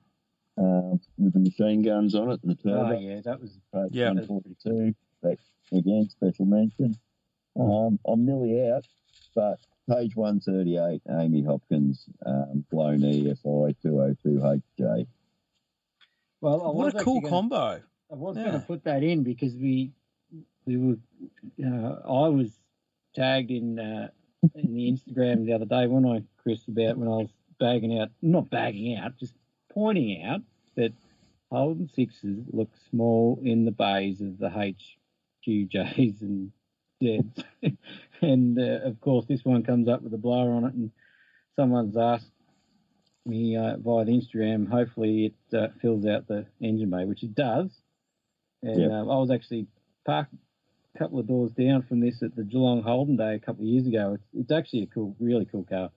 [0.58, 2.96] uh, with the machine guns on it and the turbo.
[2.96, 4.10] Oh yeah, that was Page Yeah.
[4.10, 4.96] 142.
[5.24, 5.38] That,
[5.72, 6.96] again, special mention.
[7.60, 8.86] Um, I'm nearly out,
[9.34, 15.08] but page 138, Amy Hopkins, um, blown EFI 202HJ.
[16.42, 16.62] well.
[16.64, 17.82] I What a cool gonna- combo.
[18.12, 18.44] I was Yeah.
[18.46, 19.92] going to put that in because we
[20.66, 20.98] we were
[21.64, 22.52] uh, I was
[23.16, 24.10] tagged in uh,
[24.56, 27.30] in the Instagram the other day when I Chris about when I was
[27.60, 29.34] bagging out not bagging out just
[29.74, 30.42] pointing out
[30.76, 30.94] that
[31.52, 34.50] Holden sixes look small in the bays of the
[35.48, 36.52] HQJs and
[37.02, 37.44] Zs
[38.22, 40.92] and uh, of course this one comes up with a blower on it and
[41.56, 42.32] someone's asked
[43.26, 47.34] me uh, via the Instagram hopefully it uh, fills out the engine bay which it
[47.36, 47.70] does
[48.64, 48.92] and Yep.
[48.92, 49.68] um, I was actually
[50.06, 50.34] parked
[50.98, 53.88] couple of doors down from this at the Geelong Holden Day a couple of years
[53.88, 54.14] ago.
[54.16, 55.92] It's, it's actually a cool, really cool car.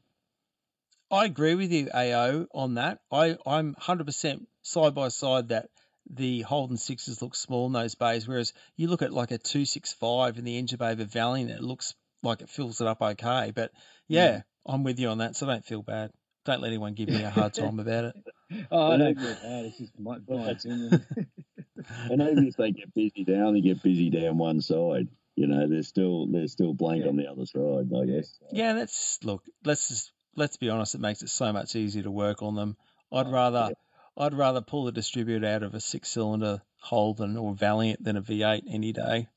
[1.11, 3.01] I agree with you, AO, on that.
[3.11, 5.70] I, I'm 100% side by side that
[6.11, 10.39] the Holden sixes look small in those bays, whereas you look at like a 265
[10.39, 13.53] in the engine bay of a Valiant, it looks like it fills it up okay.
[13.55, 13.73] But
[14.07, 16.11] yeah, I'm with you on that, so don't feel bad.
[16.45, 18.15] Don't let anyone give me a hard time about it.
[18.70, 18.99] Oh, I Yeah.
[18.99, 19.65] don't feel bad.
[19.66, 21.07] It's just my, my opinion.
[22.11, 25.09] And even if they get busy, they only get busy down one side.
[25.37, 27.11] You know, they're still they're still blank Yeah.
[27.11, 28.39] on the other side, I guess.
[28.53, 29.43] Yeah, that's look.
[29.65, 30.95] Let's just let's be honest.
[30.95, 32.77] It makes it so much easier to work on them.
[33.12, 33.75] I'd Oh, rather
[34.16, 38.62] I'd rather pull the distributor out of a six-cylinder Holden or Valiant than a V8
[38.69, 39.29] any day.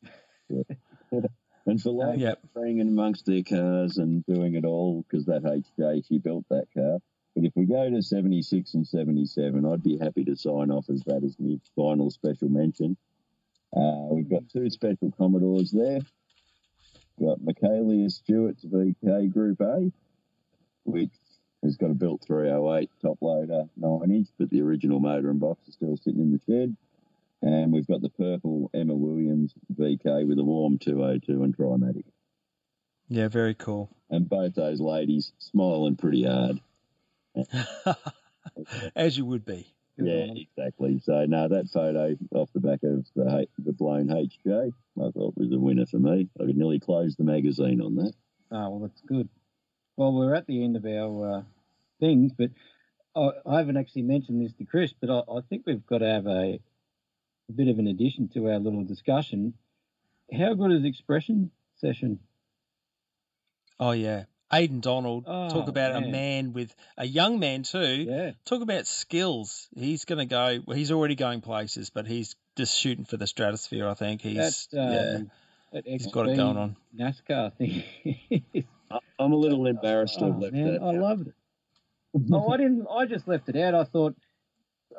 [1.67, 2.39] And for like Yep.
[2.55, 6.65] being in amongst their cars and doing it all, because that HJ, she built that
[6.75, 6.97] car.
[7.35, 11.01] But if we go to 76 and 77, I'd be happy to sign off as
[11.03, 12.97] that as my final special mention.
[13.75, 15.99] Uh, we've got two special Commodores there.
[17.17, 19.91] We've got Michaelia Stewart's VK Group A,
[20.83, 21.11] which
[21.63, 25.67] has got a built 308 top loader, 9 inch, but the original motor and box
[25.67, 26.75] is still sitting in the shed.
[27.43, 32.05] And we've got the purple Emma Williams VK with a warm 202 and Trimatic.
[33.07, 33.89] Yeah, very cool.
[34.09, 36.59] And both those ladies smiling pretty hard.
[38.95, 39.73] As you would be.
[39.97, 40.99] Yeah, exactly.
[41.03, 45.51] So, no, that photo off the back of the, the blown HJ, I thought was
[45.51, 46.27] a winner for me.
[46.39, 48.13] I could nearly close the magazine on that.
[48.51, 49.29] Oh, well, that's good.
[49.97, 51.41] Well, we're at the end of our uh,
[51.99, 52.49] things, but
[53.15, 56.09] I, I haven't actually mentioned this to Chris, but I, I think we've got to
[56.09, 56.59] have a,
[57.49, 59.53] a bit of an addition to our little discussion.
[60.33, 62.19] How good is expression session?
[63.79, 64.25] Oh yeah.
[64.53, 66.11] Aidan Donald, talk Oh, about a man.
[66.11, 68.05] man with a young man too.
[68.07, 68.31] Yeah.
[68.45, 69.69] Talk about skills.
[69.75, 70.59] He's going to go.
[70.65, 73.87] Well, he's already going places, but he's just shooting for the stratosphere.
[73.87, 75.13] I think he's That's yeah.
[75.17, 75.31] um,
[75.71, 76.75] that He's got it going on.
[76.97, 77.83] NASCAR thing.
[78.91, 80.81] I- I'm a little embarrassed to oh, have left man, that.
[80.81, 80.95] I out.
[80.95, 81.33] loved it.
[82.33, 82.85] oh, I didn't.
[82.91, 83.73] I just left it out.
[83.73, 84.15] I thought.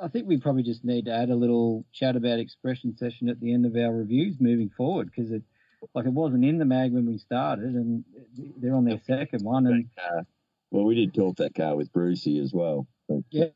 [0.00, 3.38] I think we probably just need to add a little chat about expression session at
[3.40, 5.42] the end of our reviews moving forward because it,
[5.94, 8.04] like, it wasn't in the mag when we started, and
[8.56, 10.26] they're on their second one, and That.
[10.70, 12.86] Well, we did talk that car with Brucey as well.
[13.30, 13.46] Yeah.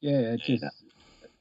[0.00, 0.64] yeah, it's just.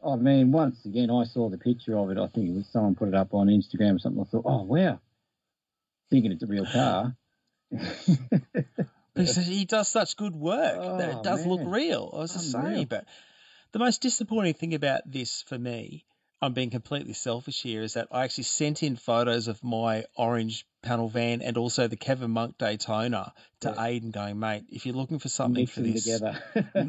[0.03, 2.17] I mean, once again, I saw the picture of it.
[2.17, 4.21] I think it was someone put it up on Instagram or something.
[4.21, 4.99] I thought, oh wow,
[6.09, 7.15] thinking it's a real car.
[9.13, 12.09] because he does such good work that Oh, it does look real.
[12.13, 12.73] I was just Unreal.
[12.73, 13.05] saying, but
[13.73, 16.05] the most disappointing thing about this for me,
[16.41, 20.65] I'm being completely selfish here, is that I actually sent in photos of my orange
[20.81, 23.75] panel van and also the Kevin Monk Daytona to Yeah.
[23.75, 26.41] Aiden, going, mate, if you're looking for something Mix for this, together.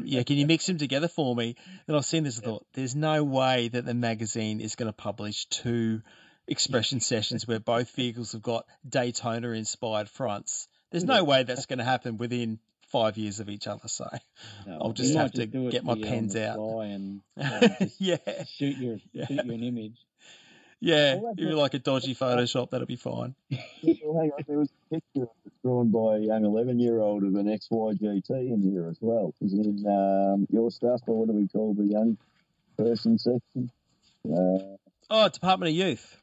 [0.03, 1.55] yeah, can you mix them together for me?
[1.85, 4.93] Then I've seen this and thought, there's no way that the magazine is going to
[4.93, 6.01] publish two
[6.47, 10.67] expression sessions where both vehicles have got Daytona inspired fronts.
[10.89, 12.59] There's no way that's going to happen within
[12.93, 13.87] five years of each other.
[13.87, 14.07] So,
[14.67, 16.57] No, I'll just have to get my for you on pens out.
[16.83, 19.25] and um, yeah, shoot you, Yeah.
[19.27, 19.97] shoot you an image.
[20.79, 21.15] yeah.
[21.35, 23.33] If you like a dodgy Photoshop, that'll be fine.
[23.51, 25.27] well, hang on, there was a picture
[25.63, 29.33] drawn by a young 11 year old of an XYGT in here as well.
[29.41, 32.17] Was it in um, your stuff, or what do we call the young
[32.77, 33.71] person section?
[34.25, 34.77] Uh,
[35.09, 36.17] Oh, Department of Youth.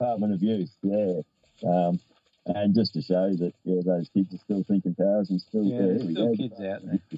[0.00, 1.20] Department of Youth, yeah.
[1.68, 2.00] Um,
[2.46, 5.98] and just to show that, yeah, those kids are still thinking powers and still, Yeah,
[5.98, 6.98] still kids out there.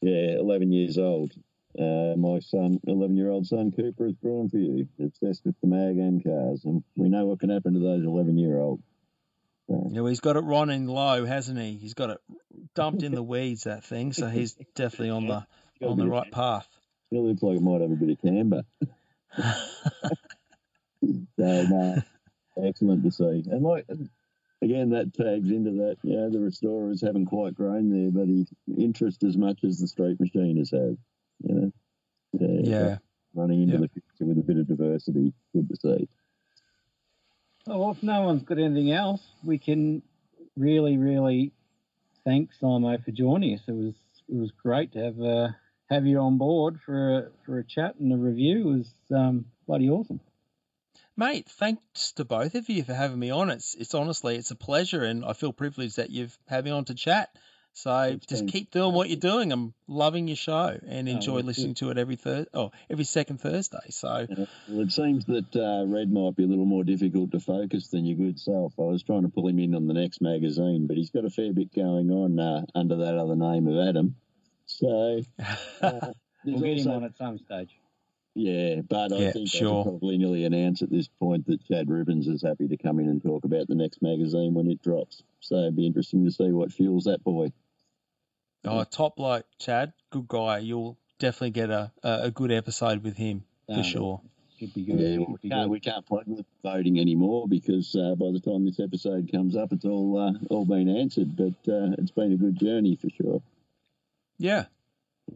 [0.00, 1.32] Yeah, 11 years old.
[1.78, 4.86] Uh, my son, 11 year old son Cooper, is drawn for you.
[5.00, 6.62] Obsessed with the mag and cars.
[6.66, 8.82] And we know what can happen to those 11 year olds.
[9.68, 11.76] Yeah, well, he's got it running low, hasn't he?
[11.76, 12.18] He's got it
[12.74, 14.12] dumped in the weeds, that thing.
[14.12, 15.46] So he's definitely on the
[15.86, 16.68] on the right path.
[17.10, 18.62] It looks like it might have a bit of camber.
[21.36, 22.02] So, no,
[22.62, 23.44] excellent to see.
[23.50, 23.86] And like,
[24.64, 28.46] again, that tags into that, you know, the restorers haven't quite grown there, but he
[28.82, 30.96] interest as much as the street machiners have,
[31.42, 31.72] you know.
[32.32, 32.98] yeah.
[33.34, 33.80] Running into Yeah.
[33.80, 35.32] the future with a bit of diversity.
[35.52, 36.08] Good to see.
[37.66, 40.02] Oh, well, if no one's got anything else, we can
[40.56, 41.52] really, really
[42.24, 43.62] thank Simo for joining us.
[43.66, 43.94] It was
[44.28, 45.48] it was great to have uh,
[45.90, 48.60] have you on board for a, for a chat and a review.
[48.70, 50.20] It was um, bloody awesome.
[51.16, 53.48] Mate, thanks to both of you for having me on.
[53.50, 56.84] It's it's honestly it's a pleasure, and I feel privileged that you've had me on
[56.86, 57.30] to chat.
[57.76, 59.50] So It's just been- keep doing what you're doing.
[59.52, 63.04] I'm loving your show and Oh, enjoy that's listening to it every third oh every
[63.04, 63.90] second Thursday.
[63.90, 64.46] So Yeah.
[64.68, 68.06] Well, it seems that uh, Red might be a little more difficult to focus than
[68.06, 68.74] your good self.
[68.78, 71.30] I was trying to pull him in on the next magazine, but he's got a
[71.30, 74.16] fair bit going on uh, under that other name of Adam.
[74.66, 75.20] So
[75.82, 76.12] uh,
[76.44, 77.70] We'll there's get him also- on at some stage.
[78.36, 79.84] Yeah, but I Yeah, think I sure.
[79.84, 83.22] probably nearly announce at this point that Chad Rubens is happy to come in and
[83.22, 85.22] talk about the next magazine when it drops.
[85.40, 87.52] So it'd be interesting to see what fuels that boy.
[88.64, 90.58] oh, top bloke, Chad, good guy.
[90.58, 94.20] You'll definitely get a a, a good episode with him for Um, sure.
[94.58, 94.98] Should be good.
[95.00, 95.70] Yeah, well, we can't, good.
[95.70, 99.72] we can't plug the voting anymore because uh, by the time this episode comes up,
[99.72, 101.36] it's all uh, all been answered.
[101.36, 103.42] But uh, it's been a good journey for sure.
[104.38, 104.64] Yeah.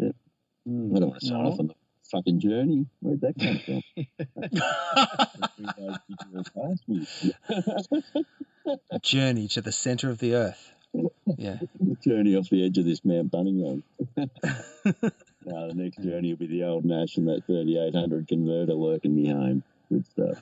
[0.01, 0.97] Mm.
[0.97, 1.51] I don't want to sign No.
[1.51, 1.75] off on the
[2.11, 2.87] fucking journey.
[3.01, 3.83] Where'd that come from?
[5.57, 8.79] Three days before it passed me.
[8.91, 10.73] a journey to the center of the earth.
[11.37, 11.59] Yeah.
[12.03, 13.83] journey off the edge of this Mount Buninyong.
[14.17, 19.63] no, the next journey will be the old Nash and that 3800 converter lurking behind.
[19.89, 20.39] Good stuff.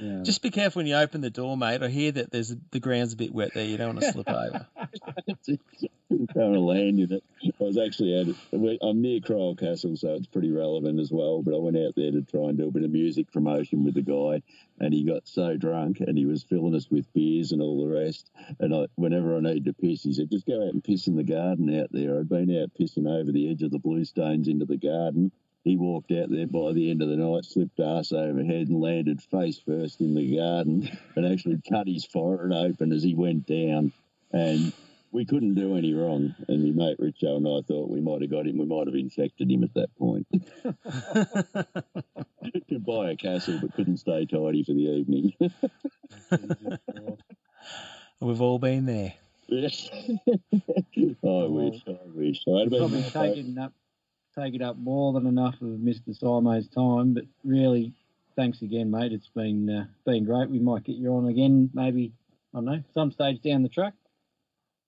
[0.00, 0.22] Yeah.
[0.22, 1.82] Just be careful when you open the door, mate.
[1.82, 3.64] I hear that there's the ground's a bit wet there.
[3.64, 4.66] You don't want to slip over.
[6.32, 7.24] Trying to land in it.
[7.44, 8.78] I was actually at it.
[8.82, 11.42] I'm near Kryal Castle, so it's pretty relevant as well.
[11.42, 13.94] But I went out there to try and do a bit of music promotion with
[13.94, 14.42] the guy,
[14.80, 17.94] and he got so drunk and he was filling us with beers and all the
[17.94, 18.30] rest.
[18.58, 21.16] And I, whenever I needed to piss, he said, "Just go out and piss in
[21.16, 24.64] the garden out there." I'd been out pissing over the edge of the bluestones into
[24.64, 25.30] the garden.
[25.68, 29.20] He walked out there by the end of the night, slipped ass overhead, and landed
[29.20, 33.92] face first in the garden, and actually cut his forehead open as he went down.
[34.32, 34.72] And
[35.12, 36.34] we couldn't do any wrong.
[36.48, 38.56] And my mate Richo and I thought we might have got him.
[38.56, 40.26] We might have infected him at that point.
[42.68, 45.34] Could buy a castle, but couldn't stay tidy for the evening.
[48.20, 49.12] We've all been there.
[49.48, 49.90] Yes.
[49.92, 50.18] I
[51.22, 51.82] wish.
[51.86, 52.42] I wish.
[52.48, 53.74] I had probably been taken up
[54.38, 56.18] taken up more than enough of Mr.
[56.18, 57.92] Simo's time, but really,
[58.36, 59.12] thanks again, mate.
[59.12, 60.50] It's been uh, been great.
[60.50, 62.12] We might get you on again, maybe
[62.54, 63.94] I don't know, some stage down the track.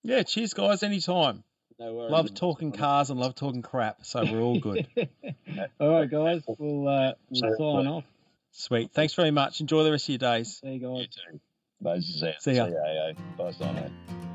[0.02, 0.82] Yeah, cheers, guys.
[0.82, 1.44] Anytime.
[1.78, 2.10] No worries.
[2.10, 4.86] Love talking cars and love talking crap, so we're all good.
[5.80, 6.42] All right, guys.
[6.58, 8.04] We'll uh, we'll sign off.
[8.52, 8.92] Sweet.
[8.92, 9.60] Thanks very much.
[9.60, 10.60] Enjoy the rest of your days.
[10.62, 10.98] See you guys.
[11.00, 11.40] You too.
[11.80, 12.42] Moses out.
[12.42, 12.66] See ya.
[12.66, 13.16] CAA.
[13.38, 14.29] Bye, Simon.